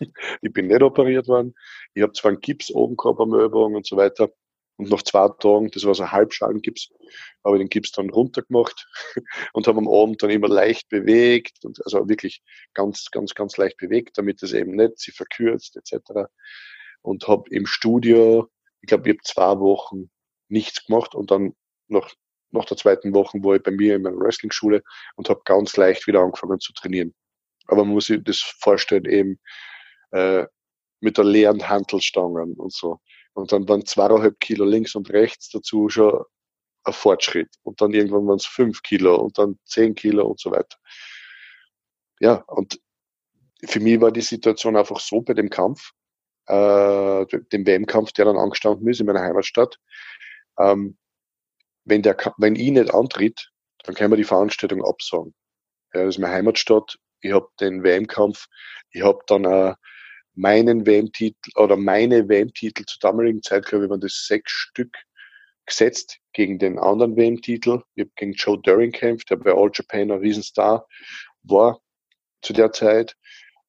ich 0.42 0.52
bin 0.52 0.66
nicht 0.66 0.82
operiert 0.82 1.28
worden. 1.28 1.54
Ich 1.94 2.02
habe 2.02 2.12
zwar 2.12 2.30
einen 2.30 2.40
Gips 2.40 2.70
oben 2.70 2.96
gehabt 2.96 3.20
am 3.20 3.32
Ellbogen 3.34 3.76
und 3.76 3.86
so 3.86 3.96
weiter. 3.96 4.30
Und 4.78 4.90
nach 4.90 5.02
zwei 5.02 5.28
Tagen, 5.40 5.70
das 5.72 5.84
war 5.84 5.94
so 5.94 6.04
ein 6.04 6.12
Halbschalengips, 6.12 6.90
habe 7.44 7.56
ich 7.56 7.62
den 7.62 7.68
Gips 7.68 7.90
dann 7.90 8.10
runtergemacht 8.10 8.86
und 9.52 9.66
habe 9.66 9.78
am 9.78 9.88
Abend 9.88 10.22
dann 10.22 10.30
immer 10.30 10.48
leicht 10.48 10.88
bewegt 10.88 11.64
und 11.64 11.84
also 11.84 12.08
wirklich 12.08 12.42
ganz, 12.74 13.10
ganz, 13.10 13.34
ganz 13.34 13.56
leicht 13.56 13.76
bewegt, 13.76 14.18
damit 14.18 14.40
es 14.42 14.52
eben 14.52 14.76
nicht 14.76 15.00
sie 15.00 15.10
verkürzt 15.10 15.76
etc. 15.76 16.30
Und 17.02 17.26
habe 17.26 17.50
im 17.50 17.66
Studio, 17.66 18.48
ich 18.80 18.86
glaube, 18.86 19.08
ich 19.08 19.16
habe 19.16 19.24
zwei 19.24 19.58
Wochen 19.58 20.10
nichts 20.48 20.86
gemacht 20.86 21.16
und 21.16 21.32
dann 21.32 21.54
nach, 21.88 22.14
nach 22.50 22.64
der 22.64 22.76
zweiten 22.76 23.14
Woche 23.14 23.38
war 23.42 23.56
ich 23.56 23.62
bei 23.62 23.70
mir 23.70 23.96
in 23.96 24.02
meiner 24.02 24.18
Wrestling-Schule 24.18 24.82
und 25.16 25.28
habe 25.28 25.40
ganz 25.44 25.76
leicht 25.76 26.06
wieder 26.06 26.20
angefangen 26.20 26.60
zu 26.60 26.72
trainieren. 26.72 27.14
Aber 27.66 27.84
man 27.84 27.94
muss 27.94 28.06
sich 28.06 28.22
das 28.24 28.38
vorstellen, 28.60 29.04
eben 29.04 29.38
äh, 30.12 30.46
mit 31.00 31.18
der 31.18 31.24
leeren 31.24 31.68
Hantelstangen 31.68 32.54
und 32.54 32.72
so. 32.72 33.00
Und 33.34 33.52
dann 33.52 33.68
waren 33.68 33.86
zweieinhalb 33.86 34.40
Kilo 34.40 34.64
links 34.64 34.94
und 34.94 35.10
rechts 35.10 35.50
dazu 35.50 35.88
schon 35.88 36.24
ein 36.84 36.92
Fortschritt. 36.92 37.50
Und 37.62 37.80
dann 37.80 37.92
irgendwann 37.92 38.26
waren 38.26 38.36
es 38.36 38.46
fünf 38.46 38.82
Kilo 38.82 39.16
und 39.16 39.38
dann 39.38 39.58
zehn 39.64 39.94
Kilo 39.94 40.26
und 40.26 40.40
so 40.40 40.50
weiter. 40.50 40.76
Ja, 42.20 42.42
und 42.46 42.80
für 43.64 43.80
mich 43.80 44.00
war 44.00 44.10
die 44.10 44.22
Situation 44.22 44.76
einfach 44.76 45.00
so 45.00 45.20
bei 45.20 45.34
dem 45.34 45.50
Kampf, 45.50 45.92
äh, 46.46 47.26
dem 47.52 47.66
WM-Kampf, 47.66 48.12
der 48.12 48.24
dann 48.24 48.36
angestanden 48.36 48.88
ist 48.88 49.00
in 49.00 49.06
meiner 49.06 49.22
Heimatstadt. 49.22 49.78
Ähm, 50.58 50.96
wenn, 51.88 52.02
der, 52.02 52.16
wenn 52.38 52.56
ich 52.56 52.70
nicht 52.70 52.92
antritt, 52.92 53.50
dann 53.84 53.94
können 53.94 54.12
wir 54.12 54.16
die 54.16 54.24
Veranstaltung 54.24 54.84
absagen. 54.84 55.34
Ja, 55.94 56.04
das 56.04 56.16
ist 56.16 56.18
meine 56.20 56.34
Heimatstadt. 56.34 56.98
Ich 57.20 57.32
habe 57.32 57.48
den 57.60 57.82
WM-Kampf. 57.82 58.46
Ich 58.90 59.02
habe 59.02 59.20
dann 59.26 59.44
äh, 59.44 59.74
meinen 60.34 60.86
WM-Titel 60.86 61.50
oder 61.56 61.76
meine 61.76 62.28
WM-Titel 62.28 62.84
zur 62.86 62.98
damaligen 63.00 63.42
Zeit, 63.42 63.66
glaube 63.66 63.84
ich, 63.84 63.90
waren 63.90 64.00
das 64.00 64.26
sechs 64.26 64.52
Stück 64.52 64.94
gesetzt 65.66 66.18
gegen 66.32 66.58
den 66.58 66.78
anderen 66.78 67.16
WM-Titel. 67.16 67.82
Ich 67.94 68.04
habe 68.04 68.12
gegen 68.16 68.32
Joe 68.32 68.60
During 68.60 68.92
kämpft, 68.92 69.30
der 69.30 69.36
bei 69.36 69.52
All 69.52 69.70
Japan 69.72 70.10
ein 70.12 70.18
Riesenstar 70.18 70.86
war 71.42 71.80
zu 72.42 72.52
der 72.52 72.72
Zeit. 72.72 73.16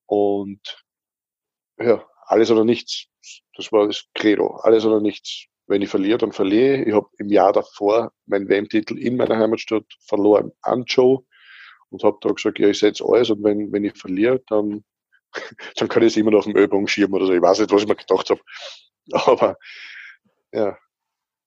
Und 0.05 0.84
ja, 1.79 2.05
alles 2.25 2.51
oder 2.51 2.65
nichts. 2.65 3.05
Das 3.55 3.71
war 3.71 3.88
das 3.88 4.05
Credo. 4.13 4.58
Alles 4.58 4.86
oder 4.86 5.01
nichts. 5.01 5.47
Wenn 5.69 5.82
ich 5.82 5.89
verliere, 5.89 6.17
dann 6.17 6.32
verliere 6.32 6.82
ich. 6.82 6.88
Ich 6.88 6.93
habe 6.93 7.08
im 7.17 7.29
Jahr 7.29 7.53
davor 7.53 8.12
meinen 8.25 8.49
WM-Titel 8.49 8.97
in 8.97 9.15
meiner 9.15 9.38
Heimatstadt 9.38 9.86
verloren 10.01 10.51
an 10.62 10.84
Joe 10.86 11.23
und 11.89 12.03
habe 12.03 12.17
da 12.21 12.29
gesagt, 12.29 12.60
ja, 12.60 12.67
ich 12.67 12.79
setze 12.79 13.05
alles 13.05 13.29
und 13.29 13.43
wenn, 13.43 13.71
wenn 13.71 13.86
ich 13.86 13.97
verliere, 13.97 14.41
dann 14.47 14.84
dann 15.75 15.88
kann 15.88 16.03
ich 16.03 16.08
es 16.08 16.17
immer 16.17 16.32
noch 16.32 16.39
auf 16.39 16.45
dem 16.45 16.55
Ölbogen 16.55 16.88
schieben 16.88 17.13
oder 17.13 17.25
so. 17.25 17.34
Ich 17.34 17.41
weiß 17.41 17.60
nicht, 17.60 17.71
was 17.71 17.84
ich 17.84 17.88
mir 17.88 17.95
gedacht 17.95 18.29
habe. 18.29 18.41
Aber 19.12 19.58
ja, 20.51 20.77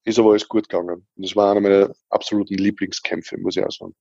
ist 0.04 0.18
aber 0.18 0.30
alles 0.30 0.48
gut 0.48 0.68
gegangen. 0.68 1.06
Und 1.14 1.24
das 1.24 1.36
war 1.36 1.52
einer 1.52 1.60
meiner 1.60 1.94
absoluten 2.08 2.54
Lieblingskämpfe, 2.54 3.38
muss 3.38 3.56
ich 3.56 3.64
auch 3.64 3.70
sagen. 3.70 3.94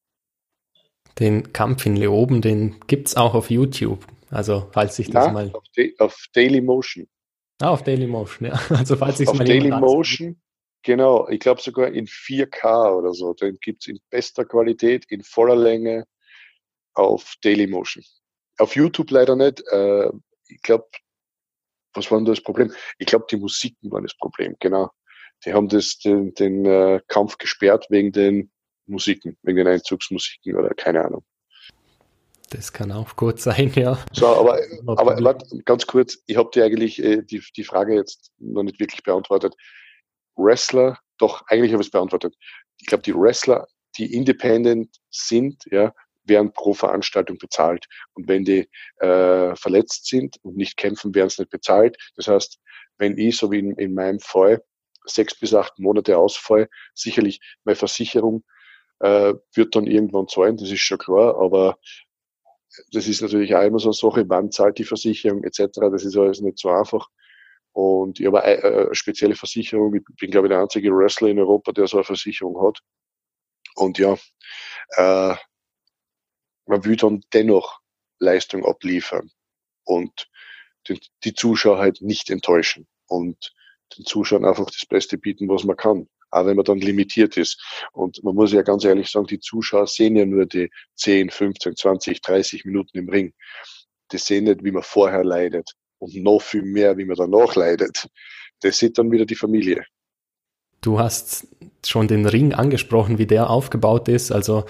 Den 1.20 1.54
Kampf 1.54 1.86
in 1.86 1.96
Leoben, 1.96 2.42
den 2.42 2.80
gibt 2.88 3.08
es 3.08 3.18
auch 3.18 3.34
auf 3.34 3.50
YouTube. 3.50 4.06
Also, 4.30 4.70
falls 4.72 4.98
ich 4.98 5.12
das 5.12 5.28
Na, 5.28 5.32
mal. 5.32 5.52
Auf, 5.54 5.64
auf, 6.00 6.26
Daily 6.34 6.62
Motion. 6.62 7.08
Ah, 7.62 7.70
auf 7.70 7.84
Daily 7.84 8.08
Motion, 8.08 8.50
ja. 8.50 8.54
Also, 8.70 8.96
falls 8.96 9.20
ich 9.20 9.28
es 9.28 9.34
mal 9.34 9.46
Daily 9.46 9.70
Motion, 9.70 10.42
genau. 10.84 11.28
Ich 11.30 11.40
glaube 11.40 11.62
sogar 11.62 11.88
in 11.90 12.08
4K 12.08 12.98
oder 12.98 13.14
so. 13.14 13.34
Den 13.34 13.58
gibt 13.62 13.84
es 13.84 13.88
in 13.88 14.00
bester 14.10 14.46
Qualität, 14.46 15.06
in 15.10 15.24
voller 15.24 15.56
Länge 15.56 16.06
auf 16.94 17.36
Daily 17.42 17.68
Motion. 17.68 18.04
Auf 18.58 18.76
YouTube 18.76 19.12
leider 19.12 19.36
nicht. 19.36 19.64
Äh, 19.72 20.10
ich 20.48 20.62
glaube, 20.62 20.88
was 21.94 22.10
war 22.10 22.18
denn 22.18 22.26
das 22.26 22.42
Problem? 22.42 22.74
Ich 22.98 23.08
glaube, 23.08 23.26
die 23.30 23.38
Musiken 23.38 23.92
waren 23.92 24.04
das 24.04 24.16
Problem, 24.18 24.56
genau. 24.60 24.90
Die 25.46 25.54
haben 25.54 25.68
das, 25.68 25.98
den, 25.98 26.34
den 26.34 26.66
äh, 26.66 27.02
Kampf 27.08 27.38
gesperrt 27.38 27.88
wegen 27.90 28.12
den 28.12 28.52
Musiken, 28.86 29.38
wegen 29.42 29.58
den 29.58 29.68
Einzugsmusiken 29.68 30.56
oder 30.56 30.70
keine 30.74 31.04
Ahnung. 31.04 31.24
Das 32.52 32.74
kann 32.74 32.92
auch 32.92 33.16
gut 33.16 33.40
sein, 33.40 33.72
ja. 33.76 33.98
So, 34.12 34.28
aber, 34.28 34.60
aber 34.86 35.24
warte, 35.24 35.64
ganz 35.64 35.88
kurz, 35.88 36.18
ich 36.28 36.36
habe 36.36 36.50
dir 36.54 36.66
eigentlich 36.66 37.02
äh, 37.02 37.22
die, 37.24 37.42
die 37.56 37.64
Frage 37.64 37.96
jetzt 37.96 38.32
noch 38.40 38.64
nicht 38.64 38.78
wirklich 38.78 39.04
beantwortet. 39.04 39.56
Wrestler, 40.36 41.00
doch, 41.18 41.44
eigentlich 41.48 41.72
habe 41.72 41.82
ich 41.82 41.88
es 41.88 41.92
beantwortet. 41.92 42.36
Ich 42.80 42.88
glaube, 42.88 43.04
die 43.04 43.16
Wrestler, 43.16 43.68
die 43.98 44.14
independent 44.14 44.94
sind, 45.10 45.64
ja, 45.72 45.94
werden 46.26 46.52
pro 46.52 46.74
Veranstaltung 46.74 47.38
bezahlt. 47.38 47.86
Und 48.16 48.28
wenn 48.28 48.44
die 48.44 48.70
äh, 48.98 49.56
verletzt 49.56 50.08
sind 50.08 50.36
und 50.44 50.58
nicht 50.58 50.76
kämpfen, 50.76 51.16
werden 51.16 51.30
sie 51.30 51.44
nicht 51.44 51.52
bezahlt. 51.52 51.98
Das 52.18 52.28
heißt, 52.28 52.60
wenn 52.98 53.18
ich, 53.18 53.38
so 53.38 53.50
wie 53.50 53.60
in, 53.60 53.78
in 53.78 53.94
meinem 53.94 54.20
Fall, 54.20 54.62
sechs 55.06 55.40
bis 55.40 55.54
acht 55.54 55.80
Monate 55.80 56.18
ausfall, 56.18 56.68
sicherlich 56.94 57.40
meine 57.64 57.78
Versicherung 57.78 58.44
äh, 59.00 59.34
wird 59.54 59.76
dann 59.76 59.88
irgendwann 59.88 60.28
zahlen, 60.28 60.58
das 60.58 60.70
ist 60.70 60.82
schon 60.82 60.98
klar, 60.98 61.38
aber 61.40 61.80
das 62.92 63.08
ist 63.08 63.22
natürlich 63.22 63.56
auch 63.56 63.64
immer 63.64 63.80
so 63.80 63.90
eine 63.90 63.94
Sache, 63.94 64.30
wann 64.30 64.52
zahlt 64.52 64.78
die 64.78 64.84
Versicherung 64.84 65.44
etc., 65.44 65.68
das 65.92 66.06
ist 66.06 66.18
alles 66.18 66.42
nicht 66.42 66.60
so 66.60 66.70
einfach. 66.70 67.10
Und 67.74 68.20
ich 68.20 68.26
habe 68.26 68.44
eine, 68.44 68.64
eine 68.64 68.96
spezielle 68.96 69.36
Versicherung, 69.36 69.94
ich 69.96 70.04
bin 70.20 70.32
glaube 70.32 70.48
ich 70.48 70.52
der 70.52 70.62
einzige 70.62 70.92
Wrestler 70.92 71.30
in 71.30 71.40
Europa, 71.40 71.72
der 71.72 71.88
so 71.88 71.98
eine 71.98 72.04
Versicherung 72.04 72.62
hat. 72.66 72.80
Und 73.76 73.98
ja, 73.98 74.18
äh, 74.98 75.36
man 76.66 76.86
will 76.86 76.96
dann 76.96 77.22
dennoch 77.34 77.80
Leistung 78.20 78.66
abliefern 78.66 79.32
und 79.84 80.30
die 81.24 81.34
Zuschauer 81.34 81.78
halt 81.78 82.02
nicht 82.02 82.30
enttäuschen 82.30 82.88
und 83.08 83.54
den 83.98 84.06
Zuschauern 84.06 84.46
einfach 84.46 84.66
das 84.66 84.86
Beste 84.86 85.18
bieten, 85.18 85.50
was 85.50 85.64
man 85.64 85.76
kann. 85.76 86.10
Auch 86.32 86.46
wenn 86.46 86.56
man 86.56 86.66
dann 86.66 86.80
limitiert 86.80 87.38
ist. 87.38 87.62
Und 87.92 88.24
man 88.24 88.36
muss 88.36 88.54
ja 88.54 88.62
ganz 88.62 88.86
ehrlich 88.86 89.10
sagen, 89.10 89.28
die 89.28 89.40
Zuschauer 89.40 89.88
sehen 89.88 90.16
ja 90.16 90.26
nur 90.26 90.46
die 90.46 90.70
10, 90.96 91.30
15, 91.30 91.76
20, 91.76 92.22
30 92.22 92.66
Minuten 92.66 92.98
im 92.98 93.10
Ring. 93.10 93.34
Die 94.12 94.18
sehen 94.18 94.46
nicht, 94.46 94.64
wie 94.64 94.72
man 94.72 94.84
vorher 94.84 95.24
leidet 95.24 95.72
und 96.00 96.16
noch 96.16 96.42
viel 96.42 96.64
mehr, 96.64 96.98
wie 96.98 97.06
man 97.06 97.18
danach 97.18 97.56
leidet. 97.56 98.08
Das 98.62 98.78
sieht 98.78 98.98
dann 98.98 99.12
wieder 99.12 99.26
die 99.26 99.36
Familie. 99.36 99.86
Du 100.82 101.00
hast 101.00 101.48
schon 101.86 102.08
den 102.08 102.26
Ring 102.26 102.54
angesprochen, 102.54 103.18
wie 103.18 103.28
der 103.28 103.50
aufgebaut 103.50 104.08
ist. 104.08 104.32
Also 104.32 104.66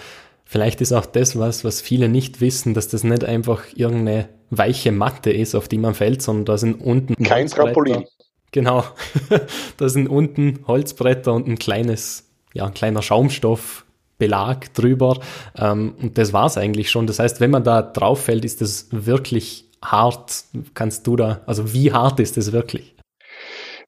Vielleicht 0.52 0.82
ist 0.82 0.92
auch 0.92 1.06
das 1.06 1.40
was, 1.40 1.64
was 1.64 1.80
viele 1.80 2.10
nicht 2.10 2.42
wissen, 2.42 2.74
dass 2.74 2.90
das 2.90 3.06
nicht 3.06 3.24
einfach 3.24 3.68
irgendeine 3.74 4.28
weiche 4.50 4.92
Matte 4.92 5.32
ist, 5.32 5.56
auf 5.56 5.70
die 5.70 5.78
man 5.78 5.94
fällt, 5.94 6.22
sondern 6.22 6.44
da 6.44 6.58
sind 6.58 6.82
unten 6.82 7.16
kein 7.24 7.48
Trampolin. 7.48 8.04
Genau. 8.52 8.84
da 9.78 9.90
sind 9.90 10.08
unten 10.08 10.66
Holzbretter 10.68 11.34
und 11.34 11.48
ein 11.48 11.58
kleines, 11.58 12.30
ja, 12.54 12.66
ein 12.66 12.74
kleiner 12.74 13.02
Schaumstoff 13.02 13.86
Belag 14.18 14.72
drüber 14.76 15.20
ähm, 15.58 15.96
und 16.00 16.16
das 16.20 16.32
war's 16.32 16.56
eigentlich 16.56 16.92
schon. 16.92 17.08
Das 17.08 17.18
heißt, 17.18 17.40
wenn 17.40 17.50
man 17.50 17.64
da 17.64 17.82
drauf 17.82 18.26
fällt, 18.26 18.46
ist 18.46 18.62
das 18.62 18.88
wirklich 18.92 19.66
hart. 19.84 20.44
Kannst 20.76 21.08
du 21.08 21.16
da, 21.16 21.42
also 21.48 21.74
wie 21.74 21.92
hart 21.92 22.20
ist 22.20 22.38
das 22.38 22.52
wirklich? 22.52 22.96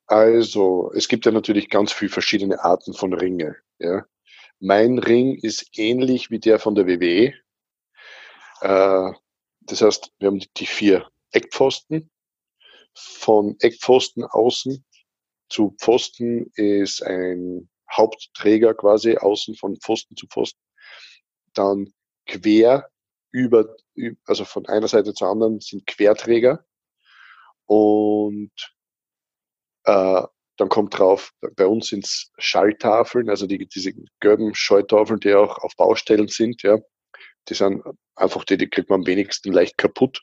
Also, 0.07 0.91
es 0.95 1.07
gibt 1.07 1.27
ja 1.27 1.31
natürlich 1.31 1.69
ganz 1.69 1.91
viele 1.91 2.09
verschiedene 2.09 2.63
Arten 2.63 2.93
von 2.93 3.13
Ringe. 3.13 3.57
Ja. 3.77 4.05
Mein 4.59 4.97
Ring 4.97 5.37
ist 5.39 5.67
ähnlich 5.77 6.31
wie 6.31 6.39
der 6.39 6.57
von 6.57 6.73
der 6.73 6.87
WWE. 6.87 7.33
Äh, 8.61 9.11
das 9.61 9.81
heißt, 9.81 10.11
wir 10.17 10.29
haben 10.29 10.41
die 10.57 10.65
vier 10.65 11.07
Eckpfosten. 11.31 12.09
Von 12.95 13.55
Eckpfosten 13.59 14.23
außen 14.23 14.83
zu 15.49 15.75
Pfosten 15.79 16.51
ist 16.55 17.01
ein 17.03 17.69
Hauptträger 17.91 18.73
quasi, 18.73 19.17
außen 19.17 19.55
von 19.55 19.79
Pfosten 19.79 20.15
zu 20.15 20.27
Pfosten. 20.27 20.59
Dann 21.53 21.93
quer 22.25 22.89
über, 23.31 23.75
also 24.25 24.45
von 24.45 24.65
einer 24.67 24.87
Seite 24.87 25.13
zur 25.13 25.27
anderen 25.27 25.59
sind 25.59 25.85
Querträger. 25.85 26.65
Und 27.65 28.51
äh, 29.85 30.23
dann 30.57 30.69
kommt 30.69 30.97
drauf, 30.97 31.31
bei 31.55 31.65
uns 31.65 31.87
sind 31.87 32.05
es 32.05 32.31
Schalltafeln, 32.37 33.29
also 33.29 33.47
die, 33.47 33.67
diese 33.67 33.93
gelben 34.19 34.53
Schalltafeln, 34.53 35.19
die 35.19 35.33
auch 35.33 35.57
auf 35.59 35.75
Baustellen 35.75 36.27
sind, 36.27 36.61
ja. 36.63 36.77
Die 37.49 37.55
sind 37.55 37.83
einfach 38.15 38.45
die, 38.45 38.57
die 38.57 38.69
kriegt 38.69 38.89
man 38.89 39.01
am 39.01 39.07
wenigsten 39.07 39.51
leicht 39.51 39.77
kaputt. 39.77 40.21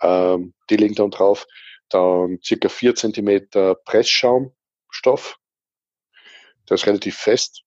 Ähm, 0.00 0.54
die 0.70 0.76
liegen 0.76 0.96
dann 0.96 1.10
drauf. 1.10 1.46
Dann 1.90 2.38
circa 2.42 2.68
vier 2.68 2.94
Zentimeter 2.94 3.74
Pressschaumstoff. 3.74 5.38
Das 6.66 6.82
ist 6.82 6.86
relativ 6.86 7.16
fest. 7.16 7.62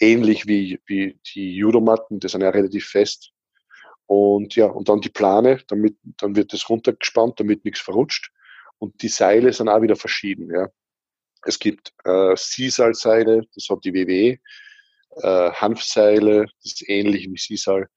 Ähnlich 0.00 0.46
wie, 0.46 0.80
wie 0.86 1.18
die 1.34 1.54
Judomatten, 1.54 2.20
die 2.20 2.28
sind 2.28 2.42
ja 2.42 2.50
relativ 2.50 2.86
fest. 2.86 3.32
Und 4.06 4.56
ja, 4.56 4.66
und 4.66 4.88
dann 4.88 5.00
die 5.00 5.10
Plane, 5.10 5.60
damit, 5.68 5.96
dann 6.02 6.34
wird 6.34 6.52
das 6.52 6.70
runtergespannt, 6.70 7.38
damit 7.40 7.64
nichts 7.64 7.80
verrutscht. 7.80 8.32
Und 8.78 9.02
die 9.02 9.08
Seile 9.08 9.52
sind 9.52 9.68
auch 9.68 9.82
wieder 9.82 9.96
verschieden. 9.96 10.50
Ja. 10.50 10.68
Es 11.42 11.58
gibt 11.58 11.92
äh, 12.04 12.34
Sisal-Seile, 12.34 13.42
das 13.54 13.66
hat 13.68 13.84
die 13.84 13.92
WWE, 13.92 14.38
äh, 15.22 15.50
Hanfseile, 15.52 16.46
das 16.62 16.72
ist 16.72 16.88
ähnlich 16.88 17.28
wie 17.30 17.36
Sisal. 17.36 17.88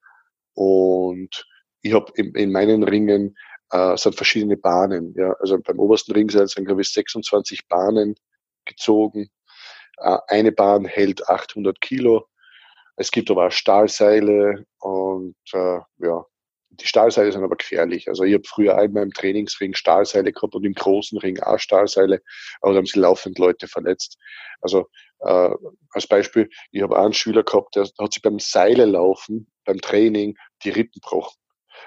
Und 0.53 1.45
ich 1.82 1.93
habe 1.93 2.11
in, 2.15 2.36
in, 2.36 2.51
meinen 2.51 2.84
Ringen 2.84 3.38
äh, 3.72 3.97
sind 3.97 4.15
verschiedene 4.15 4.57
Bahnen. 4.57 5.13
Ja. 5.17 5.34
Also 5.39 5.59
beim 5.59 5.80
obersten 5.80 6.11
Ringseil 6.13 6.47
sind, 6.47 6.65
glaube 6.65 6.82
ich, 6.82 6.91
26 6.91 7.67
Bahnen 7.67 8.15
gezogen. 8.65 9.30
Äh, 9.97 10.17
eine 10.28 10.51
Bahn 10.51 10.86
hält 10.86 11.28
800 11.28 11.80
Kilo. 11.82 12.28
Es 12.95 13.11
gibt 13.11 13.32
aber 13.32 13.47
auch 13.47 13.51
Stahlseile 13.51 14.65
und 14.80 15.36
äh, 15.53 15.80
ja, 15.99 16.26
die 16.69 16.88
Stahlseile 16.88 17.32
sind 17.32 17.43
aber 17.43 17.57
gefährlich. 17.57 18.07
Also 18.07 18.24
ich 18.24 18.34
habe 18.34 18.43
früher 18.45 18.78
einmal 18.78 19.03
im 19.03 19.11
Trainingsring 19.11 19.74
Stahlseile 19.74 20.32
gehabt 20.32 20.55
und 20.55 20.65
im 20.65 20.74
großen 20.74 21.17
Ring 21.17 21.39
auch 21.39 21.59
Stahlseile, 21.59 22.22
aber 22.61 22.74
da 22.74 22.78
haben 22.78 22.86
sie 22.86 22.99
laufend 22.99 23.39
Leute 23.39 23.67
verletzt. 23.67 24.17
Also 24.61 24.88
äh, 25.19 25.49
als 25.91 26.07
Beispiel, 26.07 26.49
ich 26.72 26.82
habe 26.82 26.99
einen 26.99 27.13
Schüler 27.13 27.43
gehabt, 27.43 27.76
der 27.76 27.84
hat 27.84 28.13
sich 28.13 28.22
beim 28.22 28.39
Seile 28.39 28.86
laufen, 28.86 29.51
beim 29.65 29.82
Training, 29.82 30.38
die 30.63 30.69
Rippen 30.69 31.01
gebrochen. 31.01 31.40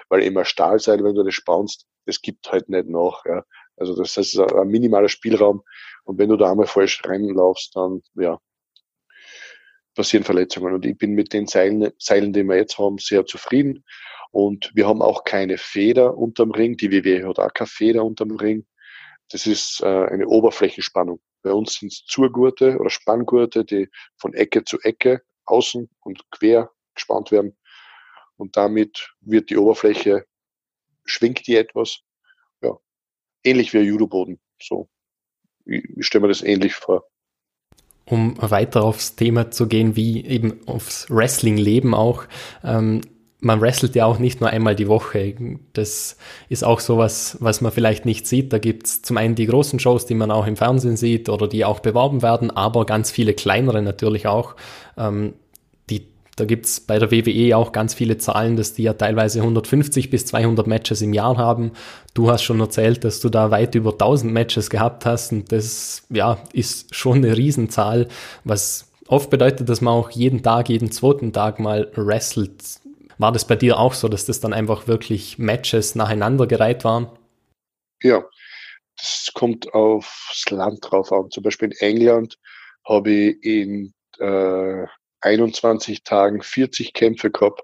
Weil 0.09 0.23
immer 0.23 0.45
Stahlseile, 0.45 1.03
wenn 1.03 1.15
du 1.15 1.23
das 1.23 1.33
spannst, 1.33 1.87
das 2.05 2.21
gibt 2.21 2.51
halt 2.51 2.69
nicht 2.69 2.87
nach. 2.87 3.25
Ja. 3.25 3.43
Also 3.77 3.95
das 3.95 4.15
heißt, 4.15 4.39
ein 4.39 4.67
minimaler 4.67 5.09
Spielraum. 5.09 5.63
Und 6.03 6.17
wenn 6.17 6.29
du 6.29 6.37
da 6.37 6.51
einmal 6.51 6.67
falsch 6.67 7.01
reinlaufst, 7.05 7.75
dann 7.75 8.01
ja, 8.15 8.39
passieren 9.95 10.23
Verletzungen. 10.23 10.73
Und 10.73 10.85
ich 10.85 10.97
bin 10.97 11.13
mit 11.13 11.33
den 11.33 11.47
Seilen, 11.47 11.91
Seilen, 11.97 12.33
die 12.33 12.43
wir 12.43 12.57
jetzt 12.57 12.77
haben, 12.77 12.97
sehr 12.99 13.25
zufrieden. 13.25 13.83
Und 14.31 14.71
wir 14.75 14.87
haben 14.87 15.01
auch 15.01 15.23
keine 15.23 15.57
Feder 15.57 16.17
unterm 16.17 16.51
Ring. 16.51 16.77
Die 16.77 16.91
WWE 16.91 17.27
hat 17.27 17.39
auch 17.39 17.53
keine 17.53 17.67
Feder 17.67 18.03
unterm 18.03 18.31
Ring. 18.31 18.65
Das 19.29 19.47
ist 19.47 19.81
äh, 19.81 19.85
eine 19.85 20.27
Oberflächenspannung. 20.27 21.19
Bei 21.41 21.51
uns 21.51 21.75
sind 21.75 21.91
es 21.91 22.03
Zurgurte 22.05 22.77
oder 22.77 22.89
Spanngurte, 22.89 23.65
die 23.65 23.89
von 24.17 24.33
Ecke 24.33 24.63
zu 24.63 24.79
Ecke 24.81 25.21
außen 25.45 25.89
und 26.01 26.21
quer 26.31 26.69
gespannt 26.93 27.31
werden. 27.31 27.57
Und 28.37 28.57
damit 28.57 29.13
wird 29.21 29.49
die 29.49 29.57
Oberfläche, 29.57 30.25
schwingt 31.05 31.47
die 31.47 31.55
etwas. 31.55 31.99
Ja, 32.61 32.77
ähnlich 33.43 33.73
wie 33.73 33.79
ein 33.79 33.85
Judoboden. 33.85 34.39
So, 34.61 34.89
ich, 35.65 35.83
ich 35.97 36.05
stelle 36.05 36.23
mir 36.23 36.27
das 36.29 36.41
ähnlich 36.41 36.73
vor 36.73 37.07
um 38.05 38.35
weiter 38.39 38.83
aufs 38.83 39.15
Thema 39.15 39.51
zu 39.51 39.67
gehen, 39.67 39.95
wie 39.95 40.23
eben 40.25 40.59
aufs 40.67 41.07
Wrestling-Leben 41.09 41.93
auch. 41.93 42.25
Ähm, 42.63 43.01
man 43.39 43.61
wrestelt 43.61 43.95
ja 43.95 44.05
auch 44.05 44.17
nicht 44.17 44.41
nur 44.41 44.49
einmal 44.49 44.75
die 44.75 44.87
Woche. 44.87 45.35
Das 45.73 46.17
ist 46.49 46.63
auch 46.63 46.79
sowas, 46.79 47.37
was 47.41 47.61
man 47.61 47.71
vielleicht 47.71 48.05
nicht 48.05 48.25
sieht. 48.25 48.53
Da 48.53 48.59
gibt's 48.59 49.01
zum 49.01 49.17
einen 49.17 49.35
die 49.35 49.45
großen 49.45 49.79
Shows, 49.79 50.05
die 50.05 50.15
man 50.15 50.31
auch 50.31 50.47
im 50.47 50.55
Fernsehen 50.55 50.97
sieht 50.97 51.29
oder 51.29 51.47
die 51.47 51.65
auch 51.65 51.79
beworben 51.79 52.21
werden, 52.21 52.49
aber 52.49 52.85
ganz 52.85 53.11
viele 53.11 53.33
kleinere 53.33 53.81
natürlich 53.81 54.25
auch. 54.27 54.55
Ähm, 54.97 55.33
da 56.35 56.45
gibt's 56.45 56.79
bei 56.79 56.99
der 56.99 57.11
WWE 57.11 57.55
auch 57.55 57.71
ganz 57.71 57.93
viele 57.93 58.17
Zahlen, 58.17 58.57
dass 58.57 58.73
die 58.73 58.83
ja 58.83 58.93
teilweise 58.93 59.39
150 59.39 60.09
bis 60.09 60.25
200 60.25 60.67
Matches 60.67 61.01
im 61.01 61.13
Jahr 61.13 61.37
haben. 61.37 61.71
Du 62.13 62.29
hast 62.29 62.43
schon 62.43 62.59
erzählt, 62.59 63.03
dass 63.03 63.19
du 63.21 63.29
da 63.29 63.51
weit 63.51 63.75
über 63.75 63.91
1000 63.91 64.33
Matches 64.33 64.69
gehabt 64.69 65.05
hast 65.05 65.31
und 65.31 65.51
das 65.51 66.03
ja, 66.09 66.37
ist 66.53 66.93
schon 66.93 67.17
eine 67.17 67.37
Riesenzahl, 67.37 68.07
was 68.43 68.91
oft 69.07 69.29
bedeutet, 69.29 69.69
dass 69.69 69.81
man 69.81 69.93
auch 69.93 70.09
jeden 70.11 70.43
Tag, 70.43 70.69
jeden 70.69 70.91
zweiten 70.91 71.31
Tag 71.31 71.59
mal 71.59 71.91
wrestelt 71.95 72.81
war 73.17 73.31
das 73.31 73.45
bei 73.45 73.55
dir 73.55 73.79
auch 73.79 73.93
so, 73.93 74.07
dass 74.07 74.25
das 74.25 74.39
dann 74.39 74.53
einfach 74.53 74.87
wirklich 74.87 75.37
Matches 75.37 75.95
nacheinander 75.95 76.47
gereiht 76.47 76.83
waren? 76.83 77.09
Ja, 78.01 78.23
das 78.97 79.31
kommt 79.33 79.73
aufs 79.73 80.49
Land 80.49 80.79
drauf 80.81 81.11
an. 81.11 81.31
Zum 81.31 81.43
Beispiel 81.43 81.71
in 81.71 81.77
England 81.79 82.37
habe 82.85 83.11
ich 83.11 83.43
in 83.43 83.93
äh, 84.19 84.85
21 85.25 86.03
Tagen 86.03 86.41
40 86.41 86.93
Kämpfe 86.93 87.31
gehabt. 87.31 87.63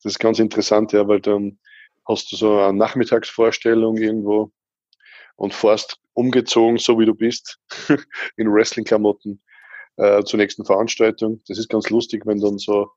Das 0.00 0.12
ist 0.12 0.20
ganz 0.20 0.38
interessant, 0.38 0.92
ja, 0.92 1.08
weil 1.08 1.20
dann 1.20 1.58
hast 2.06 2.30
du 2.30 2.36
so 2.36 2.58
eine 2.58 2.78
Nachmittagsvorstellung 2.78 3.96
irgendwo 3.96 4.52
und 5.36 5.52
fährst 5.52 5.98
umgezogen, 6.14 6.78
so 6.78 6.98
wie 6.98 7.06
du 7.06 7.14
bist, 7.14 7.58
in 8.36 8.52
Wrestling-Klamotten 8.52 9.42
äh, 9.96 10.22
zur 10.22 10.38
nächsten 10.38 10.64
Veranstaltung. 10.64 11.42
Das 11.48 11.58
ist 11.58 11.68
ganz 11.68 11.90
lustig, 11.90 12.26
wenn 12.26 12.40
dann 12.40 12.58
so 12.58 12.90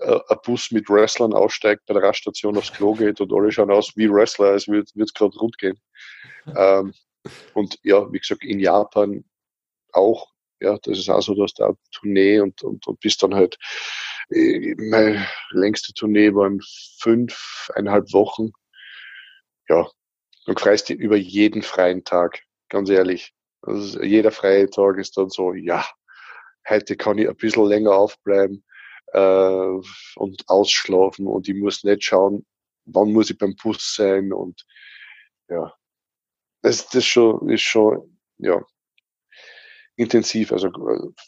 äh, 0.00 0.20
ein 0.28 0.38
Bus 0.44 0.70
mit 0.70 0.88
Wrestlern 0.88 1.32
aussteigt, 1.32 1.86
bei 1.86 1.94
der 1.94 2.02
Raststation 2.02 2.56
aufs 2.56 2.72
Klo 2.72 2.92
geht 2.92 3.20
und 3.20 3.32
alle 3.32 3.50
schauen 3.50 3.70
aus 3.70 3.96
wie 3.96 4.10
Wrestler, 4.10 4.48
als 4.50 4.68
würde 4.68 4.90
es 5.02 5.14
gerade 5.14 5.36
rund 5.38 5.58
gehen. 5.58 5.80
Ähm, 6.56 6.94
und 7.52 7.78
ja, 7.82 8.10
wie 8.10 8.18
gesagt, 8.18 8.42
in 8.42 8.58
Japan 8.58 9.22
auch, 9.92 10.28
ja, 10.60 10.78
das 10.82 10.98
ist 10.98 11.08
auch 11.08 11.20
so, 11.20 11.34
dass 11.34 11.54
da 11.54 11.72
Tournee 11.92 12.40
und, 12.40 12.62
und, 12.62 12.86
und 12.86 13.00
bis 13.00 13.16
dann 13.16 13.34
halt, 13.34 13.58
äh, 14.30 14.74
meine 14.76 15.26
längste 15.50 15.92
Tournee 15.92 16.34
waren 16.34 16.60
fünf, 17.00 17.70
eineinhalb 17.74 18.12
Wochen. 18.12 18.50
Ja, 19.68 19.88
dann 20.46 20.56
freust 20.56 20.88
du 20.88 20.94
über 20.94 21.16
jeden 21.16 21.62
freien 21.62 22.04
Tag, 22.04 22.42
ganz 22.68 22.88
ehrlich. 22.90 23.32
Also 23.62 24.02
jeder 24.02 24.30
freie 24.30 24.68
Tag 24.70 24.98
ist 24.98 25.16
dann 25.16 25.30
so, 25.30 25.52
ja, 25.52 25.86
heute 26.68 26.96
kann 26.96 27.18
ich 27.18 27.28
ein 27.28 27.36
bisschen 27.36 27.66
länger 27.66 27.92
aufbleiben 27.92 28.64
äh, 29.12 29.80
und 30.16 30.44
ausschlafen 30.48 31.26
und 31.26 31.48
ich 31.48 31.54
muss 31.54 31.84
nicht 31.84 32.04
schauen, 32.04 32.46
wann 32.84 33.12
muss 33.12 33.30
ich 33.30 33.38
beim 33.38 33.56
Bus 33.56 33.94
sein 33.94 34.32
und 34.32 34.64
ja, 35.48 35.72
das, 36.62 36.88
das 36.88 37.04
schon, 37.04 37.48
ist 37.48 37.62
schon, 37.62 38.18
ja, 38.38 38.62
intensiv, 39.98 40.52
also 40.52 40.70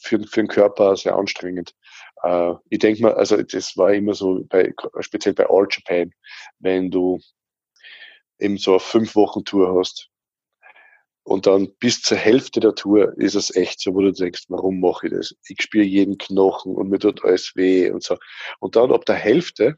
für, 0.00 0.20
für 0.20 0.40
den 0.40 0.48
Körper 0.48 0.96
sehr 0.96 1.16
anstrengend. 1.16 1.74
Äh, 2.22 2.54
ich 2.70 2.78
denke 2.78 3.02
mal, 3.02 3.14
also 3.14 3.42
das 3.42 3.76
war 3.76 3.92
immer 3.92 4.14
so, 4.14 4.44
bei, 4.48 4.72
speziell 5.00 5.34
bei 5.34 5.46
All 5.48 5.66
Japan, 5.70 6.12
wenn 6.60 6.90
du 6.90 7.18
eben 8.38 8.56
so 8.58 8.72
eine 8.72 8.80
fünf 8.80 9.14
Wochen 9.16 9.44
Tour 9.44 9.78
hast, 9.78 10.10
und 11.22 11.46
dann 11.46 11.68
bis 11.78 12.00
zur 12.02 12.16
Hälfte 12.16 12.60
der 12.60 12.74
Tour 12.74 13.12
ist 13.18 13.34
es 13.34 13.54
echt 13.54 13.80
so, 13.80 13.94
wo 13.94 14.00
du 14.00 14.10
denkst, 14.10 14.46
warum 14.48 14.80
mache 14.80 15.06
ich 15.06 15.12
das? 15.12 15.34
Ich 15.46 15.62
spüre 15.62 15.84
jeden 15.84 16.18
Knochen 16.18 16.74
und 16.74 16.88
mir 16.88 16.98
tut 16.98 17.24
alles 17.24 17.52
weh 17.54 17.90
und 17.90 18.02
so. 18.02 18.16
Und 18.58 18.74
dann 18.74 18.90
ab 18.90 19.04
der 19.04 19.16
Hälfte, 19.16 19.76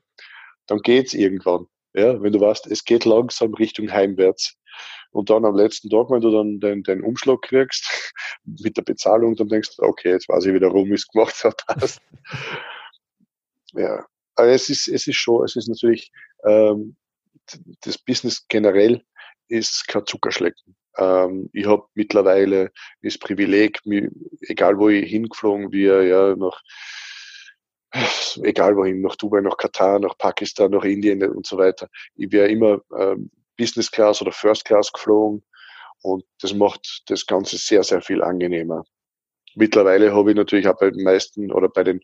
dann 0.66 0.78
geht's 0.78 1.14
irgendwann. 1.14 1.66
Ja, 1.94 2.22
wenn 2.22 2.32
du 2.32 2.40
weißt, 2.40 2.68
es 2.68 2.84
geht 2.84 3.04
langsam 3.04 3.52
Richtung 3.54 3.92
heimwärts. 3.92 4.56
Und 5.10 5.30
dann 5.30 5.44
am 5.44 5.56
letzten 5.56 5.90
Tag, 5.90 6.10
wenn 6.10 6.20
du 6.20 6.30
dann 6.30 6.60
den, 6.60 6.82
den 6.82 7.02
Umschlag 7.02 7.42
kriegst 7.42 8.14
mit 8.44 8.76
der 8.76 8.82
Bezahlung, 8.82 9.36
dann 9.36 9.48
denkst 9.48 9.76
du, 9.76 9.82
okay, 9.82 10.10
jetzt 10.10 10.28
weiß 10.28 10.46
ich 10.46 10.54
wieder, 10.54 10.74
ich 10.74 10.90
es 10.90 11.08
gemacht 11.08 11.44
habe. 11.44 11.56
Passt. 11.66 12.00
ja, 13.72 14.04
aber 14.34 14.48
es 14.48 14.68
ist, 14.68 14.88
es 14.88 15.06
ist 15.06 15.16
schon, 15.16 15.44
es 15.44 15.56
ist 15.56 15.68
natürlich, 15.68 16.10
ähm, 16.44 16.96
das 17.82 17.98
Business 17.98 18.46
generell 18.48 19.04
ist 19.48 19.86
kein 19.88 20.06
Zuckerschlecken. 20.06 20.76
Ähm, 20.96 21.50
ich 21.52 21.66
habe 21.66 21.84
mittlerweile 21.94 22.70
das 23.02 23.18
Privileg, 23.18 23.80
egal 24.42 24.78
wo 24.78 24.88
ich 24.88 25.10
hingeflogen 25.10 25.72
wäre, 25.72 26.08
ja, 26.08 26.36
nach 26.36 26.62
egal 28.42 28.76
wohin, 28.76 29.02
nach 29.02 29.16
Dubai, 29.16 29.40
nach 29.40 29.56
Katar, 29.56 29.98
nach 29.98 30.16
Pakistan, 30.16 30.70
nach 30.70 30.84
Indien 30.84 31.22
und 31.24 31.46
so 31.46 31.58
weiter. 31.58 31.88
Ich 32.14 32.32
wäre 32.32 32.48
immer 32.48 32.80
ähm, 32.98 33.30
Business 33.56 33.90
Class 33.90 34.22
oder 34.22 34.32
First 34.32 34.64
Class 34.64 34.92
geflogen 34.92 35.42
und 36.02 36.24
das 36.40 36.52
macht 36.52 37.02
das 37.06 37.26
Ganze 37.26 37.56
sehr, 37.56 37.82
sehr 37.84 38.02
viel 38.02 38.22
angenehmer. 38.22 38.84
Mittlerweile 39.54 40.14
habe 40.14 40.30
ich 40.30 40.36
natürlich 40.36 40.66
auch 40.66 40.78
bei 40.78 40.90
den 40.90 41.04
meisten 41.04 41.52
oder 41.52 41.68
bei 41.68 41.84
den 41.84 42.00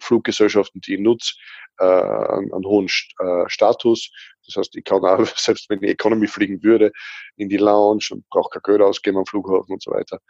Fluggesellschaften, 0.00 0.80
die 0.80 0.94
ich 0.94 1.00
nutze, 1.00 1.34
äh, 1.78 1.84
einen, 1.84 2.64
hohen 2.64 2.86
äh, 2.86 3.48
Status. 3.48 4.10
Das 4.46 4.56
heißt, 4.56 4.76
ich 4.76 4.84
kann 4.84 5.04
auch, 5.04 5.26
selbst 5.36 5.68
wenn 5.68 5.82
ich 5.82 5.90
Economy 5.90 6.26
fliegen 6.26 6.62
würde, 6.62 6.92
in 7.36 7.48
die 7.48 7.56
Lounge 7.56 8.06
und 8.10 8.28
brauche 8.30 8.50
kein 8.50 8.62
Geld 8.62 8.82
ausgeben 8.82 9.18
am 9.18 9.26
Flughafen 9.26 9.72
und 9.72 9.82
so 9.82 9.90
weiter. 9.90 10.20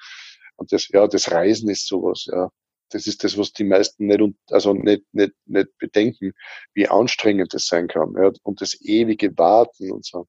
Und 0.56 0.72
das, 0.72 0.88
ja, 0.88 1.06
das 1.06 1.30
Reisen 1.30 1.68
ist 1.68 1.86
sowas, 1.86 2.26
ja. 2.30 2.50
Das 2.94 3.08
ist 3.08 3.24
das, 3.24 3.36
was 3.36 3.52
die 3.52 3.64
meisten 3.64 4.06
nicht, 4.06 4.22
also 4.50 4.72
nicht, 4.72 5.02
nicht, 5.12 5.32
nicht 5.46 5.76
bedenken, 5.78 6.32
wie 6.74 6.88
anstrengend 6.88 7.52
das 7.52 7.66
sein 7.66 7.88
kann, 7.88 8.14
ja. 8.16 8.30
Und 8.44 8.60
das 8.60 8.80
ewige 8.82 9.36
Warten 9.36 9.90
und 9.90 10.06
so. 10.06 10.28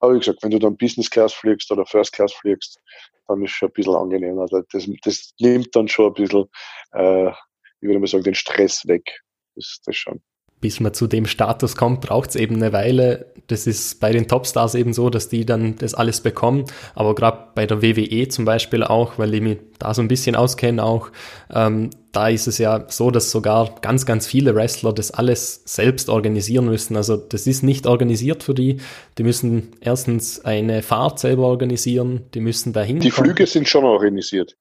Aber 0.00 0.14
wie 0.14 0.18
gesagt, 0.18 0.42
wenn 0.42 0.50
du 0.50 0.58
dann 0.58 0.76
Business 0.76 1.08
Class 1.08 1.32
fliegst 1.32 1.70
oder 1.70 1.86
First 1.86 2.14
Class 2.14 2.32
fliegst, 2.32 2.80
dann 3.28 3.44
ist 3.44 3.52
es 3.52 3.56
schon 3.56 3.68
ein 3.68 3.74
bisschen 3.74 3.94
angenehmer. 3.94 4.42
Also 4.42 4.62
das, 4.72 4.88
das 5.02 5.34
nimmt 5.38 5.76
dann 5.76 5.86
schon 5.86 6.08
ein 6.08 6.14
bisschen, 6.14 6.46
äh, 6.94 7.28
ich 7.28 7.82
würde 7.82 8.00
mal 8.00 8.08
sagen, 8.08 8.24
den 8.24 8.34
Stress 8.34 8.84
weg. 8.88 9.20
Das 9.54 9.66
ist 9.66 9.86
das 9.86 9.94
schon 9.94 10.20
bis 10.64 10.80
man 10.80 10.94
zu 10.94 11.06
dem 11.06 11.26
Status 11.26 11.76
kommt, 11.76 12.00
braucht 12.00 12.30
es 12.30 12.36
eben 12.36 12.54
eine 12.54 12.72
Weile. 12.72 13.26
Das 13.48 13.66
ist 13.66 14.00
bei 14.00 14.12
den 14.12 14.28
Topstars 14.28 14.74
eben 14.74 14.94
so, 14.94 15.10
dass 15.10 15.28
die 15.28 15.44
dann 15.44 15.76
das 15.76 15.92
alles 15.92 16.22
bekommen. 16.22 16.64
Aber 16.94 17.14
gerade 17.14 17.48
bei 17.54 17.66
der 17.66 17.82
WWE 17.82 18.28
zum 18.28 18.46
Beispiel 18.46 18.82
auch, 18.82 19.18
weil 19.18 19.34
ich 19.34 19.42
mich 19.42 19.58
da 19.78 19.92
so 19.92 20.00
ein 20.00 20.08
bisschen 20.08 20.36
auskenne 20.36 20.82
auch, 20.82 21.10
ähm, 21.52 21.90
da 22.12 22.28
ist 22.28 22.46
es 22.46 22.56
ja 22.56 22.86
so, 22.88 23.10
dass 23.10 23.30
sogar 23.30 23.74
ganz, 23.82 24.06
ganz 24.06 24.26
viele 24.26 24.54
Wrestler 24.54 24.94
das 24.94 25.10
alles 25.10 25.60
selbst 25.66 26.08
organisieren 26.08 26.64
müssen. 26.64 26.96
Also 26.96 27.18
das 27.18 27.46
ist 27.46 27.62
nicht 27.62 27.86
organisiert 27.86 28.42
für 28.42 28.54
die. 28.54 28.78
Die 29.18 29.22
müssen 29.22 29.72
erstens 29.82 30.46
eine 30.46 30.80
Fahrt 30.80 31.18
selber 31.18 31.42
organisieren, 31.42 32.22
die 32.32 32.40
müssen 32.40 32.72
dahin. 32.72 33.00
Die 33.00 33.10
Flüge 33.10 33.46
sind 33.46 33.68
schon 33.68 33.84
organisiert. 33.84 34.56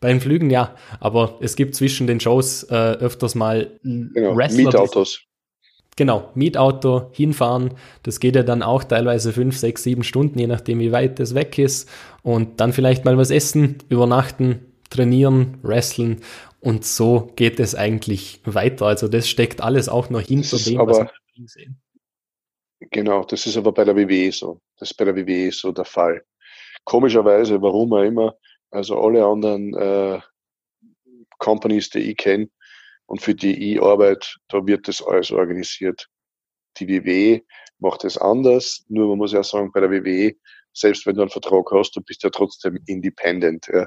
Bei 0.00 0.08
den 0.08 0.20
Flügen 0.20 0.50
ja, 0.50 0.76
aber 1.00 1.38
es 1.40 1.56
gibt 1.56 1.74
zwischen 1.74 2.06
den 2.06 2.20
Shows 2.20 2.64
äh, 2.64 2.74
öfters 2.74 3.34
mal 3.34 3.78
genau, 3.82 4.36
Wrestler. 4.36 4.64
Mietautos. 4.64 5.28
Genau, 5.96 6.30
Mietauto, 6.36 7.10
hinfahren. 7.12 7.74
Das 8.04 8.20
geht 8.20 8.36
ja 8.36 8.44
dann 8.44 8.62
auch 8.62 8.84
teilweise 8.84 9.32
fünf, 9.32 9.58
sechs, 9.58 9.82
sieben 9.82 10.04
Stunden, 10.04 10.38
je 10.38 10.46
nachdem, 10.46 10.78
wie 10.78 10.92
weit 10.92 11.18
das 11.18 11.34
weg 11.34 11.58
ist. 11.58 11.90
Und 12.22 12.60
dann 12.60 12.72
vielleicht 12.72 13.04
mal 13.04 13.18
was 13.18 13.32
essen, 13.32 13.78
übernachten, 13.88 14.60
trainieren, 14.90 15.58
wrestlen. 15.62 16.20
Und 16.60 16.84
so 16.84 17.32
geht 17.34 17.58
es 17.58 17.74
eigentlich 17.74 18.40
weiter. 18.44 18.86
Also 18.86 19.08
das 19.08 19.28
steckt 19.28 19.60
alles 19.60 19.88
auch 19.88 20.08
noch 20.08 20.20
hinter 20.20 20.56
dem, 20.58 20.80
aber, 20.80 20.92
was 20.92 21.08
wir 21.34 21.48
sehen. 21.48 21.80
Genau, 22.92 23.24
das 23.24 23.46
ist 23.46 23.56
aber 23.56 23.72
bei 23.72 23.84
der 23.84 23.96
WWE 23.96 24.30
so. 24.30 24.60
Das 24.78 24.92
ist 24.92 24.96
bei 24.96 25.04
der 25.04 25.16
WWE 25.16 25.50
so 25.50 25.72
der 25.72 25.84
Fall. 25.84 26.22
Komischerweise, 26.84 27.60
warum 27.60 27.92
auch 27.92 28.02
immer, 28.02 28.36
also 28.70 29.00
alle 29.00 29.24
anderen 29.24 29.74
äh, 29.74 30.20
Companies, 31.38 31.90
die 31.90 32.10
ich 32.10 32.16
kenne 32.16 32.48
und 33.06 33.22
für 33.22 33.34
die 33.34 33.74
ich 33.74 33.82
arbeite, 33.82 34.28
da 34.48 34.66
wird 34.66 34.88
das 34.88 35.02
alles 35.02 35.30
organisiert. 35.30 36.08
Die 36.78 36.88
WWE 36.88 37.42
macht 37.78 38.04
es 38.04 38.18
anders, 38.18 38.84
nur 38.88 39.08
man 39.08 39.18
muss 39.18 39.32
ja 39.32 39.42
sagen, 39.42 39.72
bei 39.72 39.80
der 39.80 39.90
WWE, 39.90 40.34
selbst 40.72 41.06
wenn 41.06 41.14
du 41.14 41.22
einen 41.22 41.30
Vertrag 41.30 41.70
hast, 41.72 41.96
du 41.96 42.00
bist 42.00 42.22
ja 42.22 42.30
trotzdem 42.30 42.78
independent. 42.86 43.66
Ja. 43.72 43.84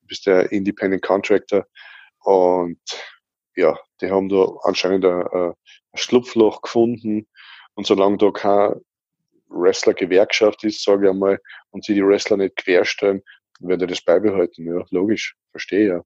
Du 0.00 0.06
bist 0.06 0.26
ja 0.26 0.40
Independent 0.40 1.02
Contractor 1.02 1.66
und 2.20 2.80
ja, 3.56 3.78
die 4.00 4.10
haben 4.10 4.28
da 4.28 4.46
anscheinend 4.62 5.04
ein, 5.04 5.26
ein 5.32 5.54
Schlupfloch 5.94 6.62
gefunden 6.62 7.26
und 7.74 7.86
solange 7.86 8.18
da 8.18 8.30
kein 8.30 8.80
Wrestler-Gewerkschaft 9.48 10.64
ist, 10.64 10.82
sage 10.82 11.06
ich 11.06 11.10
einmal, 11.10 11.38
und 11.70 11.84
sie 11.84 11.94
die 11.94 12.04
Wrestler 12.04 12.38
nicht 12.38 12.56
querstellen, 12.56 13.22
werde 13.62 13.86
das 13.86 14.02
beibehalten. 14.02 14.66
Ja, 14.66 14.84
logisch, 14.90 15.36
verstehe 15.50 15.88
ja. 15.88 16.04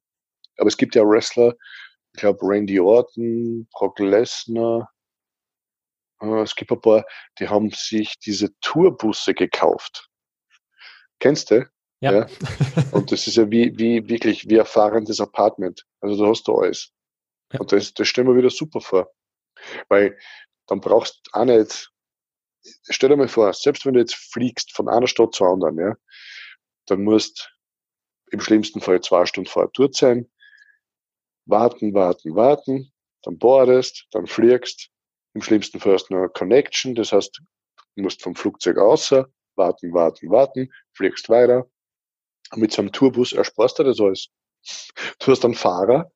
Aber 0.59 0.69
es 0.69 0.77
gibt 0.77 0.95
ja 0.95 1.03
Wrestler, 1.03 1.55
ich 2.15 2.21
glaube 2.21 2.39
Randy 2.43 2.81
Orton, 2.81 3.69
Brock 3.73 3.99
Lesnar, 3.99 4.91
äh, 6.21 6.43
es 6.43 6.55
gibt 6.55 6.73
ein 6.73 6.81
paar, 6.81 7.05
die 7.39 7.49
haben 7.49 7.71
sich 7.71 8.19
diese 8.19 8.59
Tourbusse 8.61 9.35
gekauft. 9.35 10.09
Kennst 11.21 11.51
du? 11.51 11.69
Ja. 12.01 12.13
ja. 12.13 12.27
Und 12.93 13.13
das 13.13 13.27
ist 13.27 13.37
ja 13.37 13.51
wie, 13.51 13.77
wie 13.79 14.09
wirklich 14.09 14.49
wie 14.49 14.61
ein 14.61 14.67
fahrendes 14.67 15.21
Apartment. 15.21 15.85
Also 16.01 16.23
da 16.23 16.31
hast 16.31 16.47
du 16.47 16.57
alles. 16.57 16.93
Ja. 17.53 17.61
Und 17.61 17.73
das, 17.73 17.95
das 17.95 18.09
stellen 18.09 18.29
wir 18.29 18.37
wieder 18.37 18.51
super 18.51 18.81
vor. 18.81 19.11
Weil 19.89 20.19
dann 20.67 20.81
brauchst 20.81 21.21
du 21.25 21.39
auch 21.39 21.45
nicht, 21.45 21.91
stell 22.91 23.09
dir 23.09 23.17
mal 23.17 23.29
vor, 23.29 23.53
selbst 23.53 23.87
wenn 23.87 23.95
du 23.95 24.01
jetzt 24.01 24.15
fliegst 24.15 24.75
von 24.75 24.89
einer 24.89 25.07
Stadt 25.07 25.35
zur 25.35 25.49
anderen, 25.49 25.79
ja, 25.79 25.97
dann 26.87 27.03
musst 27.03 27.53
im 28.31 28.41
schlimmsten 28.41 28.81
Fall 28.81 29.01
zwei 29.01 29.27
Stunden 29.27 29.49
vorher 29.49 29.71
dort 29.73 29.95
sein, 29.95 30.31
warten, 31.45 31.95
warten, 31.95 32.35
warten, 32.35 32.93
dann 33.23 33.39
boardest, 33.39 34.07
dann 34.11 34.27
fliegst, 34.27 34.91
im 35.35 35.43
schlimmsten 35.43 35.81
Fall 35.81 35.95
hast 35.95 36.09
du 36.09 36.17
eine 36.17 36.29
Connection, 36.29 36.95
das 36.95 37.13
heißt, 37.13 37.41
du 37.97 38.03
musst 38.03 38.23
vom 38.23 38.35
Flugzeug 38.35 38.79
außer, 38.79 39.29
warten, 39.55 39.93
warten, 39.93 40.31
warten, 40.31 40.73
fliegst 40.93 41.29
weiter. 41.29 41.69
Und 42.53 42.61
mit 42.61 42.73
so 42.73 42.83
einem 42.83 42.93
Tourbus 42.93 43.33
ersparst 43.33 43.79
du 43.79 43.85
das 43.85 44.01
alles. 44.01 44.29
Du 45.19 45.31
hast 45.31 45.45
einen 45.45 45.55
Fahrer 45.55 46.11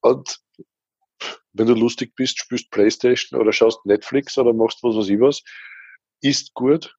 und 0.00 0.40
wenn 1.52 1.66
du 1.66 1.74
lustig 1.74 2.14
bist, 2.14 2.38
spielst 2.38 2.70
Playstation 2.70 3.40
oder 3.40 3.52
schaust 3.52 3.84
Netflix 3.84 4.38
oder 4.38 4.52
machst 4.52 4.82
was 4.82 4.96
weiß 4.96 5.08
ich 5.08 5.20
was, 5.20 5.42
isst 6.20 6.54
gut, 6.54 6.96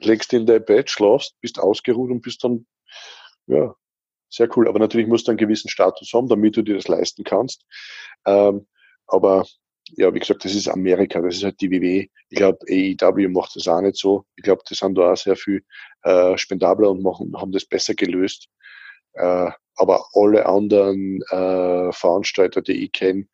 legst 0.00 0.32
in 0.32 0.46
dein 0.46 0.64
Bett, 0.64 0.90
schlafst, 0.90 1.34
bist 1.40 1.58
ausgeruht 1.58 2.10
und 2.10 2.22
bist 2.22 2.44
dann, 2.44 2.66
ja, 3.46 3.74
sehr 4.30 4.48
cool. 4.56 4.68
Aber 4.68 4.78
natürlich 4.78 5.06
musst 5.06 5.26
du 5.26 5.32
einen 5.32 5.38
gewissen 5.38 5.70
Status 5.70 6.12
haben, 6.12 6.28
damit 6.28 6.56
du 6.56 6.62
dir 6.62 6.76
das 6.76 6.88
leisten 6.88 7.24
kannst. 7.24 7.64
Ähm, 8.26 8.66
aber 9.06 9.46
ja, 9.96 10.12
wie 10.12 10.18
gesagt, 10.18 10.44
das 10.44 10.54
ist 10.54 10.68
Amerika, 10.68 11.20
das 11.20 11.36
ist 11.36 11.44
halt 11.44 11.60
die 11.60 11.70
WW. 11.70 12.08
Ich 12.28 12.36
glaube, 12.36 12.58
AEW 12.68 13.28
macht 13.28 13.56
das 13.56 13.68
auch 13.68 13.80
nicht 13.80 13.96
so. 13.96 14.24
Ich 14.36 14.42
glaube, 14.42 14.62
die 14.68 14.74
sind 14.74 14.96
da 14.96 15.12
auch 15.12 15.16
sehr 15.16 15.36
viel 15.36 15.64
äh, 16.02 16.36
spendabler 16.36 16.90
und 16.90 17.02
machen, 17.02 17.32
haben 17.36 17.52
das 17.52 17.64
besser 17.64 17.94
gelöst. 17.94 18.48
Äh, 19.14 19.50
aber 19.76 20.04
alle 20.12 20.46
anderen 20.46 21.22
äh, 21.30 21.92
Veranstalter, 21.92 22.60
die 22.60 22.84
ich 22.84 22.92
kenne, 22.92 23.28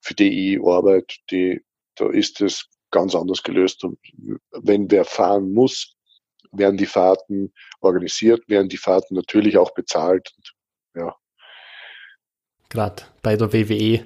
für 0.00 0.14
die 0.14 0.54
ich 0.54 0.62
arbeite, 0.64 1.16
die, 1.30 1.64
da 1.96 2.08
ist 2.08 2.40
das 2.40 2.66
ganz 2.90 3.14
anders 3.14 3.42
gelöst. 3.42 3.84
Und 3.84 3.98
wenn 4.50 4.90
wer 4.90 5.04
fahren 5.04 5.52
muss, 5.52 5.96
werden 6.52 6.76
die 6.76 6.86
Fahrten 6.86 7.52
organisiert, 7.80 8.48
werden 8.48 8.68
die 8.68 8.76
Fahrten 8.76 9.14
natürlich 9.14 9.56
auch 9.56 9.72
bezahlt. 9.72 10.32
Und, 10.36 11.02
ja. 11.02 11.14
Gerade 12.68 13.02
bei 13.22 13.36
der 13.36 13.52
WWE, 13.52 14.04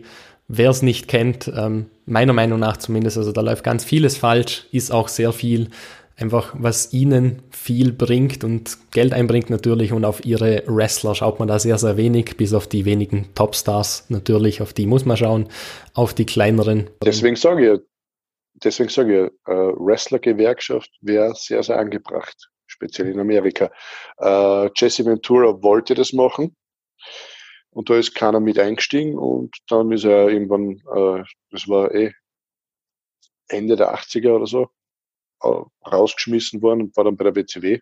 wer 0.49 0.71
es 0.71 0.83
nicht 0.83 1.09
kennt, 1.09 1.51
ähm, 1.55 1.91
meiner 2.07 2.33
Meinung 2.33 2.59
nach 2.59 2.77
zumindest, 2.77 3.19
also 3.19 3.33
da 3.33 3.41
läuft 3.41 3.65
ganz 3.65 3.85
vieles 3.85 4.17
falsch, 4.17 4.67
ist 4.73 4.91
auch 4.91 5.09
sehr 5.09 5.33
viel 5.33 5.71
einfach, 6.17 6.55
was 6.57 6.93
ihnen 6.93 7.43
viel 7.51 7.93
bringt 7.93 8.45
und 8.45 8.79
Geld 8.93 9.13
einbringt 9.13 9.51
natürlich 9.51 9.93
und 9.93 10.05
auf 10.05 10.25
ihre 10.25 10.63
Wrestler 10.67 11.15
schaut 11.15 11.39
man 11.39 11.49
da 11.49 11.59
sehr, 11.59 11.79
sehr 11.79 11.97
wenig, 11.97 12.37
bis 12.37 12.55
auf 12.55 12.69
die 12.69 12.85
wenigen 12.85 13.35
Topstars 13.35 14.07
natürlich, 14.11 14.63
auf 14.63 14.73
die 14.73 14.87
muss 14.87 15.05
man 15.05 15.17
schauen, 15.17 15.49
auf 15.93 16.15
die 16.15 16.27
kleineren. 16.27 16.89
Deswegen 17.05 17.37
sage 17.37 17.75
ich, 17.75 17.81
deswegen 18.55 18.91
sage 18.91 19.27
ich, 19.27 19.51
äh, 19.51 19.53
Wrestler-Gewerkschaft 19.53 20.91
wäre 21.01 21.35
sehr, 21.35 21.63
sehr 21.63 21.79
angebracht, 21.79 22.51
speziell 22.67 23.09
in 23.09 23.21
Amerika. 23.21 23.71
Äh, 24.19 24.71
Jesse 24.77 25.05
Ventura 25.05 25.63
wollte 25.63 25.95
das 25.95 26.13
machen 26.13 26.57
und 27.71 27.91
da 27.91 27.97
ist 27.97 28.15
keiner 28.15 28.41
mit 28.41 28.59
eingestiegen 28.59 29.19
und 29.19 29.57
dann 29.69 29.93
ist 29.93 30.05
er 30.05 30.29
irgendwann, 30.29 30.77
äh, 30.95 31.25
das 31.51 31.69
war 31.69 31.95
eh 31.95 32.13
Ende 33.49 33.77
der 33.77 33.95
80er 33.95 34.37
oder 34.37 34.47
so, 34.47 34.69
rausgeschmissen 35.87 36.63
worden 36.63 36.83
und 36.83 36.97
war 36.97 37.05
dann 37.05 37.17
bei 37.17 37.25
der 37.25 37.37
WCW. 37.37 37.81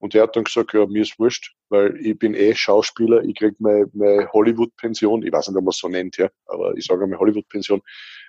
Und 0.00 0.14
der 0.14 0.22
hat 0.22 0.36
dann 0.36 0.44
gesagt, 0.44 0.72
ja, 0.74 0.86
mir 0.86 1.02
ist 1.02 1.18
wurscht, 1.18 1.56
weil 1.70 1.96
ich 1.96 2.16
bin 2.16 2.34
eh 2.34 2.54
Schauspieler, 2.54 3.24
ich 3.24 3.34
krieg 3.34 3.58
meine, 3.58 3.86
meine 3.92 4.30
Hollywood-Pension, 4.32 5.24
ich 5.24 5.32
weiß 5.32 5.48
nicht, 5.48 5.56
ob 5.56 5.64
man 5.64 5.70
es 5.70 5.78
so 5.78 5.88
nennt, 5.88 6.16
ja, 6.18 6.28
aber 6.46 6.76
ich 6.76 6.84
sage 6.84 7.00
meine 7.00 7.18
Hollywood-Pension, 7.18 7.82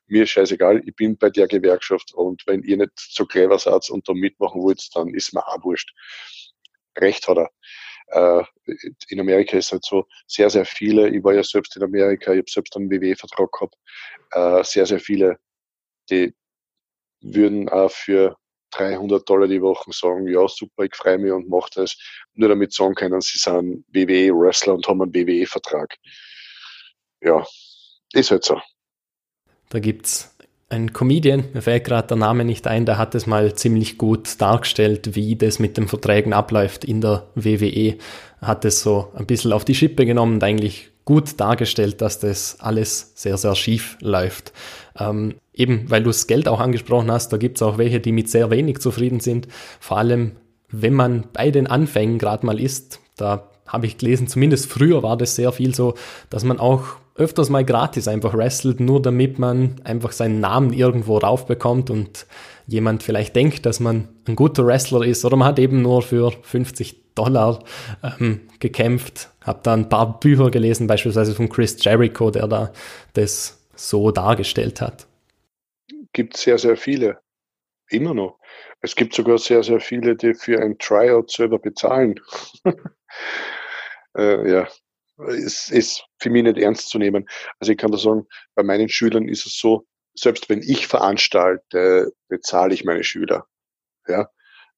mir 0.07 0.23
ist 0.23 0.31
scheißegal, 0.31 0.81
ich 0.85 0.95
bin 0.95 1.17
bei 1.17 1.29
der 1.29 1.47
Gewerkschaft 1.47 2.13
und 2.13 2.43
wenn 2.47 2.63
ihr 2.63 2.77
nicht 2.77 2.91
so 2.95 3.25
clever 3.25 3.59
seid 3.59 3.89
und 3.89 4.07
da 4.07 4.13
mitmachen 4.13 4.61
wollt, 4.61 4.87
dann 4.95 5.13
ist 5.13 5.33
mir 5.33 5.45
auch 5.47 5.63
wurscht. 5.63 5.93
Recht 6.97 7.27
hat 7.27 7.37
er. 7.37 7.49
Äh, 8.11 8.43
in 9.09 9.19
Amerika 9.19 9.57
ist 9.57 9.71
halt 9.71 9.85
so, 9.85 10.05
sehr, 10.27 10.49
sehr 10.49 10.65
viele, 10.65 11.09
ich 11.09 11.23
war 11.23 11.33
ja 11.33 11.43
selbst 11.43 11.75
in 11.75 11.83
Amerika, 11.83 12.31
ich 12.33 12.39
habe 12.39 12.49
selbst 12.49 12.75
einen 12.75 12.89
WW-Vertrag 12.89 13.51
gehabt, 13.51 13.75
äh, 14.31 14.63
sehr, 14.63 14.85
sehr 14.85 14.99
viele, 14.99 15.37
die 16.09 16.33
würden 17.21 17.69
auch 17.69 17.91
für 17.91 18.37
300 18.71 19.27
Dollar 19.27 19.47
die 19.47 19.61
Woche 19.61 19.91
sagen, 19.91 20.27
ja, 20.27 20.47
super, 20.47 20.83
ich 20.83 20.95
freue 20.95 21.17
mich 21.17 21.31
und 21.31 21.49
mache 21.49 21.69
das. 21.75 21.97
Nur 22.33 22.49
damit 22.49 22.73
sagen 22.73 22.95
können, 22.95 23.21
sie 23.21 23.37
sind 23.37 23.85
WWE-Wrestler 23.89 24.75
und 24.75 24.87
haben 24.87 25.01
einen 25.01 25.13
WWE-Vertrag. 25.13 25.95
Ja, 27.21 27.45
ist 28.13 28.31
halt 28.31 28.43
so. 28.43 28.59
Da 29.69 29.79
gibt's 29.79 30.35
einen 30.69 30.93
Comedian, 30.93 31.45
mir 31.53 31.61
fällt 31.61 31.85
gerade 31.85 32.09
der 32.09 32.17
Name 32.17 32.45
nicht 32.45 32.67
ein, 32.67 32.85
der 32.85 32.97
hat 32.97 33.15
es 33.15 33.25
mal 33.25 33.55
ziemlich 33.55 33.97
gut 33.97 34.39
dargestellt, 34.39 35.15
wie 35.15 35.35
das 35.35 35.57
mit 35.57 35.77
den 35.77 35.87
Verträgen 35.87 36.33
abläuft 36.33 36.85
in 36.85 37.01
der 37.01 37.27
WWE. 37.35 37.95
Hat 38.41 38.65
es 38.65 38.81
so 38.81 39.09
ein 39.15 39.25
bisschen 39.25 39.51
auf 39.51 39.65
die 39.65 39.75
Schippe 39.75 40.05
genommen 40.05 40.35
und 40.35 40.43
eigentlich 40.43 40.91
gut 41.05 41.39
dargestellt, 41.39 42.01
dass 42.01 42.19
das 42.19 42.57
alles 42.59 43.13
sehr, 43.15 43.37
sehr 43.37 43.55
schief 43.55 43.97
läuft. 43.99 44.53
Ähm, 44.99 45.35
eben, 45.53 45.89
weil 45.89 46.03
du 46.03 46.09
das 46.09 46.27
Geld 46.27 46.47
auch 46.47 46.59
angesprochen 46.59 47.11
hast, 47.11 47.33
da 47.33 47.37
gibt 47.37 47.57
es 47.57 47.63
auch 47.63 47.79
welche, 47.79 47.99
die 47.99 48.11
mit 48.11 48.29
sehr 48.29 48.51
wenig 48.51 48.79
zufrieden 48.79 49.19
sind. 49.19 49.47
Vor 49.79 49.97
allem, 49.97 50.33
wenn 50.69 50.93
man 50.93 51.25
bei 51.33 51.49
den 51.49 51.65
Anfängen 51.65 52.19
gerade 52.19 52.45
mal 52.45 52.59
ist, 52.59 52.99
da 53.17 53.49
habe 53.65 53.87
ich 53.87 53.97
gelesen, 53.97 54.27
zumindest 54.27 54.67
früher 54.67 55.01
war 55.01 55.17
das 55.17 55.35
sehr 55.35 55.51
viel 55.51 55.73
so, 55.73 55.95
dass 56.29 56.43
man 56.43 56.59
auch 56.59 56.97
öfters 57.19 57.49
mal 57.49 57.65
gratis 57.65 58.07
einfach 58.07 58.33
wrestelt, 58.33 58.79
nur 58.79 59.01
damit 59.01 59.37
man 59.39 59.75
einfach 59.83 60.13
seinen 60.13 60.39
Namen 60.39 60.73
irgendwo 60.73 61.17
raufbekommt 61.17 61.89
und 61.89 62.25
jemand 62.65 63.03
vielleicht 63.03 63.35
denkt, 63.35 63.65
dass 63.65 63.79
man 63.79 64.07
ein 64.27 64.35
guter 64.35 64.65
Wrestler 64.65 65.03
ist 65.05 65.25
oder 65.25 65.35
man 65.35 65.49
hat 65.49 65.59
eben 65.59 65.81
nur 65.81 66.01
für 66.01 66.31
50 66.31 67.13
Dollar 67.15 67.63
ähm, 68.03 68.47
gekämpft. 68.59 69.29
Habe 69.41 69.59
da 69.63 69.73
ein 69.73 69.89
paar 69.89 70.19
Bücher 70.19 70.49
gelesen, 70.49 70.87
beispielsweise 70.87 71.35
von 71.35 71.49
Chris 71.49 71.83
Jericho, 71.83 72.31
der 72.31 72.47
da 72.47 72.71
das 73.13 73.67
so 73.75 74.11
dargestellt 74.11 74.79
hat. 74.79 75.05
Gibt 76.13 76.37
sehr, 76.37 76.57
sehr 76.57 76.77
viele. 76.77 77.19
Immer 77.89 78.13
noch. 78.13 78.39
Es 78.81 78.95
gibt 78.95 79.13
sogar 79.13 79.37
sehr, 79.37 79.63
sehr 79.63 79.81
viele, 79.81 80.15
die 80.15 80.33
für 80.33 80.61
ein 80.61 80.77
Tryout 80.77 81.31
selber 81.31 81.59
bezahlen. 81.59 82.19
äh, 84.17 84.49
ja, 84.49 84.67
es 85.27 85.69
ist 85.69 86.05
für 86.19 86.29
mich 86.29 86.43
nicht 86.43 86.57
ernst 86.57 86.89
zu 86.89 86.97
nehmen. 86.97 87.27
Also 87.59 87.71
ich 87.71 87.77
kann 87.77 87.91
da 87.91 87.97
sagen, 87.97 88.27
bei 88.55 88.63
meinen 88.63 88.89
Schülern 88.89 89.27
ist 89.27 89.45
es 89.45 89.57
so, 89.57 89.85
selbst 90.15 90.49
wenn 90.49 90.61
ich 90.61 90.87
veranstalte, 90.87 92.11
bezahle 92.27 92.73
ich 92.73 92.85
meine 92.85 93.03
Schüler. 93.03 93.45
Ja, 94.07 94.29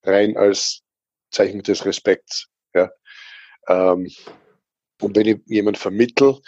rein 0.04 0.36
als 0.38 0.82
Zeichen 1.32 1.62
des 1.64 1.86
Respekts. 1.86 2.48
Ja. 2.74 2.92
Ähm, 3.68 4.10
und 5.02 5.16
wenn 5.16 5.28
ich 5.28 5.40
jemand 5.46 5.78
vermittel 5.78 6.40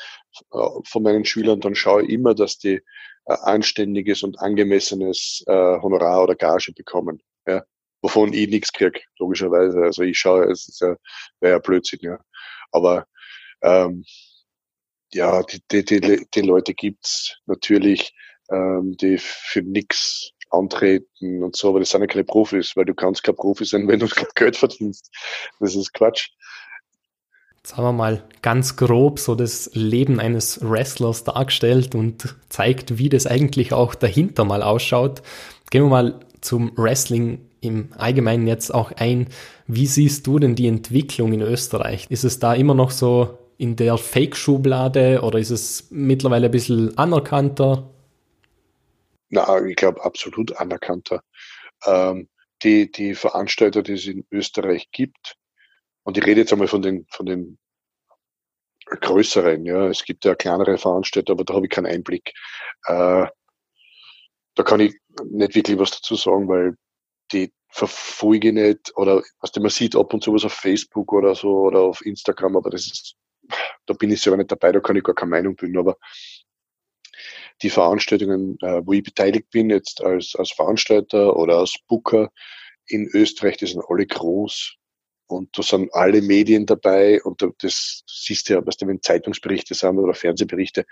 äh, 0.51 0.67
von 0.85 1.03
meinen 1.03 1.25
Schülern, 1.25 1.61
dann 1.61 1.75
schaue 1.75 2.03
ich 2.03 2.09
immer, 2.09 2.35
dass 2.35 2.57
die 2.57 2.81
äh, 3.25 3.33
anständiges 3.41 4.23
und 4.23 4.39
angemessenes 4.39 5.43
äh, 5.47 5.51
Honorar 5.53 6.23
oder 6.23 6.35
Gage 6.35 6.73
bekommen. 6.73 7.21
Ja. 7.47 7.63
Wovon 8.01 8.33
ich 8.33 8.49
nichts 8.49 8.73
kriege, 8.73 8.99
logischerweise. 9.17 9.81
Also 9.81 10.03
ich 10.03 10.19
schaue, 10.19 10.51
es 10.51 10.67
ist 10.67 10.81
ja, 10.81 10.95
wäre 11.39 11.53
ja 11.53 11.59
Blödsinn, 11.59 11.99
ja. 12.01 12.19
Aber 12.71 13.07
ähm, 13.64 14.03
ja, 15.14 15.41
die, 15.43 15.86
die, 15.86 16.26
die, 16.34 16.41
Leute 16.41 16.74
gibt's 16.74 17.38
natürlich, 17.45 18.14
ähm, 18.51 18.95
die 18.99 19.18
für 19.18 19.61
nix 19.61 20.32
antreten 20.49 21.43
und 21.43 21.55
so, 21.55 21.70
aber 21.70 21.80
das 21.80 21.89
sind 21.89 22.01
ja 22.01 22.07
keine 22.07 22.24
Profis, 22.24 22.76
weil 22.76 22.86
du 22.86 22.93
kannst 22.93 23.24
kein 23.24 23.36
Profi 23.36 23.66
sein, 23.66 23.88
wenn 23.88 23.99
du 23.99 24.07
kein 24.07 24.28
Geld 24.36 24.57
verdienst. 24.57 25.09
Das 25.59 25.76
ist 25.76 25.93
Quatsch. 25.93 26.30
Haben 27.72 27.86
wir 27.86 27.93
mal 27.93 28.28
ganz 28.41 28.76
grob 28.76 29.20
so 29.20 29.36
das 29.36 29.70
Leben 29.74 30.20
eines 30.20 30.59
Wrestlers 30.61 31.24
dargestellt 31.24 31.95
und 31.95 32.36
zeigt, 32.49 32.97
wie 32.97 33.07
das 33.07 33.26
eigentlich 33.26 33.72
auch 33.72 33.95
dahinter 33.95 34.43
mal 34.43 34.61
ausschaut. 34.61 35.22
Gehen 35.72 35.84
wir 35.84 35.89
mal 35.89 36.20
zum 36.41 36.74
Wrestling 36.76 37.49
im 37.61 37.93
Allgemeinen 37.97 38.47
jetzt 38.47 38.74
auch 38.74 38.91
ein. 38.91 39.28
Wie 39.66 39.88
siehst 39.88 40.28
du 40.28 40.39
denn 40.39 40.55
die 40.55 40.68
Entwicklung 40.68 41.32
in 41.32 41.41
Österreich? 41.41 42.07
Ist 42.09 42.26
es 42.26 42.39
da 42.39 42.53
immer 42.53 42.74
noch 42.74 42.91
so 42.91 43.38
in 43.57 43.75
der 43.75 43.97
Fake-Schublade 43.97 45.21
oder 45.21 45.39
ist 45.39 45.49
es 45.49 45.87
mittlerweile 45.91 46.47
ein 46.47 46.51
bisschen 46.51 46.97
anerkannter? 46.97 47.89
Na, 49.29 49.65
ich 49.65 49.75
glaube 49.75 50.03
absolut 50.03 50.55
anerkannter. 50.57 51.23
Ähm, 51.85 52.29
die, 52.63 52.91
die 52.91 53.15
Veranstalter, 53.15 53.83
die 53.83 53.93
es 53.93 54.05
in 54.05 54.25
Österreich 54.31 54.89
gibt, 54.91 55.35
und 56.03 56.17
ich 56.17 56.25
rede 56.25 56.41
jetzt 56.41 56.51
einmal 56.51 56.67
von 56.67 56.81
den, 56.81 57.05
von 57.09 57.25
den 57.25 57.57
größeren, 58.85 59.65
ja, 59.65 59.87
es 59.87 60.03
gibt 60.03 60.25
ja 60.25 60.35
kleinere 60.35 60.77
Veranstalter, 60.77 61.33
aber 61.33 61.45
da 61.45 61.53
habe 61.53 61.65
ich 61.65 61.71
keinen 61.71 61.87
Einblick. 61.87 62.33
Äh, 62.85 63.27
da 64.55 64.63
kann 64.63 64.81
ich 64.81 64.95
nicht 65.25 65.55
wirklich 65.55 65.79
was 65.79 65.91
dazu 65.91 66.15
sagen, 66.15 66.47
weil 66.47 66.75
die 67.31 67.51
verfolge 67.69 68.53
nicht 68.53 68.95
oder 68.95 69.23
was 69.39 69.55
man 69.55 69.69
sieht 69.69 69.95
ab 69.95 70.13
und 70.13 70.23
zu 70.23 70.33
was 70.33 70.45
auf 70.45 70.53
Facebook 70.53 71.11
oder 71.11 71.33
so 71.33 71.49
oder 71.61 71.79
auf 71.79 72.05
Instagram, 72.05 72.57
aber 72.57 72.69
das 72.69 72.85
ist 72.85 73.15
da 73.85 73.93
bin 73.93 74.11
ich 74.11 74.21
selber 74.21 74.37
nicht 74.37 74.51
dabei, 74.51 74.71
da 74.71 74.79
kann 74.79 74.95
ich 74.95 75.03
gar 75.03 75.15
keine 75.15 75.31
Meinung 75.31 75.55
bilden, 75.55 75.77
aber 75.77 75.97
die 77.61 77.69
Veranstaltungen, 77.69 78.57
äh, 78.61 78.81
wo 78.85 78.93
ich 78.93 79.03
beteiligt 79.03 79.49
bin, 79.49 79.69
jetzt 79.69 80.01
als, 80.01 80.35
als 80.35 80.51
Veranstalter 80.51 81.35
oder 81.35 81.57
als 81.57 81.75
Booker 81.87 82.31
in 82.87 83.07
Österreich, 83.07 83.57
die 83.57 83.67
sind 83.67 83.83
alle 83.87 84.05
groß 84.05 84.75
und 85.27 85.57
da 85.57 85.63
sind 85.63 85.93
alle 85.93 86.21
Medien 86.21 86.65
dabei 86.65 87.21
und 87.23 87.45
das, 87.59 88.03
siehst 88.07 88.49
du 88.49 88.53
ja, 88.53 88.65
was 88.65 88.75
wenn 88.81 89.01
Zeitungsberichte 89.01 89.73
sind 89.73 89.97
oder 89.97 90.13
Fernsehberichte, 90.13 90.85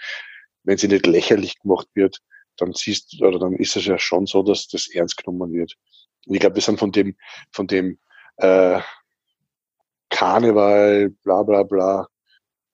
wenn 0.64 0.78
sie 0.78 0.88
nicht 0.88 1.08
lächerlich 1.08 1.60
gemacht 1.60 1.88
wird, 1.94 2.20
dann 2.58 2.74
siehst 2.74 3.14
du, 3.20 3.26
oder 3.26 3.40
dann 3.40 3.56
ist 3.56 3.76
es 3.76 3.86
ja 3.86 3.98
schon 3.98 4.26
so, 4.26 4.44
dass 4.44 4.68
das 4.68 4.88
ernst 4.88 5.18
genommen 5.18 5.52
wird. 5.54 5.76
Und 6.26 6.36
ich 6.36 6.40
glaube, 6.40 6.56
wir 6.56 6.62
sind 6.62 6.80
von 6.80 6.92
dem, 6.92 7.16
von 7.52 7.68
dem 7.68 8.00
äh, 8.38 8.80
Karneval, 10.10 11.10
bla 11.24 11.44
bla 11.44 11.64
bla, 11.64 12.08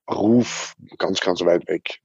Ruf 0.09 0.75
ganz, 0.97 1.19
ganz 1.19 1.41
weit 1.41 1.67
weg. 1.67 2.01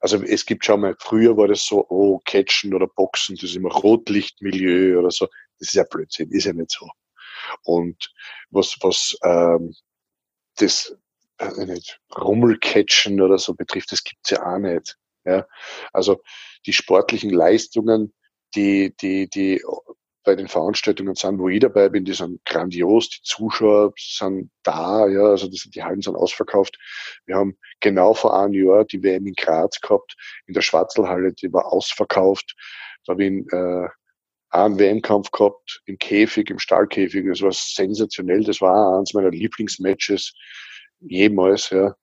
Also 0.00 0.22
es 0.22 0.46
gibt 0.46 0.64
schon 0.64 0.80
mal, 0.80 0.96
früher 0.98 1.36
war 1.36 1.48
das 1.48 1.64
so, 1.64 1.86
oh, 1.88 2.20
Catchen 2.24 2.74
oder 2.74 2.86
Boxen, 2.86 3.36
das 3.36 3.50
ist 3.50 3.56
immer 3.56 3.72
Rotlichtmilieu 3.72 4.98
oder 4.98 5.10
so. 5.10 5.26
Das 5.58 5.68
ist 5.68 5.74
ja 5.74 5.84
Blödsinn, 5.84 6.30
ist 6.30 6.44
ja 6.44 6.52
nicht 6.52 6.70
so. 6.70 6.88
Und 7.62 8.12
was, 8.50 8.76
was 8.80 9.16
ähm, 9.22 9.74
das 10.56 10.96
äh, 11.38 11.66
nicht, 11.66 12.00
Rummelcatchen 12.16 13.20
oder 13.20 13.38
so 13.38 13.54
betrifft, 13.54 13.92
das 13.92 14.04
gibt's 14.04 14.30
ja 14.30 14.42
auch 14.42 14.58
nicht. 14.58 14.96
Ja? 15.24 15.46
Also 15.92 16.22
die 16.66 16.72
sportlichen 16.72 17.30
Leistungen, 17.30 18.12
die, 18.54 18.94
die, 19.00 19.28
die 19.28 19.62
bei 20.24 20.34
den 20.34 20.48
Veranstaltungen 20.48 21.14
sind, 21.14 21.38
wo 21.38 21.48
ich 21.48 21.60
dabei 21.60 21.88
bin, 21.88 22.04
die 22.04 22.14
sind 22.14 22.44
grandios, 22.44 23.10
die 23.10 23.22
Zuschauer 23.22 23.92
sind 23.96 24.50
da, 24.62 25.06
ja, 25.06 25.22
also 25.22 25.48
die, 25.48 25.60
die 25.70 25.84
Hallen 25.84 26.00
sind 26.00 26.16
ausverkauft. 26.16 26.78
Wir 27.26 27.36
haben 27.36 27.56
genau 27.80 28.14
vor 28.14 28.38
einem 28.38 28.54
Jahr 28.54 28.84
die 28.84 29.02
WM 29.02 29.26
in 29.26 29.34
Graz 29.34 29.80
gehabt, 29.80 30.16
in 30.46 30.54
der 30.54 30.62
Schwarzelhalle, 30.62 31.32
die 31.32 31.52
war 31.52 31.66
ausverkauft. 31.66 32.56
Da 33.04 33.12
habe 33.12 33.24
ich 33.24 33.52
äh, 33.52 33.88
einen 34.50 34.78
WM-Kampf 34.78 35.30
gehabt, 35.30 35.82
im 35.84 35.98
Käfig, 35.98 36.48
im 36.48 36.58
Stahlkäfig, 36.58 37.26
das 37.28 37.42
war 37.42 37.52
sensationell, 37.52 38.44
das 38.44 38.60
war 38.60 38.96
eines 38.98 39.12
meiner 39.12 39.30
Lieblingsmatches 39.30 40.32
jemals, 41.00 41.70
ja. 41.70 41.94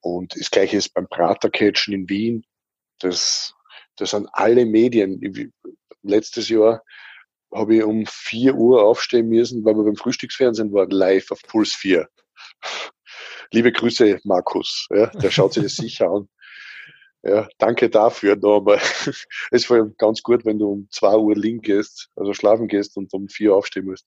Und 0.00 0.34
das 0.34 0.50
gleiche 0.50 0.76
ist 0.76 0.92
beim 0.92 1.06
Pratercatchen 1.08 1.94
in 1.94 2.08
Wien, 2.08 2.44
das, 2.98 3.54
das 3.96 4.10
sind 4.10 4.28
alle 4.32 4.66
Medien. 4.66 5.52
Letztes 6.02 6.48
Jahr 6.48 6.82
habe 7.54 7.76
ich 7.76 7.82
um 7.82 8.04
4 8.06 8.54
Uhr 8.54 8.84
aufstehen 8.84 9.28
müssen, 9.28 9.64
weil 9.64 9.74
wir 9.74 9.84
beim 9.84 9.96
Frühstücksfernsehen 9.96 10.72
waren, 10.72 10.90
live 10.90 11.30
auf 11.30 11.42
Puls 11.42 11.72
4. 11.74 12.08
Liebe 13.52 13.72
Grüße, 13.72 14.20
Markus. 14.24 14.86
Ja, 14.90 15.06
der 15.06 15.30
schaut 15.30 15.52
sich 15.52 15.62
das 15.62 15.76
sicher 15.76 16.10
an. 16.10 16.28
Ja, 17.24 17.48
danke 17.58 17.88
dafür 17.88 18.36
nochmal. 18.36 18.78
Es 19.06 19.26
ist 19.50 19.66
vor 19.66 19.76
allem 19.76 19.94
ganz 19.98 20.22
gut, 20.22 20.44
wenn 20.44 20.58
du 20.58 20.72
um 20.72 20.88
2 20.90 21.16
Uhr 21.16 21.36
liegen 21.36 21.60
gehst, 21.60 22.08
also 22.16 22.32
schlafen 22.32 22.68
gehst 22.68 22.96
und 22.96 23.12
um 23.12 23.28
4 23.28 23.50
Uhr 23.50 23.56
aufstehen 23.56 23.84
musst. 23.84 24.06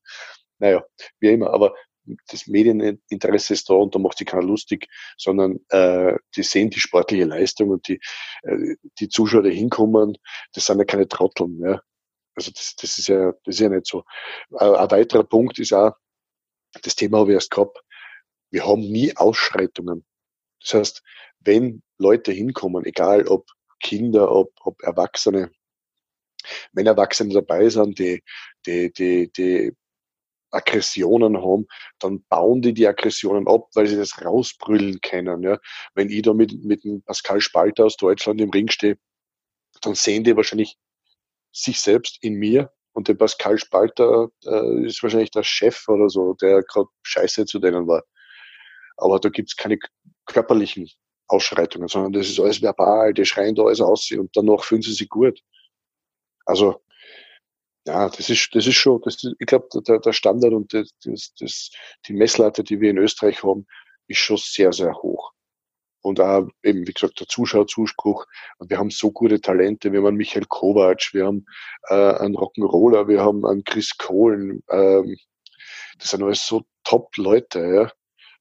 Naja, 0.59 0.83
wie 1.19 1.29
immer, 1.29 1.51
aber 1.51 1.75
das 2.27 2.47
Medieninteresse 2.47 3.53
ist 3.53 3.69
da 3.69 3.73
und 3.75 3.95
da 3.95 3.99
macht 3.99 4.17
sich 4.17 4.27
keiner 4.27 4.43
lustig, 4.43 4.87
sondern 5.17 5.59
äh, 5.69 6.17
die 6.35 6.43
sehen 6.43 6.69
die 6.69 6.79
sportliche 6.79 7.25
Leistung 7.25 7.69
und 7.69 7.87
die, 7.87 7.99
äh, 8.43 8.75
die 8.99 9.09
Zuschauer, 9.09 9.43
die 9.43 9.55
hinkommen, 9.55 10.17
das 10.53 10.65
sind 10.65 10.77
ja 10.77 10.85
keine 10.85 11.07
Trotteln. 11.07 11.59
Ja. 11.63 11.81
Also 12.36 12.51
das, 12.51 12.75
das, 12.75 12.97
ist 12.97 13.07
ja, 13.07 13.31
das 13.43 13.55
ist 13.55 13.59
ja 13.59 13.69
nicht 13.69 13.88
so. 13.88 14.03
Ein 14.51 14.91
weiterer 14.91 15.23
Punkt 15.23 15.57
ist 15.59 15.73
auch, 15.73 15.93
das 16.81 16.95
Thema 16.95 17.19
habe 17.19 17.31
ich 17.31 17.36
erst 17.36 17.51
gehabt, 17.51 17.79
wir 18.51 18.65
haben 18.65 18.81
nie 18.81 19.15
Ausschreitungen. 19.15 20.05
Das 20.61 20.73
heißt, 20.73 21.03
wenn 21.39 21.81
Leute 21.97 22.31
hinkommen, 22.31 22.86
egal 22.86 23.27
ob 23.27 23.47
Kinder, 23.81 24.31
ob, 24.31 24.51
ob 24.61 24.81
Erwachsene, 24.83 25.51
wenn 26.73 26.88
Erwachsene 26.88 27.33
dabei 27.33 27.69
sind, 27.69 27.99
die, 27.99 28.21
die, 28.65 28.91
die, 28.91 29.31
die 29.31 29.75
Aggressionen 30.51 31.38
haben, 31.38 31.67
dann 31.99 32.23
bauen 32.29 32.61
die 32.61 32.73
die 32.73 32.88
Aggressionen 32.88 33.47
ab, 33.47 33.67
weil 33.73 33.88
sie 33.88 33.97
das 33.97 34.23
rausbrüllen 34.23 35.01
können. 35.01 35.43
Ja. 35.43 35.59
Wenn 35.93 36.09
ich 36.09 36.21
da 36.21 36.33
mit, 36.33 36.63
mit 36.63 36.83
dem 36.83 37.01
Pascal 37.03 37.41
Spalter 37.41 37.86
aus 37.86 37.97
Deutschland 37.97 38.41
im 38.41 38.49
Ring 38.49 38.69
stehe, 38.69 38.97
dann 39.81 39.95
sehen 39.95 40.23
die 40.23 40.36
wahrscheinlich 40.36 40.77
sich 41.55 41.79
selbst 41.79 42.17
in 42.21 42.35
mir 42.35 42.71
und 42.93 43.07
der 43.07 43.13
Pascal 43.15 43.57
Spalter 43.57 44.29
äh, 44.45 44.85
ist 44.85 45.01
wahrscheinlich 45.01 45.31
der 45.31 45.43
Chef 45.43 45.87
oder 45.87 46.09
so, 46.09 46.33
der 46.33 46.63
gerade 46.63 46.89
scheiße 47.03 47.45
zu 47.45 47.59
denen 47.59 47.87
war. 47.87 48.03
Aber 48.97 49.19
da 49.19 49.29
gibt's 49.29 49.55
keine 49.55 49.77
körperlichen 50.25 50.89
Ausschreitungen, 51.27 51.87
sondern 51.87 52.13
das 52.13 52.29
ist 52.29 52.39
alles 52.39 52.61
verbal, 52.61 53.13
die 53.13 53.25
schreien 53.25 53.55
da 53.55 53.63
alles 53.63 53.81
aus 53.81 54.11
und 54.11 54.35
danach 54.35 54.63
fühlen 54.63 54.81
sie 54.81 54.93
sich 54.93 55.09
gut. 55.09 55.41
Also, 56.45 56.81
ja, 57.87 58.09
das 58.09 58.29
ist, 58.29 58.53
das 58.53 58.67
ist 58.67 58.75
schon, 58.75 59.01
das 59.03 59.23
ist, 59.23 59.35
ich 59.39 59.47
glaube, 59.47 59.67
der, 59.87 59.99
der 59.99 60.13
Standard 60.13 60.53
und 60.53 60.73
das, 60.73 60.89
das, 61.03 61.33
das, 61.39 61.71
die 62.07 62.13
Messlatte, 62.13 62.63
die 62.63 62.79
wir 62.79 62.89
in 62.89 62.97
Österreich 62.97 63.43
haben, 63.43 63.65
ist 64.07 64.19
schon 64.19 64.37
sehr, 64.37 64.71
sehr 64.73 64.93
hoch. 64.95 65.34
Und 66.05 66.19
auch 66.19 66.47
eben, 66.61 66.85
wie 66.85 66.93
gesagt, 66.93 67.19
der 67.19 67.27
Zuschauerzuspruch. 67.27 68.27
Und 68.59 68.69
wir 68.69 68.77
haben 68.77 68.91
so 68.91 69.11
gute 69.11 69.41
Talente. 69.41 69.91
Wir 69.91 70.01
haben 70.01 70.05
einen 70.09 70.17
Michael 70.17 70.45
Kovac, 70.47 71.09
wir 71.13 71.25
haben 71.25 71.47
äh, 71.87 71.95
einen 71.95 72.35
Rock'n'Roller, 72.35 73.07
wir 73.07 73.21
haben 73.21 73.43
einen 73.43 73.63
Chris 73.63 73.97
Kohlen. 73.97 74.61
Ähm, 74.69 75.17
das 75.97 76.11
sind 76.11 76.21
alles 76.21 76.45
so 76.45 76.61
Top-Leute. 76.83 77.59
Ja. 77.59 77.91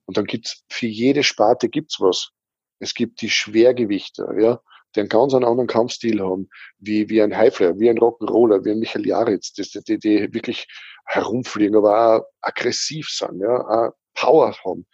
Und 0.05 0.19
dann 0.19 0.27
gibt's 0.27 0.63
für 0.69 0.87
jede 0.87 1.23
Sparte 1.23 1.71
gibt's 1.71 2.03
was. 2.03 2.33
Es 2.81 2.93
gibt 2.93 3.23
die 3.23 3.31
Schwergewichter, 3.31 4.39
ja, 4.39 4.61
die 4.95 5.01
einen 5.01 5.09
ganz 5.09 5.33
anderen 5.33 5.67
Kampfstil 5.67 6.21
haben, 6.21 6.51
wie, 6.77 7.09
wie 7.09 7.23
ein 7.23 7.35
Highflyer, 7.35 7.79
wie 7.79 7.89
ein 7.89 7.99
Rock'n'Roller, 7.99 8.63
wie 8.67 8.73
ein 8.73 8.79
Michael 8.81 9.07
Jaritz, 9.07 9.55
die, 9.55 9.65
die, 9.89 9.99
die 9.99 10.35
wirklich 10.35 10.67
herumfliegen, 11.07 11.77
aber 11.77 12.19
auch 12.19 12.25
aggressiv 12.43 13.09
sind, 13.09 13.41
ja, 13.41 13.57
auch 13.57 13.93
Power 14.13 14.55
haben. 14.67 14.87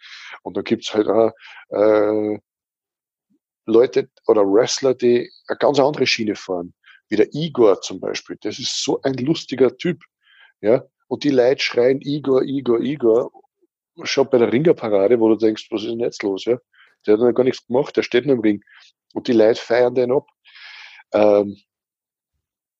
Und 0.43 0.55
dann 0.55 0.63
gibt's 0.63 0.93
halt 0.93 1.09
auch 1.09 1.31
äh, 1.71 2.39
Leute 3.65 4.09
oder 4.27 4.41
Wrestler, 4.41 4.93
die 4.93 5.29
eine 5.47 5.57
ganz 5.57 5.79
andere 5.79 6.07
Schiene 6.07 6.35
fahren, 6.35 6.73
wie 7.09 7.15
der 7.15 7.33
Igor 7.33 7.81
zum 7.81 7.99
Beispiel. 7.99 8.37
Das 8.41 8.59
ist 8.59 8.83
so 8.83 9.01
ein 9.03 9.13
lustiger 9.15 9.75
Typ, 9.77 10.03
ja. 10.61 10.83
Und 11.07 11.23
die 11.23 11.29
Leute 11.29 11.61
schreien 11.61 12.01
Igor, 12.01 12.43
Igor, 12.43 12.79
Igor. 12.79 13.31
Schon 14.03 14.29
bei 14.29 14.37
der 14.37 14.51
Ringerparade, 14.51 15.19
wo 15.19 15.29
du 15.29 15.35
denkst, 15.35 15.67
was 15.69 15.81
ist 15.81 15.91
denn 15.91 15.99
jetzt 15.99 16.23
los, 16.23 16.45
ja? 16.45 16.57
Der 17.05 17.13
hat 17.13 17.21
noch 17.21 17.33
gar 17.33 17.43
nichts 17.43 17.65
gemacht, 17.67 17.97
der 17.97 18.03
steht 18.03 18.25
nur 18.25 18.35
im 18.35 18.41
Ring. 18.41 18.63
Und 19.13 19.27
die 19.27 19.33
Leute 19.33 19.59
feiern 19.59 19.95
den 19.95 20.11
ab. 20.11 20.27
Ähm, 21.13 21.57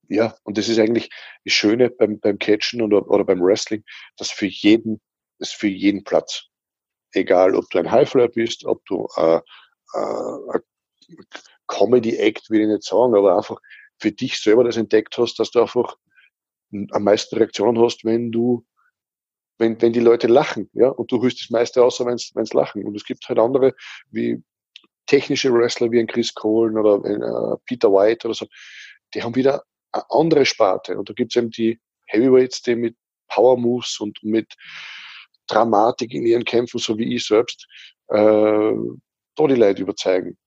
ja, 0.08 0.36
und 0.44 0.58
das 0.58 0.68
ist 0.68 0.80
eigentlich 0.80 1.10
das 1.46 1.54
Schöne 1.54 1.90
beim, 1.90 2.20
beim 2.20 2.38
Catchen 2.38 2.82
oder, 2.82 3.10
oder 3.10 3.24
beim 3.24 3.42
Wrestling, 3.42 3.84
dass 4.18 4.30
für 4.30 4.46
jeden, 4.46 5.02
ist 5.40 5.56
für 5.56 5.68
jeden 5.68 6.04
Platz. 6.04 6.48
Egal, 7.14 7.56
ob 7.56 7.70
du 7.70 7.80
ein 7.80 7.92
Highflyer 7.92 8.30
bist, 8.30 8.66
ob 8.66 8.86
du 8.86 9.08
äh, 9.18 9.42
äh, 9.94 10.60
Comedy-Act, 11.68 12.50
will 12.50 12.62
ich 12.62 12.68
nicht 12.68 12.84
sagen, 12.84 13.16
aber 13.16 13.38
einfach 13.38 13.60
für 14.00 14.12
dich 14.12 14.40
selber 14.40 14.64
das 14.64 14.78
entdeckt 14.78 15.18
hast, 15.18 15.40
dass 15.40 15.52
du 15.52 15.62
einfach 15.62 15.96
am 16.92 17.04
meisten 17.04 17.36
Reaktionen 17.38 17.82
hast, 17.82 18.04
wenn 18.06 18.32
du, 18.32 18.66
wenn, 19.58 19.82
wenn 19.82 19.94
die 19.94 20.00
Leute 20.00 20.28
lachen, 20.28 20.70
ja, 20.74 20.90
und 20.90 21.12
du 21.12 21.22
hörst 21.22 21.42
das 21.42 21.50
meiste 21.50 21.84
außer 21.84 22.06
wenn 22.06 22.16
es 22.16 22.54
lachen. 22.54 22.84
Und 22.84 22.96
es 22.96 23.06
gibt 23.06 23.28
halt 23.30 23.40
andere, 23.40 23.74
wie 24.10 24.42
technische 25.06 25.54
Wrestler 25.54 25.92
wie 25.92 26.00
ein 26.00 26.08
Chris 26.08 26.34
Kohlen 26.34 26.78
oder 26.78 27.04
ein, 27.04 27.22
äh, 27.22 27.58
Peter 27.66 27.92
White 27.92 28.28
oder 28.28 28.36
so, 28.36 28.48
die 29.14 29.22
haben 29.22 29.36
wieder 29.36 29.64
eine 29.92 30.06
andere 30.10 30.46
Sparte. 30.46 30.98
Und 30.98 31.10
da 31.10 31.14
gibt 31.14 31.34
es 31.34 31.42
eben 31.42 31.52
die 31.52 31.80
Heavyweights, 32.08 32.62
die 32.62 32.76
mit 32.76 32.96
Power 33.28 33.58
Moves 33.58 34.00
und 34.00 34.18
mit 34.24 34.54
Dramatik 35.48 36.14
in 36.14 36.26
ihren 36.26 36.46
Kämpfen, 36.46 36.80
so 36.80 36.98
wie 36.98 37.16
ich 37.16 37.26
selbst, 37.26 37.68
äh, 38.08 38.74
da 39.36 39.48
die 39.48 39.56
Leute 39.56 39.82
überzeugen. 39.82 40.38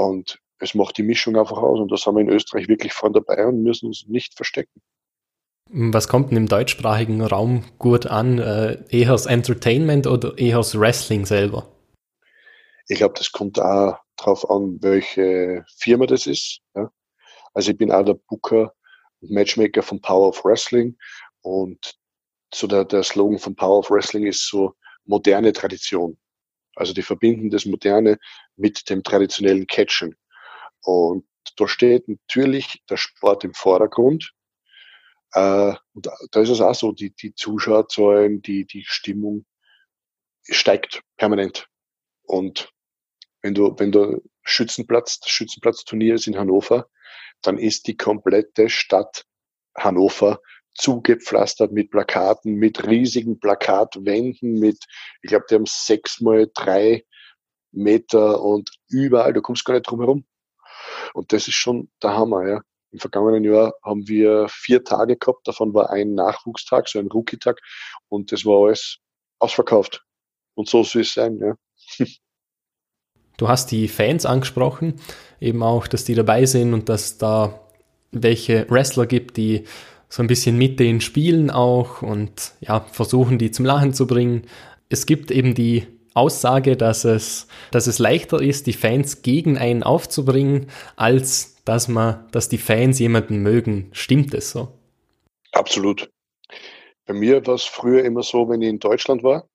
Und 0.00 0.40
es 0.58 0.74
macht 0.74 0.96
die 0.98 1.02
Mischung 1.02 1.36
einfach 1.36 1.58
aus. 1.58 1.78
Und 1.78 1.90
da 1.92 1.96
sind 1.96 2.14
wir 2.14 2.22
in 2.22 2.30
Österreich 2.30 2.68
wirklich 2.68 2.92
vorne 2.92 3.20
dabei 3.20 3.46
und 3.46 3.62
müssen 3.62 3.86
uns 3.86 4.06
nicht 4.06 4.34
verstecken. 4.34 4.80
Was 5.72 6.08
kommt 6.08 6.30
denn 6.30 6.38
im 6.38 6.48
deutschsprachigen 6.48 7.20
Raum 7.20 7.64
gut 7.78 8.06
an? 8.06 8.38
Äh, 8.38 8.82
eher 8.88 9.12
das 9.12 9.26
Entertainment 9.26 10.06
oder 10.06 10.36
eher 10.36 10.56
das 10.56 10.78
Wrestling 10.78 11.26
selber? 11.26 11.68
Ich 12.88 12.98
glaube, 12.98 13.14
das 13.16 13.30
kommt 13.30 13.60
auch 13.60 13.96
darauf 14.16 14.50
an, 14.50 14.78
welche 14.80 15.64
Firma 15.78 16.06
das 16.06 16.26
ist. 16.26 16.60
Ja. 16.74 16.90
Also 17.54 17.70
ich 17.70 17.78
bin 17.78 17.92
auch 17.92 18.04
der 18.04 18.14
Booker 18.14 18.72
und 19.20 19.30
Matchmaker 19.30 19.82
von 19.82 20.00
Power 20.00 20.28
of 20.28 20.44
Wrestling 20.44 20.96
und 21.42 21.94
so 22.52 22.66
der, 22.66 22.84
der 22.84 23.04
Slogan 23.04 23.38
von 23.38 23.54
Power 23.54 23.78
of 23.78 23.90
Wrestling 23.90 24.26
ist 24.26 24.48
so 24.48 24.74
moderne 25.04 25.52
Tradition. 25.52 26.18
Also 26.74 26.92
die 26.92 27.02
verbinden 27.02 27.50
das 27.50 27.66
Moderne 27.66 28.18
mit 28.56 28.88
dem 28.90 29.02
traditionellen 29.02 29.66
Catchen. 29.66 30.16
Und 30.82 31.26
da 31.56 31.68
steht 31.68 32.08
natürlich 32.08 32.82
der 32.88 32.96
Sport 32.96 33.44
im 33.44 33.54
Vordergrund. 33.54 34.32
Äh, 35.32 35.74
und 35.92 36.08
da 36.30 36.40
ist 36.40 36.48
es 36.48 36.60
auch 36.60 36.74
so, 36.74 36.92
die, 36.92 37.14
die 37.14 37.34
Zuschauerzahlen, 37.34 38.42
die, 38.42 38.66
die 38.66 38.84
Stimmung 38.86 39.44
steigt 40.42 41.02
permanent. 41.16 41.66
Und 42.22 42.72
wenn 43.42 43.54
du, 43.54 43.74
wenn 43.78 43.92
du 43.92 44.22
Schützenplatz, 44.42 45.20
das 45.20 45.30
Schützenplatzturnier 45.30 46.14
ist 46.14 46.26
in 46.26 46.38
Hannover, 46.38 46.88
dann 47.42 47.58
ist 47.58 47.86
die 47.86 47.96
komplette 47.96 48.68
Stadt 48.68 49.24
Hannover 49.76 50.40
zugepflastert 50.74 51.72
mit 51.72 51.90
Plakaten, 51.90 52.54
mit 52.54 52.86
riesigen 52.86 53.38
Plakatwänden, 53.38 54.58
mit, 54.58 54.78
ich 55.22 55.28
glaube, 55.28 55.46
die 55.50 55.54
haben 55.56 55.66
sechs 55.66 56.20
mal 56.20 56.50
drei 56.54 57.04
Meter 57.72 58.42
und 58.42 58.70
überall, 58.88 59.32
du 59.32 59.42
kommst 59.42 59.64
gar 59.64 59.74
nicht 59.74 59.88
drum 59.88 60.00
herum. 60.00 60.24
Und 61.14 61.32
das 61.32 61.48
ist 61.48 61.54
schon 61.54 61.90
der 62.02 62.16
Hammer, 62.16 62.48
ja. 62.48 62.60
Im 62.92 62.98
vergangenen 62.98 63.44
Jahr 63.44 63.74
haben 63.84 64.08
wir 64.08 64.48
vier 64.48 64.82
Tage 64.82 65.16
gehabt, 65.16 65.46
davon 65.46 65.72
war 65.74 65.90
ein 65.90 66.14
Nachwuchstag, 66.14 66.88
so 66.88 66.98
ein 66.98 67.06
Rookie-Tag, 67.06 67.60
und 68.08 68.32
das 68.32 68.44
war 68.44 68.66
alles 68.66 68.98
ausverkauft. 69.38 70.04
Und 70.54 70.68
so 70.68 70.82
soll 70.82 71.02
es 71.02 71.14
sein, 71.14 71.38
ja. 71.38 71.54
Du 73.36 73.48
hast 73.48 73.70
die 73.70 73.88
Fans 73.88 74.26
angesprochen, 74.26 75.00
eben 75.40 75.62
auch, 75.62 75.86
dass 75.86 76.04
die 76.04 76.14
dabei 76.14 76.44
sind 76.44 76.74
und 76.74 76.90
dass 76.90 77.16
da 77.16 77.58
welche 78.12 78.70
Wrestler 78.70 79.06
gibt, 79.06 79.38
die 79.38 79.64
so 80.10 80.22
ein 80.22 80.26
bisschen 80.26 80.58
mit 80.58 80.80
denen 80.80 81.00
spielen 81.00 81.50
auch 81.50 82.02
und 82.02 82.52
ja, 82.60 82.80
versuchen 82.80 83.38
die 83.38 83.52
zum 83.52 83.64
Lachen 83.64 83.94
zu 83.94 84.06
bringen. 84.06 84.42
Es 84.88 85.06
gibt 85.06 85.30
eben 85.30 85.54
die 85.54 85.86
Aussage, 86.14 86.76
dass 86.76 87.04
es, 87.04 87.46
dass 87.70 87.86
es 87.86 88.00
leichter 88.00 88.42
ist, 88.42 88.66
die 88.66 88.72
Fans 88.72 89.22
gegen 89.22 89.56
einen 89.56 89.84
aufzubringen, 89.84 90.66
als 90.96 91.62
dass 91.64 91.86
man, 91.86 92.26
dass 92.32 92.48
die 92.48 92.58
Fans 92.58 92.98
jemanden 92.98 93.38
mögen. 93.38 93.88
Stimmt 93.92 94.34
es 94.34 94.50
so? 94.50 94.72
Absolut. 95.52 96.10
Bei 97.06 97.14
mir 97.14 97.46
war 97.46 97.54
es 97.54 97.64
früher 97.64 98.04
immer 98.04 98.24
so, 98.24 98.48
wenn 98.48 98.62
ich 98.62 98.68
in 98.68 98.80
Deutschland 98.80 99.22
war, 99.22 99.48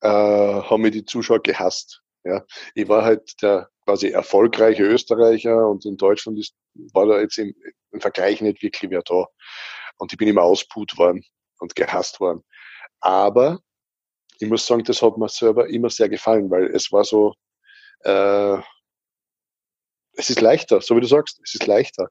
äh, 0.00 0.08
haben 0.08 0.82
mir 0.82 0.92
die 0.92 1.04
Zuschauer 1.04 1.42
gehasst. 1.42 2.02
Ja, 2.22 2.44
ich 2.74 2.88
war 2.88 3.04
halt 3.04 3.42
der 3.42 3.68
quasi 3.84 4.08
erfolgreiche 4.08 4.84
Österreicher 4.84 5.68
und 5.68 5.84
in 5.84 5.96
Deutschland 5.96 6.38
ist, 6.38 6.54
war 6.92 7.06
da 7.06 7.20
jetzt 7.20 7.38
im, 7.38 7.54
im 7.94 8.00
Vergleich 8.00 8.40
nicht 8.40 8.62
wirklich 8.62 8.90
wer 8.90 9.02
da. 9.02 9.26
Und 9.96 10.12
ich 10.12 10.18
bin 10.18 10.28
immer 10.28 10.42
ausput 10.42 10.96
worden 10.98 11.24
und 11.58 11.74
gehasst 11.74 12.20
worden. 12.20 12.44
Aber 13.00 13.60
ich 14.38 14.48
muss 14.48 14.66
sagen, 14.66 14.84
das 14.84 15.00
hat 15.02 15.16
mir 15.16 15.28
selber 15.28 15.68
immer 15.68 15.90
sehr 15.90 16.08
gefallen, 16.08 16.50
weil 16.50 16.66
es 16.66 16.90
war 16.92 17.04
so, 17.04 17.34
äh, 18.00 18.58
es 20.16 20.30
ist 20.30 20.40
leichter, 20.40 20.80
so 20.80 20.96
wie 20.96 21.00
du 21.00 21.06
sagst, 21.06 21.40
es 21.44 21.54
ist 21.54 21.66
leichter. 21.66 22.08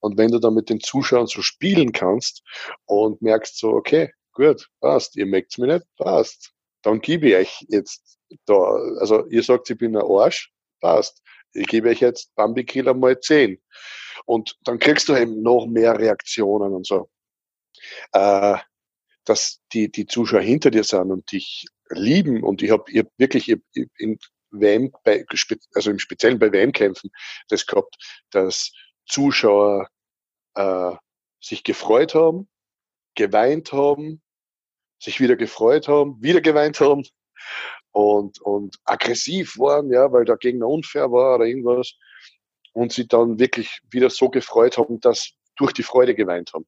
Und 0.00 0.18
wenn 0.18 0.30
du 0.30 0.38
dann 0.38 0.54
mit 0.54 0.68
den 0.68 0.80
Zuschauern 0.80 1.26
so 1.26 1.42
spielen 1.42 1.92
kannst 1.92 2.42
und 2.86 3.22
merkst 3.22 3.58
so, 3.58 3.70
okay, 3.70 4.12
gut, 4.32 4.68
passt, 4.80 5.16
ihr 5.16 5.26
merkt's 5.26 5.58
mir 5.58 5.74
nicht, 5.74 5.86
passt, 5.96 6.52
dann 6.82 7.00
gebe 7.00 7.28
ich 7.28 7.34
euch 7.36 7.66
jetzt 7.68 8.18
da, 8.46 8.54
also 8.98 9.26
ihr 9.26 9.42
sagt, 9.42 9.70
ich 9.70 9.78
bin 9.78 9.96
ein 9.96 10.02
Arsch, 10.02 10.52
passt. 10.80 11.22
Ich 11.54 11.66
gebe 11.66 11.90
euch 11.90 12.00
jetzt 12.00 12.34
Bambi 12.34 12.64
Killer 12.64 12.94
mal 12.94 13.18
10. 13.18 13.60
Und 14.26 14.56
dann 14.64 14.78
kriegst 14.78 15.08
du 15.08 15.16
eben 15.16 15.42
noch 15.42 15.66
mehr 15.66 15.98
Reaktionen 15.98 16.72
und 16.74 16.86
so. 16.86 17.08
Äh, 18.12 18.58
dass 19.24 19.60
die, 19.72 19.90
die 19.90 20.06
Zuschauer 20.06 20.40
hinter 20.40 20.70
dir 20.70 20.84
sind 20.84 21.10
und 21.10 21.30
dich 21.30 21.66
lieben. 21.90 22.42
Und 22.42 22.62
ich 22.62 22.70
habe 22.70 22.84
hab 22.92 23.06
wirklich 23.18 23.48
ich 23.48 23.88
in 23.96 24.18
WM, 24.50 24.92
bei, 25.04 25.24
also 25.74 25.90
im 25.90 25.98
Speziellen 25.98 26.38
bei 26.38 26.52
WM-Kämpfen, 26.52 27.10
das 27.48 27.66
gehabt, 27.66 27.96
dass 28.30 28.72
Zuschauer 29.06 29.88
äh, 30.54 30.92
sich 31.40 31.64
gefreut 31.64 32.14
haben, 32.14 32.48
geweint 33.14 33.72
haben, 33.72 34.22
sich 35.00 35.20
wieder 35.20 35.36
gefreut 35.36 35.88
haben, 35.88 36.22
wieder 36.22 36.40
geweint 36.40 36.80
haben 36.80 37.04
und, 37.90 38.40
und 38.40 38.76
aggressiv 38.84 39.58
waren, 39.58 39.90
ja, 39.90 40.12
weil 40.12 40.24
der 40.24 40.36
Gegner 40.36 40.68
unfair 40.68 41.10
war 41.10 41.36
oder 41.36 41.46
irgendwas. 41.46 41.94
Und 42.72 42.92
sie 42.92 43.06
dann 43.06 43.38
wirklich 43.38 43.80
wieder 43.90 44.10
so 44.10 44.30
gefreut 44.30 44.78
haben, 44.78 45.00
dass 45.00 45.32
durch 45.56 45.72
die 45.72 45.82
Freude 45.82 46.14
geweint 46.14 46.52
haben. 46.54 46.66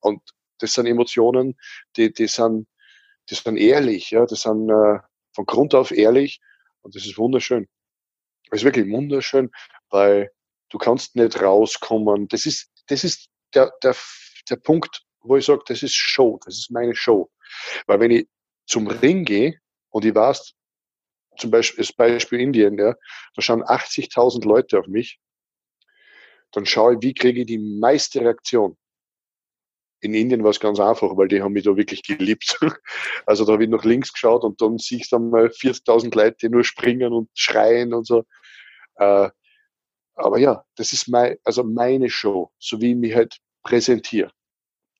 Und 0.00 0.20
das 0.58 0.72
sind 0.72 0.86
Emotionen, 0.86 1.56
die, 1.96 2.12
die 2.12 2.26
sind, 2.26 2.66
die 3.30 3.34
sind 3.34 3.56
ehrlich, 3.56 4.10
ja, 4.10 4.26
die 4.26 4.36
sind 4.36 4.68
äh, 4.70 4.98
von 5.34 5.46
Grund 5.46 5.74
auf 5.74 5.90
ehrlich 5.90 6.40
und 6.82 6.94
das 6.94 7.06
ist 7.06 7.18
wunderschön. 7.18 7.68
Das 8.50 8.60
ist 8.60 8.64
wirklich 8.64 8.88
wunderschön, 8.90 9.50
weil 9.90 10.30
du 10.70 10.78
kannst 10.78 11.16
nicht 11.16 11.40
rauskommen. 11.40 12.28
Das 12.28 12.46
ist, 12.46 12.70
das 12.86 13.04
ist 13.04 13.28
der, 13.54 13.72
der, 13.82 13.94
der 14.48 14.56
Punkt, 14.56 15.02
wo 15.20 15.36
ich 15.36 15.44
sage, 15.44 15.62
das 15.66 15.82
ist 15.82 15.94
Show, 15.94 16.38
das 16.44 16.54
ist 16.54 16.70
meine 16.70 16.94
Show. 16.94 17.30
Weil 17.86 18.00
wenn 18.00 18.10
ich 18.12 18.28
zum 18.66 18.86
Ring 18.86 19.24
gehe 19.24 19.58
und 19.90 20.04
ich 20.04 20.14
weiß, 20.14 20.54
zum 21.36 21.50
Beispiel, 21.50 21.84
das 21.84 21.92
Beispiel 21.92 22.40
Indien, 22.40 22.78
ja, 22.78 22.94
da 23.34 23.42
schauen 23.42 23.62
80.000 23.62 24.46
Leute 24.46 24.78
auf 24.78 24.86
mich, 24.86 25.18
dann 26.52 26.66
schaue 26.66 26.94
ich, 26.94 26.98
wie 27.02 27.14
kriege 27.14 27.40
ich 27.40 27.46
die 27.46 27.58
meiste 27.58 28.20
Reaktion. 28.20 28.76
In 30.00 30.14
Indien 30.14 30.44
war 30.44 30.50
es 30.50 30.60
ganz 30.60 30.78
einfach, 30.78 31.16
weil 31.16 31.28
die 31.28 31.42
haben 31.42 31.52
mich 31.52 31.64
da 31.64 31.76
wirklich 31.76 32.02
geliebt. 32.02 32.58
Also 33.26 33.44
da 33.44 33.54
habe 33.54 33.64
ich 33.64 33.70
nach 33.70 33.84
links 33.84 34.12
geschaut 34.12 34.44
und 34.44 34.60
dann 34.60 34.78
siehst 34.78 35.10
du 35.10 35.16
einmal 35.16 35.46
40.000 35.46 36.14
Leute, 36.14 36.36
die 36.42 36.48
nur 36.48 36.62
springen 36.62 37.12
und 37.12 37.28
schreien 37.34 37.92
und 37.92 38.06
so. 38.06 38.24
Äh, 38.96 39.30
aber 40.14 40.38
ja, 40.38 40.64
das 40.76 40.92
ist 40.92 41.08
mein, 41.08 41.36
also 41.44 41.64
meine 41.64 42.08
Show, 42.08 42.52
so 42.58 42.80
wie 42.80 42.92
ich 42.92 42.96
mich 42.96 43.14
halt 43.14 43.36
präsentiere. 43.62 44.30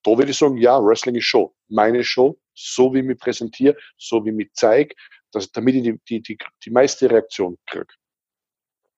Da 0.02 0.16
würde 0.16 0.30
ich 0.30 0.38
sagen, 0.38 0.56
ja, 0.56 0.78
Wrestling 0.82 1.14
ist 1.14 1.24
Show. 1.24 1.54
Meine 1.68 2.04
Show, 2.04 2.38
so 2.54 2.92
wie 2.92 2.98
ich 2.98 3.04
mich 3.04 3.18
präsentiere, 3.18 3.76
so 3.96 4.24
wie 4.24 4.30
ich 4.30 4.36
mich 4.36 4.50
zeige, 4.52 4.94
dass, 5.32 5.50
damit 5.50 5.74
ich 5.74 5.82
die, 5.82 6.00
die, 6.08 6.22
die, 6.22 6.38
die 6.64 6.70
meiste 6.70 7.10
Reaktion 7.10 7.58
kriege. 7.66 7.86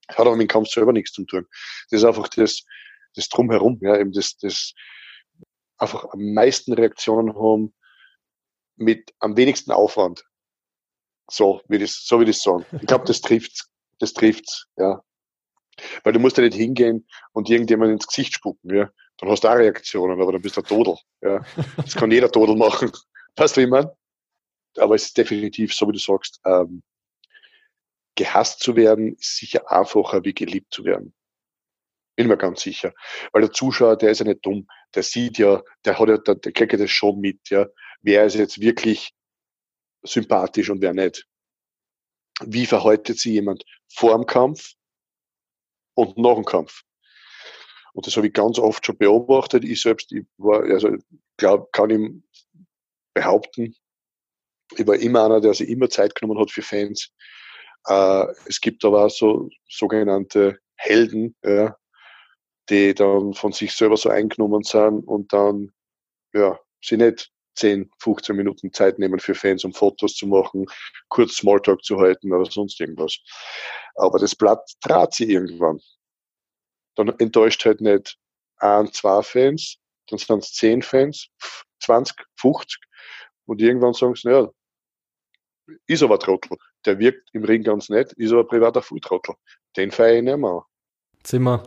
Hat 0.09 0.20
aber 0.20 0.37
mit 0.37 0.49
dem 0.49 0.53
Kampf 0.53 0.68
selber 0.68 0.93
nichts 0.93 1.12
zu 1.12 1.24
tun. 1.24 1.47
Das 1.91 2.01
ist 2.01 2.05
einfach 2.05 2.29
das, 2.29 2.64
das 3.14 3.29
Drumherum, 3.29 3.79
ja, 3.83 3.97
eben 3.99 4.12
das, 4.12 4.37
das 4.39 4.72
einfach 5.76 6.05
am 6.12 6.33
meisten 6.33 6.72
Reaktionen 6.72 7.35
haben 7.35 7.74
mit 8.76 9.12
am 9.18 9.37
wenigsten 9.37 9.72
Aufwand. 9.72 10.24
So 11.31 11.61
wie 11.68 11.79
das, 11.79 12.05
so 12.05 12.20
wie 12.20 12.24
das 12.24 12.43
sagen. 12.43 12.64
Ich 12.81 12.87
glaube, 12.87 13.05
das 13.05 13.20
trifft's, 13.20 13.70
das 13.99 14.12
trifft's, 14.14 14.66
ja. 14.76 15.03
Weil 16.03 16.12
du 16.12 16.18
musst 16.18 16.37
ja 16.39 16.43
nicht 16.43 16.57
hingehen 16.57 17.07
und 17.33 17.51
irgendjemand 17.51 17.93
ins 17.93 18.07
Gesicht 18.07 18.35
spucken, 18.35 18.74
ja. 18.74 18.91
Dann 19.18 19.31
hast 19.31 19.45
du 19.45 19.49
auch 19.49 19.57
Reaktionen, 19.57 20.20
aber 20.20 20.33
dann 20.33 20.43
bist 20.43 20.57
du 20.57 20.62
ein 20.62 20.66
Todel, 20.66 20.97
ja. 21.20 21.45
Das 21.76 21.95
kann 21.95 22.11
jeder 22.11 22.31
Todel 22.31 22.57
machen. 22.57 22.91
Weißt 23.37 23.57
du, 23.57 23.61
wie 23.61 23.79
ich? 23.79 23.87
Aber 24.79 24.95
es 24.95 25.07
ist 25.07 25.18
definitiv, 25.18 25.74
so 25.74 25.89
wie 25.89 25.93
du 25.93 25.99
sagst, 25.99 26.41
ähm, 26.45 26.83
gehasst 28.14 28.61
zu 28.61 28.76
werden, 28.76 29.14
ist 29.14 29.37
sicher 29.37 29.70
einfacher, 29.70 30.24
wie 30.24 30.35
geliebt 30.35 30.72
zu 30.72 30.85
werden. 30.85 31.14
Bin 32.16 32.26
mir 32.26 32.37
ganz 32.37 32.62
sicher. 32.62 32.93
Weil 33.33 33.43
der 33.43 33.53
Zuschauer, 33.53 33.97
der 33.97 34.11
ist 34.11 34.18
ja 34.18 34.24
nicht 34.24 34.45
dumm. 34.45 34.66
Der 34.95 35.05
sieht 35.05 35.39
ja, 35.39 35.62
der 35.85 35.99
hat 35.99 36.09
ja, 36.09 36.18
der, 36.18 36.35
der 36.35 36.53
kriegt 36.53 36.72
ja 36.72 36.79
das 36.79 36.91
schon 36.91 37.20
mit, 37.20 37.49
ja. 37.49 37.66
Wer 38.01 38.24
ist 38.24 38.35
jetzt 38.35 38.61
wirklich 38.61 39.12
sympathisch 40.03 40.68
und 40.70 40.81
wer 40.81 40.95
nicht. 40.95 41.26
Wie 42.41 42.66
verhaltet 42.66 43.18
sich 43.18 43.33
jemand 43.33 43.64
vor 43.89 44.16
dem 44.16 44.26
Kampf 44.26 44.72
und 45.95 46.18
nach 46.18 46.35
dem 46.35 46.45
Kampf? 46.45 46.83
Und 47.93 48.07
das 48.07 48.16
habe 48.16 48.26
ich 48.26 48.33
ganz 48.33 48.59
oft 48.59 48.85
schon 48.85 48.99
beobachtet. 48.99 49.64
Ich 49.64 49.83
selbst, 49.83 50.12
ich 50.12 50.24
war, 50.37 50.62
also, 50.62 50.97
glaub, 51.37 51.72
kann 51.72 51.91
ich 51.91 52.11
behaupten, 53.14 53.74
ich 54.77 54.87
war 54.87 54.97
immer 54.97 55.25
einer, 55.25 55.41
der 55.41 55.55
sich 55.55 55.69
immer 55.69 55.89
Zeit 55.89 56.14
genommen 56.14 56.41
hat 56.41 56.51
für 56.51 56.62
Fans. 56.62 57.11
Äh, 57.87 58.27
es 58.47 58.61
gibt 58.61 58.85
aber 58.85 59.07
auch 59.07 59.11
so 59.11 59.49
sogenannte 59.69 60.59
Helden, 60.77 61.35
ja, 61.43 61.77
die 62.69 62.95
dann 62.95 63.35
von 63.35 63.53
sich 63.53 63.73
selber 63.73 63.97
so 63.97 64.11
eingenommen 64.11 64.62
sind 64.62 65.07
und 65.07 65.33
dann 65.33 65.73
ja, 66.33 66.59
sie 66.83 66.97
nicht 66.97 67.31
10, 67.57 67.91
15 67.99 68.37
Minuten 68.37 68.73
Zeit 68.73 68.99
nehmen 68.99 69.19
für 69.19 69.35
Fans, 69.35 69.64
um 69.64 69.73
Fotos 69.73 70.14
zu 70.14 70.27
machen, 70.27 70.66
kurz 71.09 71.37
Smalltalk 71.37 71.83
zu 71.83 71.99
halten 71.99 72.33
oder 72.33 72.49
sonst 72.51 72.81
irgendwas. 72.81 73.19
Aber 73.97 74.19
das 74.19 74.35
Blatt 74.37 74.62
trat 74.81 75.14
sie 75.14 75.33
irgendwann. 75.33 75.81
Dann 76.95 77.09
enttäuscht 77.19 77.64
halt 77.64 77.81
nicht 77.81 78.16
ein, 78.59 78.93
zwei 78.93 79.23
Fans, 79.23 79.79
dann 80.09 80.19
sind 80.19 80.43
es 80.43 80.53
10 80.53 80.83
Fans, 80.83 81.29
20, 81.81 82.16
50 82.37 82.81
und 83.47 83.61
irgendwann 83.61 83.95
sagen 83.95 84.14
sie, 84.14 84.29
naja, 84.29 84.49
ist 85.87 86.03
aber 86.03 86.19
Trottel. 86.19 86.57
Der 86.87 86.99
wirkt 86.99 87.29
im 87.33 87.45
Ring 87.45 87.62
ganz 87.62 87.89
nett, 87.89 88.12
ist 88.14 88.33
aber 88.33 88.45
privater 88.45 88.83
Fulltrottel. 88.83 89.35
Den 89.77 89.91
feiere 89.91 90.16
ich 90.16 90.23
nicht 90.23 90.39
mehr. 90.39 90.64
Jetzt 91.19 91.31
sind 91.31 91.43
wir 91.43 91.62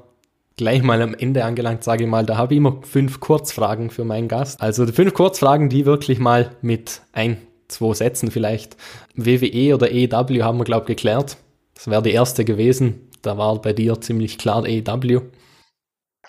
gleich 0.57 0.83
mal 0.83 1.01
am 1.01 1.13
Ende 1.13 1.43
angelangt, 1.43 1.83
sage 1.83 2.03
ich 2.03 2.09
mal. 2.09 2.25
Da 2.25 2.37
habe 2.37 2.53
ich 2.53 2.57
immer 2.57 2.81
fünf 2.83 3.19
Kurzfragen 3.19 3.89
für 3.89 4.05
meinen 4.05 4.27
Gast. 4.27 4.61
Also 4.61 4.85
fünf 4.87 5.13
Kurzfragen, 5.13 5.69
die 5.69 5.85
wirklich 5.85 6.19
mal 6.19 6.55
mit 6.61 7.01
ein, 7.13 7.37
zwei 7.67 7.93
Sätzen 7.93 8.31
vielleicht. 8.31 8.77
WWE 9.15 9.75
oder 9.75 9.91
EW 9.91 10.43
haben 10.43 10.59
wir, 10.59 10.65
glaube 10.65 10.83
ich, 10.83 10.97
geklärt. 10.97 11.37
Das 11.73 11.89
wäre 11.89 12.03
die 12.03 12.11
erste 12.11 12.45
gewesen. 12.45 13.09
Da 13.21 13.37
war 13.37 13.61
bei 13.61 13.73
dir 13.73 13.99
ziemlich 14.01 14.37
klar 14.37 14.65
EW. 14.65 15.21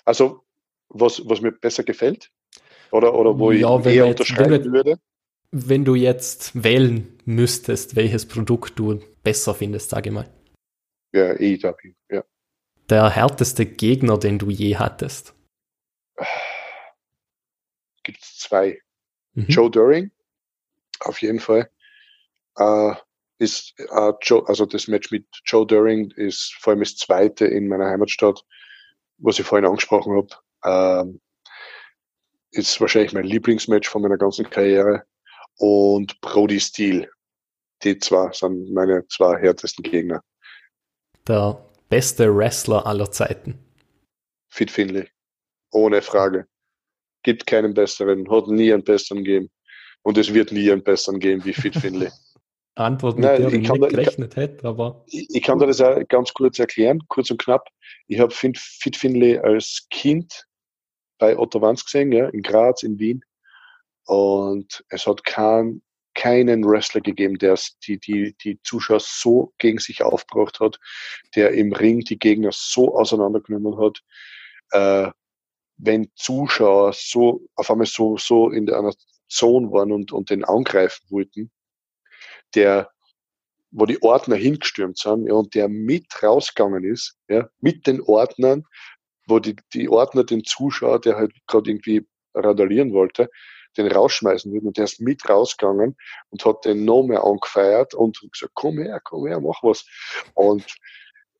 Also, 0.05 0.43
was, 0.89 1.21
was 1.25 1.41
mir 1.41 1.51
besser 1.51 1.83
gefällt? 1.83 2.31
Oder, 2.91 3.13
oder 3.13 3.37
wo 3.37 3.51
ja, 3.51 3.79
ich 3.79 3.85
eher 3.85 4.07
unterschreiben 4.07 4.71
würde? 4.71 4.99
Wenn 5.53 5.85
du 5.85 5.93
jetzt 5.93 6.63
wählen 6.63 7.15
müsstest, 7.25 7.95
welches 7.95 8.27
Produkt 8.27 8.79
du 8.79 8.99
besser 9.21 9.53
findest, 9.53 9.91
sage 9.91 10.09
ich 10.09 10.13
mal. 10.13 10.27
Ja, 11.13 11.29
AEW, 11.29 11.93
ja. 12.09 12.23
Der 12.89 13.09
härteste 13.11 13.67
Gegner, 13.67 14.17
den 14.17 14.39
du 14.39 14.49
je 14.49 14.77
hattest? 14.77 15.35
Gibt 18.01 18.23
es 18.23 18.39
zwei. 18.39 18.81
Mhm. 19.33 19.45
Joe 19.47 19.69
During, 19.69 20.11
auf 21.01 21.21
jeden 21.21 21.39
Fall. 21.39 21.69
Uh, 22.59 22.95
ist 23.37 23.75
uh, 23.91 24.13
Joe, 24.21 24.47
also 24.47 24.65
das 24.65 24.87
Match 24.87 25.11
mit 25.11 25.27
Joe 25.45 25.67
During 25.67 26.11
ist 26.11 26.55
vor 26.59 26.71
allem 26.71 26.79
das 26.79 26.95
zweite 26.95 27.45
in 27.45 27.67
meiner 27.67 27.89
Heimatstadt, 27.89 28.43
was 29.19 29.37
ich 29.37 29.45
vorhin 29.45 29.67
angesprochen 29.67 30.15
habe. 30.15 30.29
Uh, 30.65 31.19
ist 32.49 32.81
wahrscheinlich 32.81 33.13
mein 33.13 33.25
Lieblingsmatch 33.25 33.87
von 33.87 34.01
meiner 34.01 34.17
ganzen 34.17 34.49
Karriere 34.49 35.05
und 35.57 36.19
Brody 36.21 36.59
Steele. 36.59 37.09
Die 37.83 37.97
zwei 37.99 38.31
sind 38.31 38.71
meine 38.73 39.05
zwei 39.07 39.39
härtesten 39.39 39.83
Gegner. 39.83 40.23
Der 41.27 41.63
beste 41.89 42.35
Wrestler 42.35 42.85
aller 42.85 43.11
Zeiten. 43.11 43.59
Fit 44.49 44.71
Finley. 44.71 45.07
Ohne 45.71 46.01
Frage. 46.01 46.47
Gibt 47.23 47.47
keinen 47.47 47.73
besseren, 47.73 48.29
hat 48.29 48.47
nie 48.47 48.73
einen 48.73 48.83
besseren 48.83 49.23
gegeben. 49.23 49.49
Und 50.03 50.17
es 50.17 50.33
wird 50.33 50.51
nie 50.51 50.71
einen 50.71 50.83
besseren 50.83 51.19
geben 51.19 51.43
wie 51.45 51.53
Fit 51.53 51.75
Finley. 51.75 52.09
Antwort, 52.75 53.17
mit 53.17 53.25
Nein, 53.25 53.41
der 53.41 53.47
ich, 53.49 53.61
ich 53.61 53.71
nicht 53.71 53.89
gerechnet 53.89 54.35
hätte, 54.35 54.67
aber. 54.67 55.03
Ich, 55.07 55.27
ich, 55.29 55.43
kann 55.43 55.59
dir 55.59 55.67
das 55.67 55.79
auch 55.79 55.95
ganz 56.07 56.33
kurz 56.33 56.57
erklären, 56.57 56.99
kurz 57.07 57.29
und 57.29 57.39
knapp. 57.39 57.69
Ich 58.07 58.19
habe 58.19 58.31
Fit 58.31 58.97
Finley 58.97 59.37
als 59.37 59.85
Kind 59.91 60.47
bei 61.19 61.37
Otto 61.37 61.61
Wanz 61.61 61.85
gesehen, 61.85 62.11
ja, 62.11 62.27
in 62.29 62.41
Graz, 62.41 62.83
in 62.83 62.97
Wien. 62.97 63.23
Und 64.05 64.83
es 64.89 65.07
hat 65.07 65.23
kein, 65.23 65.81
keinen 66.13 66.65
Wrestler 66.65 67.01
gegeben, 67.01 67.37
der 67.37 67.57
die, 67.85 67.99
die, 67.99 68.35
die 68.43 68.59
Zuschauer 68.63 68.99
so 68.99 69.53
gegen 69.57 69.79
sich 69.79 70.03
aufgebracht 70.03 70.59
hat, 70.59 70.79
der 71.35 71.51
im 71.51 71.73
Ring 71.73 72.01
die 72.01 72.19
Gegner 72.19 72.51
so 72.51 72.95
auseinandergenommen 72.95 73.77
hat. 73.79 73.99
Äh, 74.71 75.11
wenn 75.77 76.09
Zuschauer 76.15 76.93
so 76.93 77.47
auf 77.55 77.71
einmal 77.71 77.87
so, 77.87 78.17
so 78.17 78.49
in 78.49 78.69
einer 78.71 78.93
Zone 79.27 79.71
waren 79.71 79.91
und, 79.91 80.11
und 80.11 80.29
den 80.29 80.43
angreifen 80.43 81.03
wollten, 81.09 81.51
der, 82.55 82.89
wo 83.71 83.85
die 83.85 84.01
Ordner 84.03 84.35
hingestürmt 84.35 84.97
sind, 84.99 85.27
ja, 85.27 85.33
und 85.33 85.55
der 85.55 85.67
mit 85.67 86.05
rausgegangen 86.21 86.83
ist, 86.83 87.17
ja, 87.27 87.49
mit 87.59 87.87
den 87.87 88.01
Ordnern, 88.01 88.63
wo 89.27 89.39
die, 89.39 89.55
die 89.73 89.89
Ordner 89.89 90.23
den 90.23 90.43
Zuschauer, 90.43 91.01
der 91.01 91.15
halt 91.15 91.33
gerade 91.47 91.71
irgendwie 91.71 92.05
randalieren 92.35 92.93
wollte, 92.93 93.29
den 93.77 93.91
rausschmeißen 93.91 94.51
würden. 94.51 94.67
Und 94.67 94.77
der 94.77 94.85
ist 94.85 95.01
mit 95.01 95.27
rausgegangen 95.27 95.95
und 96.29 96.45
hat 96.45 96.65
den 96.65 96.85
noch 96.85 97.03
mehr 97.03 97.23
angefeiert 97.23 97.93
und 97.93 98.19
gesagt, 98.31 98.53
komm 98.53 98.77
her, 98.77 99.01
komm 99.03 99.27
her, 99.27 99.39
mach 99.39 99.63
was. 99.63 99.85
Und 100.33 100.75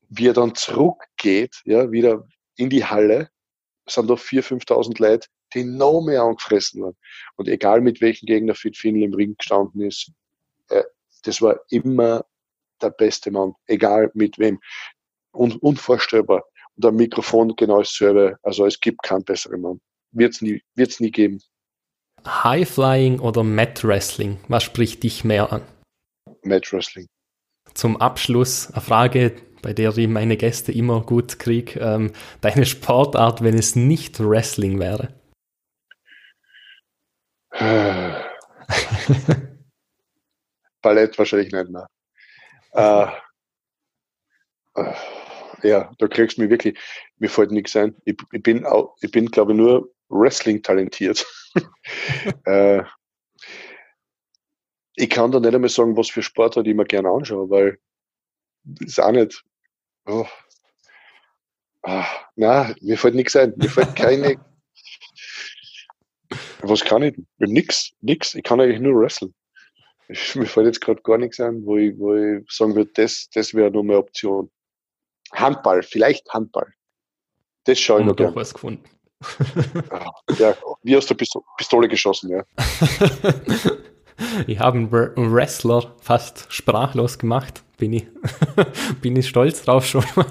wie 0.08 0.28
er 0.28 0.32
dann 0.32 0.54
zurückgeht, 0.54 1.62
ja, 1.64 1.90
wieder 1.90 2.26
in 2.56 2.70
die 2.70 2.84
Halle, 2.84 3.30
sind 3.86 4.08
da 4.08 4.14
4.000, 4.14 4.66
5.000 4.66 5.02
Leute, 5.02 5.28
die 5.52 5.64
noch 5.64 6.00
mehr 6.02 6.22
angefressen 6.22 6.82
waren. 6.82 6.96
Und 7.36 7.48
egal 7.48 7.80
mit 7.80 8.00
welchem 8.00 8.26
Gegner 8.26 8.54
Fit 8.54 8.76
Finley 8.76 9.04
im 9.04 9.14
Ring 9.14 9.34
gestanden 9.36 9.82
ist, 9.82 10.10
äh, 10.68 10.84
das 11.24 11.40
war 11.42 11.60
immer 11.70 12.24
der 12.80 12.90
beste 12.90 13.30
Mann, 13.30 13.54
egal 13.66 14.10
mit 14.14 14.38
wem. 14.38 14.60
Und 15.32 15.62
unvorstellbar. 15.62 16.44
Und 16.76 16.86
am 16.86 16.96
Mikrofon 16.96 17.54
genau 17.56 17.78
dasselbe. 17.78 18.38
Also 18.42 18.66
es 18.66 18.80
gibt 18.80 19.02
keinen 19.02 19.24
besseren 19.24 19.60
Mann. 19.60 19.80
Wird's 20.12 20.42
nie, 20.42 20.62
wird's 20.74 21.00
nie 21.00 21.10
geben. 21.10 21.40
High 22.26 22.68
Flying 22.68 23.20
oder 23.20 23.42
Mat 23.42 23.84
Wrestling? 23.84 24.38
Was 24.48 24.62
spricht 24.62 25.02
dich 25.02 25.24
mehr 25.24 25.52
an? 25.52 25.62
Mat 26.42 26.72
Wrestling. 26.72 27.06
Zum 27.74 28.00
Abschluss 28.00 28.70
eine 28.72 28.80
Frage, 28.80 29.36
bei 29.62 29.72
der 29.72 29.96
ich 29.96 30.08
meine 30.08 30.36
Gäste 30.36 30.72
immer 30.72 31.00
gut 31.02 31.38
kriege. 31.38 31.80
Ähm, 31.80 32.12
deine 32.40 32.66
Sportart, 32.66 33.42
wenn 33.42 33.58
es 33.58 33.76
nicht 33.76 34.20
Wrestling 34.20 34.78
wäre? 34.78 35.08
Ballett 40.82 41.18
wahrscheinlich 41.18 41.52
nicht 41.52 41.70
mehr. 41.70 41.86
Äh, 42.72 43.06
äh, 44.74 44.92
ja, 45.62 45.90
da 45.98 46.08
kriegst 46.08 46.36
du 46.36 46.42
mich 46.42 46.50
wirklich, 46.50 46.78
mir 47.18 47.30
fällt 47.30 47.52
nichts 47.52 47.76
ein. 47.76 47.94
Ich, 48.04 48.16
ich 48.32 48.42
bin, 48.42 48.66
auch, 48.66 48.96
ich 49.00 49.10
bin 49.10 49.30
glaube 49.30 49.52
ich, 49.52 49.58
nur 49.58 49.90
Wrestling 50.08 50.62
talentiert. 50.62 51.26
Äh, 52.44 52.82
ich 54.96 55.10
kann 55.10 55.32
da 55.32 55.40
nicht 55.40 55.54
einmal 55.54 55.68
sagen, 55.70 55.96
was 55.96 56.10
für 56.10 56.22
Sportler 56.22 56.64
ich 56.64 56.74
mir 56.74 56.84
gerne 56.84 57.10
anschaue, 57.10 57.50
weil 57.50 57.78
ist 58.80 59.00
auch 59.00 59.12
nicht. 59.12 59.44
Oh. 60.06 60.26
Ah, 61.82 62.06
na, 62.36 62.74
mir 62.80 62.96
fällt 62.96 63.14
nichts 63.14 63.36
ein. 63.36 63.52
Mir 63.56 63.68
fällt 63.68 63.94
keine. 63.96 64.40
was 66.60 66.84
kann 66.84 67.02
ich? 67.02 67.14
Nix, 67.38 67.92
nix. 68.00 68.34
Ich 68.34 68.42
kann 68.42 68.60
eigentlich 68.60 68.80
nur 68.80 69.00
wrestlen. 69.00 69.34
Ich, 70.08 70.34
mir 70.34 70.46
fällt 70.46 70.66
jetzt 70.66 70.80
gerade 70.80 71.02
gar 71.02 71.18
nichts 71.18 71.40
ein, 71.40 71.64
wo 71.64 71.76
ich, 71.76 71.98
wo 71.98 72.14
ich 72.14 72.44
sagen 72.50 72.74
würde, 72.74 72.90
das, 72.94 73.28
das 73.34 73.54
wäre 73.54 73.70
nur 73.70 73.82
eine 73.82 73.98
Option. 73.98 74.50
Handball, 75.32 75.82
vielleicht 75.82 76.32
Handball. 76.32 76.72
Das 77.64 77.78
schaue 77.80 78.00
ich 78.00 78.06
noch 78.06 78.16
gerne. 78.16 78.36
was 78.36 78.52
gefunden. 78.52 78.84
Ja, 80.38 80.54
wie 80.82 80.96
aus 80.96 81.06
der 81.06 81.16
Pistole 81.56 81.88
geschossen, 81.88 82.30
ja. 82.30 82.44
ich 84.46 84.58
habe 84.58 84.78
einen 84.78 85.32
Wrestler 85.32 85.94
fast 86.00 86.46
sprachlos 86.48 87.18
gemacht. 87.18 87.62
Bin 87.76 87.92
ich, 87.92 88.06
bin 89.00 89.16
ich 89.16 89.28
stolz 89.28 89.62
drauf 89.62 89.86
schon 89.86 90.04
mal. 90.14 90.26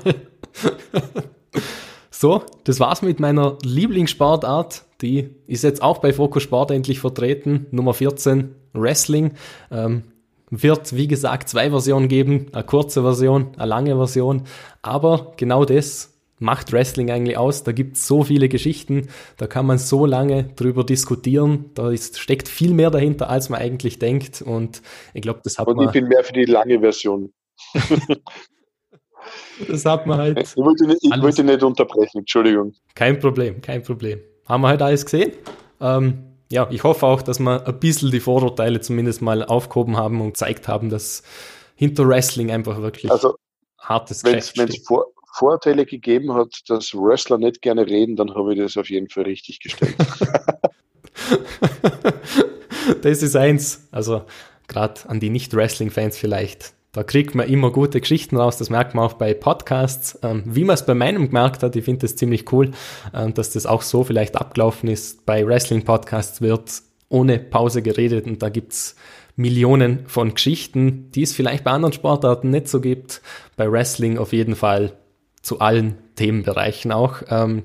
so, 2.09 2.43
das 2.63 2.79
war's 2.79 3.01
mit 3.01 3.19
meiner 3.19 3.57
Lieblingssportart. 3.63 4.83
Die 5.01 5.35
ist 5.47 5.63
jetzt 5.63 5.81
auch 5.81 5.97
bei 5.97 6.13
Focus 6.13 6.43
Sport 6.43 6.71
endlich 6.71 6.99
vertreten. 6.99 7.67
Nummer 7.71 7.93
14, 7.93 8.55
Wrestling. 8.73 9.33
Ähm, 9.69 10.03
wird, 10.49 10.95
wie 10.95 11.07
gesagt, 11.07 11.49
zwei 11.49 11.69
Versionen 11.71 12.07
geben. 12.07 12.47
Eine 12.53 12.63
kurze 12.63 13.01
Version, 13.01 13.51
eine 13.57 13.67
lange 13.67 13.95
Version. 13.95 14.43
Aber 14.81 15.33
genau 15.37 15.65
das 15.65 16.12
macht 16.43 16.71
Wrestling 16.73 17.09
eigentlich 17.09 17.37
aus? 17.37 17.63
Da 17.63 17.71
gibt 17.71 17.95
es 17.97 18.05
so 18.05 18.23
viele 18.23 18.49
Geschichten, 18.49 19.07
da 19.37 19.47
kann 19.47 19.65
man 19.65 19.77
so 19.79 20.05
lange 20.05 20.43
drüber 20.55 20.83
diskutieren. 20.83 21.71
Da 21.73 21.89
ist, 21.89 22.19
steckt 22.19 22.47
viel 22.47 22.73
mehr 22.73 22.91
dahinter, 22.91 23.29
als 23.29 23.49
man 23.49 23.59
eigentlich 23.59 23.97
denkt. 23.97 24.41
Und 24.41 24.81
ich 25.13 25.21
glaube, 25.21 25.39
das 25.43 25.57
hat 25.57 25.67
Und 25.67 25.77
man. 25.77 25.87
ich 25.87 25.91
bin 25.91 26.07
mehr 26.07 26.23
für 26.23 26.33
die 26.33 26.45
lange 26.45 26.79
Version. 26.81 27.33
das 29.67 29.85
hat 29.85 30.05
man 30.05 30.19
halt. 30.19 30.39
Ich 30.39 30.57
wollte, 30.57 30.85
nicht, 30.85 30.99
ich 31.01 31.21
wollte 31.21 31.43
nicht 31.43 31.63
unterbrechen, 31.63 32.19
Entschuldigung. 32.19 32.73
Kein 32.93 33.19
Problem, 33.19 33.61
kein 33.61 33.81
Problem. 33.81 34.19
Haben 34.45 34.61
wir 34.61 34.67
halt 34.67 34.81
alles 34.81 35.05
gesehen? 35.05 35.31
Ähm, 35.79 36.25
ja, 36.51 36.67
ich 36.69 36.83
hoffe 36.83 37.05
auch, 37.05 37.21
dass 37.21 37.39
wir 37.39 37.65
ein 37.65 37.79
bisschen 37.79 38.11
die 38.11 38.19
Vorurteile 38.19 38.81
zumindest 38.81 39.21
mal 39.21 39.43
aufgehoben 39.43 39.97
haben 39.97 40.19
und 40.21 40.33
gezeigt 40.33 40.67
haben, 40.67 40.89
dass 40.89 41.23
hinter 41.75 42.07
Wrestling 42.07 42.51
einfach 42.51 42.81
wirklich 42.81 43.09
also, 43.09 43.35
hartes 43.79 44.23
Geschäft 44.23 44.57
Wenn 44.57 44.67
es 44.67 44.85
vor, 44.85 45.12
Vorteile 45.33 45.85
gegeben 45.85 46.33
hat, 46.33 46.61
dass 46.67 46.93
Wrestler 46.93 47.37
nicht 47.37 47.61
gerne 47.61 47.87
reden, 47.87 48.15
dann 48.15 48.33
habe 48.35 48.53
ich 48.53 48.59
das 48.59 48.77
auf 48.77 48.89
jeden 48.89 49.09
Fall 49.09 49.23
richtig 49.23 49.59
gestellt. 49.59 49.95
das 53.01 53.23
ist 53.23 53.35
eins. 53.35 53.87
Also 53.91 54.23
gerade 54.67 55.01
an 55.07 55.19
die 55.19 55.29
Nicht-Wrestling-Fans 55.29 56.17
vielleicht. 56.17 56.73
Da 56.91 57.01
kriegt 57.01 57.33
man 57.33 57.49
immer 57.49 57.71
gute 57.71 57.99
Geschichten 57.99 58.37
raus, 58.37 58.57
das 58.57 58.69
merkt 58.69 58.93
man 58.93 59.05
auch 59.05 59.13
bei 59.13 59.33
Podcasts. 59.33 60.19
Ähm, 60.21 60.43
wie 60.45 60.63
man 60.63 60.75
es 60.75 60.85
bei 60.85 60.93
meinem 60.93 61.27
gemerkt 61.27 61.63
hat, 61.63 61.75
ich 61.75 61.83
finde 61.83 62.01
das 62.01 62.15
ziemlich 62.15 62.51
cool, 62.53 62.69
ähm, 63.15 63.33
dass 63.33 63.49
das 63.49 63.65
auch 63.65 63.81
so 63.81 64.03
vielleicht 64.03 64.35
abgelaufen 64.35 64.89
ist. 64.89 65.25
Bei 65.25 65.45
Wrestling-Podcasts 65.45 66.41
wird 66.41 66.83
ohne 67.09 67.39
Pause 67.39 67.81
geredet 67.81 68.27
und 68.27 68.43
da 68.43 68.49
gibt's 68.49 68.95
Millionen 69.35 70.05
von 70.05 70.35
Geschichten, 70.35 71.09
die 71.11 71.23
es 71.23 71.33
vielleicht 71.33 71.63
bei 71.63 71.71
anderen 71.71 71.93
Sportarten 71.93 72.51
nicht 72.51 72.67
so 72.67 72.79
gibt. 72.79 73.23
Bei 73.55 73.71
Wrestling 73.71 74.19
auf 74.19 74.31
jeden 74.31 74.55
Fall 74.55 74.93
zu 75.43 75.59
allen 75.59 75.97
Themenbereichen 76.15 76.91
auch. 76.91 77.21
Ähm, 77.29 77.63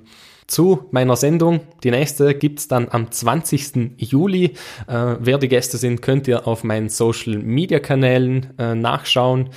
zu 0.48 0.86
meiner 0.90 1.14
Sendung. 1.14 1.60
Die 1.84 1.90
nächste 1.90 2.34
gibt's 2.34 2.68
dann 2.68 2.88
am 2.90 3.10
20. 3.10 3.92
Juli. 3.98 4.54
Äh, 4.88 5.16
wer 5.20 5.38
die 5.38 5.48
Gäste 5.48 5.76
sind, 5.76 6.02
könnt 6.02 6.26
ihr 6.26 6.48
auf 6.48 6.64
meinen 6.64 6.88
Social-Media-Kanälen 6.88 8.54
äh, 8.58 8.74
nachschauen, 8.74 9.50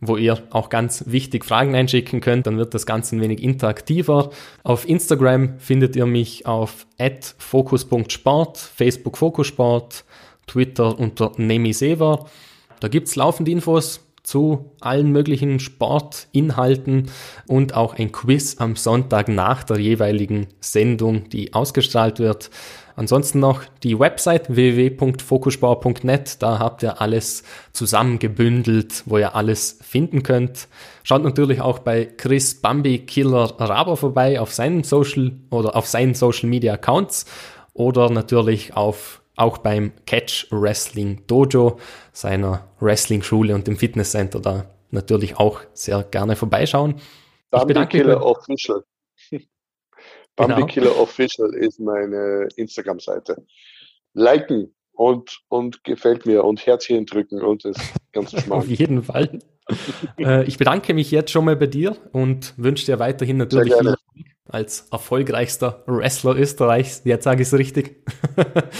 wo 0.00 0.16
ihr 0.16 0.42
auch 0.50 0.70
ganz 0.70 1.04
wichtig 1.06 1.44
Fragen 1.44 1.74
einschicken 1.74 2.22
könnt. 2.22 2.46
Dann 2.46 2.56
wird 2.56 2.72
das 2.72 2.86
Ganze 2.86 3.16
ein 3.16 3.20
wenig 3.20 3.42
interaktiver. 3.42 4.30
Auf 4.62 4.88
Instagram 4.88 5.58
findet 5.58 5.94
ihr 5.94 6.06
mich 6.06 6.46
auf 6.46 6.86
focus.sport, 7.36 8.56
Facebook 8.56 9.18
Fokussport, 9.18 10.04
Twitter 10.46 10.98
unter 10.98 11.32
Nemisever. 11.36 12.26
Da 12.80 12.88
gibt's 12.88 13.14
laufende 13.14 13.50
Infos 13.50 14.00
zu 14.30 14.70
allen 14.78 15.10
möglichen 15.10 15.58
Sportinhalten 15.58 17.10
und 17.48 17.74
auch 17.74 17.98
ein 17.98 18.12
Quiz 18.12 18.56
am 18.60 18.76
Sonntag 18.76 19.26
nach 19.26 19.64
der 19.64 19.80
jeweiligen 19.80 20.46
Sendung, 20.60 21.28
die 21.30 21.52
ausgestrahlt 21.52 22.20
wird. 22.20 22.48
Ansonsten 22.94 23.40
noch 23.40 23.64
die 23.82 23.98
Website 23.98 24.54
www.fokussport.net, 24.54 26.40
da 26.42 26.60
habt 26.60 26.84
ihr 26.84 27.00
alles 27.00 27.42
zusammengebündelt, 27.72 29.02
wo 29.06 29.18
ihr 29.18 29.34
alles 29.34 29.80
finden 29.82 30.22
könnt. 30.22 30.68
Schaut 31.02 31.24
natürlich 31.24 31.60
auch 31.60 31.80
bei 31.80 32.04
Chris 32.04 32.54
Bambi 32.54 33.00
Killer 33.00 33.54
Raber 33.58 33.96
vorbei 33.96 34.38
auf 34.38 34.52
seinen 34.52 34.84
Social 34.84 35.32
oder 35.50 35.74
auf 35.74 35.88
seinen 35.88 36.14
Social 36.14 36.48
Media 36.48 36.74
Accounts 36.74 37.26
oder 37.74 38.10
natürlich 38.10 38.76
auf 38.76 39.19
auch 39.36 39.58
beim 39.58 39.92
Catch 40.06 40.46
Wrestling 40.50 41.22
Dojo, 41.26 41.78
seiner 42.12 42.68
Wrestling-Schule 42.80 43.54
und 43.54 43.66
dem 43.66 43.76
Fitnesscenter 43.76 44.40
da 44.40 44.66
natürlich 44.90 45.36
auch 45.36 45.60
sehr 45.72 46.02
gerne 46.02 46.36
vorbeischauen. 46.36 46.96
Bambi 47.50 47.86
Killer 47.86 48.24
Official. 48.24 48.84
Bambi 50.36 50.54
genau. 50.54 50.66
Killer 50.66 50.98
Official 50.98 51.54
ist 51.54 51.80
meine 51.80 52.48
Instagram-Seite. 52.56 53.44
Liken 54.14 54.74
und, 54.92 55.40
und 55.48 55.82
gefällt 55.84 56.26
mir 56.26 56.44
und 56.44 56.64
Herzchen 56.66 57.06
drücken 57.06 57.42
und 57.42 57.64
das 57.64 57.76
ganze 58.12 58.40
Schmarrn. 58.40 58.60
Auf 58.60 58.68
jeden 58.68 59.02
Fall. 59.02 59.38
äh, 60.18 60.44
ich 60.44 60.58
bedanke 60.58 60.94
mich 60.94 61.10
jetzt 61.10 61.30
schon 61.30 61.44
mal 61.44 61.56
bei 61.56 61.66
dir 61.66 61.96
und 62.12 62.54
wünsche 62.56 62.86
dir 62.86 62.98
weiterhin 62.98 63.38
natürlich 63.38 63.72
viel 63.74 63.94
als 64.50 64.88
erfolgreichster 64.90 65.82
Wrestler 65.86 66.36
Österreichs. 66.36 67.02
Jetzt 67.04 67.24
sage 67.24 67.42
ich 67.42 67.48
es 67.48 67.58
richtig. 67.58 68.04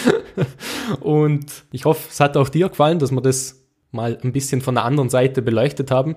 und 1.01 1.64
ich 1.73 1.85
hoffe, 1.85 2.09
es 2.11 2.21
hat 2.21 2.37
auch 2.37 2.49
dir 2.49 2.68
gefallen, 2.68 2.99
dass 2.99 3.11
wir 3.12 3.21
das 3.21 3.66
mal 3.91 4.18
ein 4.23 4.33
bisschen 4.33 4.61
von 4.61 4.75
der 4.75 4.85
anderen 4.85 5.11
Seite 5.11 5.43
beleuchtet 5.43 5.91
haben. 5.91 6.16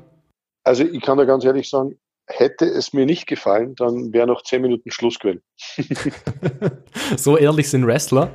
Also 0.64 0.84
ich 0.84 1.01
kann 1.01 1.18
da 1.18 1.26
ganz 1.26 1.43
ehrlich 1.43 1.70
sagen, 1.70 1.97
hätte 2.28 2.66
es 2.66 2.93
mir 2.93 3.06
nicht 3.06 3.28
gefallen, 3.28 3.76
dann 3.76 4.14
wäre 4.14 4.28
noch 4.28 4.43
zehn 4.43 4.62
Minuten 4.62 4.91
Schluss 4.91 5.20
gewesen. 5.20 5.41
so 7.18 7.38
ehrlich 7.38 7.70
sind 7.70 7.86
Wrestler. 7.86 8.32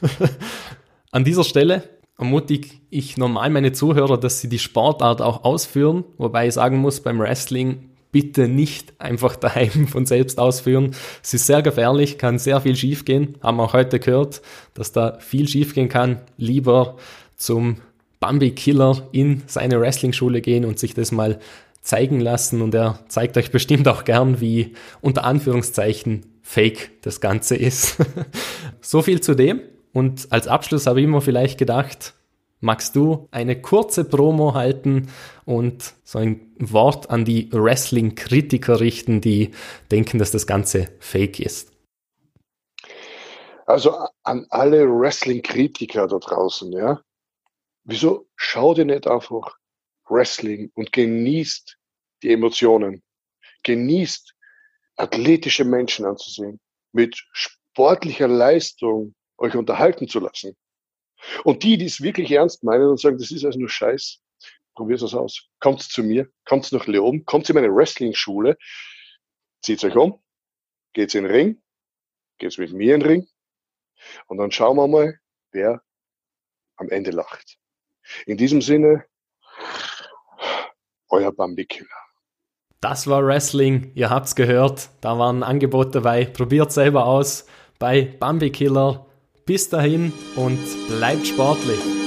An 1.12 1.24
dieser 1.24 1.44
Stelle 1.44 2.00
ermutige 2.18 2.68
ich 2.90 3.16
normal 3.16 3.50
meine 3.50 3.72
Zuhörer, 3.72 4.18
dass 4.18 4.40
sie 4.40 4.48
die 4.48 4.58
Sportart 4.58 5.22
auch 5.22 5.44
ausführen, 5.44 6.04
wobei 6.18 6.48
ich 6.48 6.54
sagen 6.54 6.78
muss, 6.78 7.00
beim 7.00 7.18
Wrestling 7.18 7.89
bitte 8.12 8.48
nicht 8.48 8.94
einfach 9.00 9.36
daheim 9.36 9.86
von 9.88 10.06
selbst 10.06 10.38
ausführen. 10.38 10.94
Es 11.22 11.34
ist 11.34 11.46
sehr 11.46 11.62
gefährlich, 11.62 12.18
kann 12.18 12.38
sehr 12.38 12.60
viel 12.60 12.76
schiefgehen. 12.76 13.36
Haben 13.42 13.58
wir 13.58 13.64
auch 13.64 13.72
heute 13.72 14.00
gehört, 14.00 14.42
dass 14.74 14.92
da 14.92 15.18
viel 15.20 15.48
schiefgehen 15.48 15.88
kann. 15.88 16.20
Lieber 16.36 16.96
zum 17.36 17.76
Bambi-Killer 18.20 19.08
in 19.12 19.42
seine 19.46 19.80
Wrestling-Schule 19.80 20.40
gehen 20.40 20.64
und 20.64 20.78
sich 20.78 20.94
das 20.94 21.12
mal 21.12 21.38
zeigen 21.82 22.20
lassen. 22.20 22.60
Und 22.62 22.74
er 22.74 23.00
zeigt 23.08 23.36
euch 23.36 23.50
bestimmt 23.50 23.88
auch 23.88 24.04
gern, 24.04 24.40
wie 24.40 24.74
unter 25.00 25.24
Anführungszeichen 25.24 26.26
fake 26.42 26.90
das 27.02 27.20
Ganze 27.20 27.56
ist. 27.56 27.96
so 28.80 29.02
viel 29.02 29.20
zu 29.20 29.34
dem. 29.34 29.60
Und 29.92 30.28
als 30.30 30.46
Abschluss 30.46 30.86
habe 30.86 31.00
ich 31.00 31.04
immer 31.04 31.20
vielleicht 31.20 31.58
gedacht, 31.58 32.14
Magst 32.60 32.94
du 32.94 33.28
eine 33.30 33.60
kurze 33.60 34.04
Promo 34.04 34.52
halten 34.52 35.10
und 35.46 35.94
so 36.04 36.18
ein 36.18 36.54
Wort 36.58 37.08
an 37.08 37.24
die 37.24 37.50
Wrestling-Kritiker 37.52 38.80
richten, 38.80 39.22
die 39.22 39.52
denken, 39.90 40.18
dass 40.18 40.30
das 40.30 40.46
Ganze 40.46 40.90
fake 41.00 41.40
ist? 41.40 41.72
Also 43.64 43.94
an 44.24 44.46
alle 44.50 44.86
Wrestling-Kritiker 44.86 46.06
da 46.06 46.18
draußen, 46.18 46.70
ja. 46.72 47.00
Wieso 47.84 48.26
schau 48.36 48.74
dir 48.74 48.84
nicht 48.84 49.06
einfach 49.06 49.56
Wrestling 50.10 50.70
und 50.74 50.92
genießt 50.92 51.78
die 52.22 52.32
Emotionen. 52.32 53.02
Genießt 53.62 54.34
athletische 54.96 55.64
Menschen 55.64 56.04
anzusehen, 56.04 56.60
mit 56.92 57.24
sportlicher 57.32 58.28
Leistung 58.28 59.14
euch 59.38 59.54
unterhalten 59.54 60.08
zu 60.08 60.20
lassen. 60.20 60.56
Und 61.44 61.62
die, 61.62 61.76
die 61.76 61.86
es 61.86 62.00
wirklich 62.00 62.30
ernst 62.30 62.64
meinen 62.64 62.88
und 62.88 63.00
sagen, 63.00 63.18
das 63.18 63.30
ist 63.30 63.44
also 63.44 63.58
nur 63.58 63.68
Scheiß, 63.68 64.20
probiert 64.74 65.02
es 65.02 65.14
aus. 65.14 65.48
Kommt 65.60 65.82
zu 65.82 66.02
mir, 66.02 66.28
kommt 66.44 66.70
nach 66.72 66.86
Leoben, 66.86 67.24
kommt 67.24 67.48
in 67.48 67.54
meine 67.54 67.74
Wrestling-Schule, 67.74 68.56
zieht 69.62 69.84
euch 69.84 69.96
um, 69.96 70.22
geht's 70.92 71.14
in 71.14 71.24
den 71.24 71.32
Ring, 71.32 71.62
geht's 72.38 72.58
mit 72.58 72.72
mir 72.72 72.94
in 72.94 73.00
den 73.00 73.08
Ring 73.08 73.28
und 74.26 74.38
dann 74.38 74.50
schauen 74.50 74.76
wir 74.76 74.88
mal, 74.88 75.18
wer 75.52 75.82
am 76.76 76.88
Ende 76.88 77.10
lacht. 77.10 77.58
In 78.26 78.36
diesem 78.36 78.62
Sinne, 78.62 79.04
euer 81.08 81.32
Bambi-Killer. 81.32 81.88
Das 82.80 83.06
war 83.06 83.24
Wrestling, 83.26 83.92
ihr 83.94 84.08
habt's 84.08 84.34
gehört, 84.34 84.88
da 85.02 85.18
war 85.18 85.30
ein 85.30 85.42
Angebot 85.42 85.94
dabei, 85.94 86.24
probiert 86.24 86.72
selber 86.72 87.04
aus 87.04 87.46
bei 87.78 88.02
Bambi 88.02 88.50
Killer. 88.50 89.06
Bis 89.50 89.68
dahin 89.68 90.12
und 90.36 90.60
bleibt 90.86 91.26
sportlich. 91.26 91.99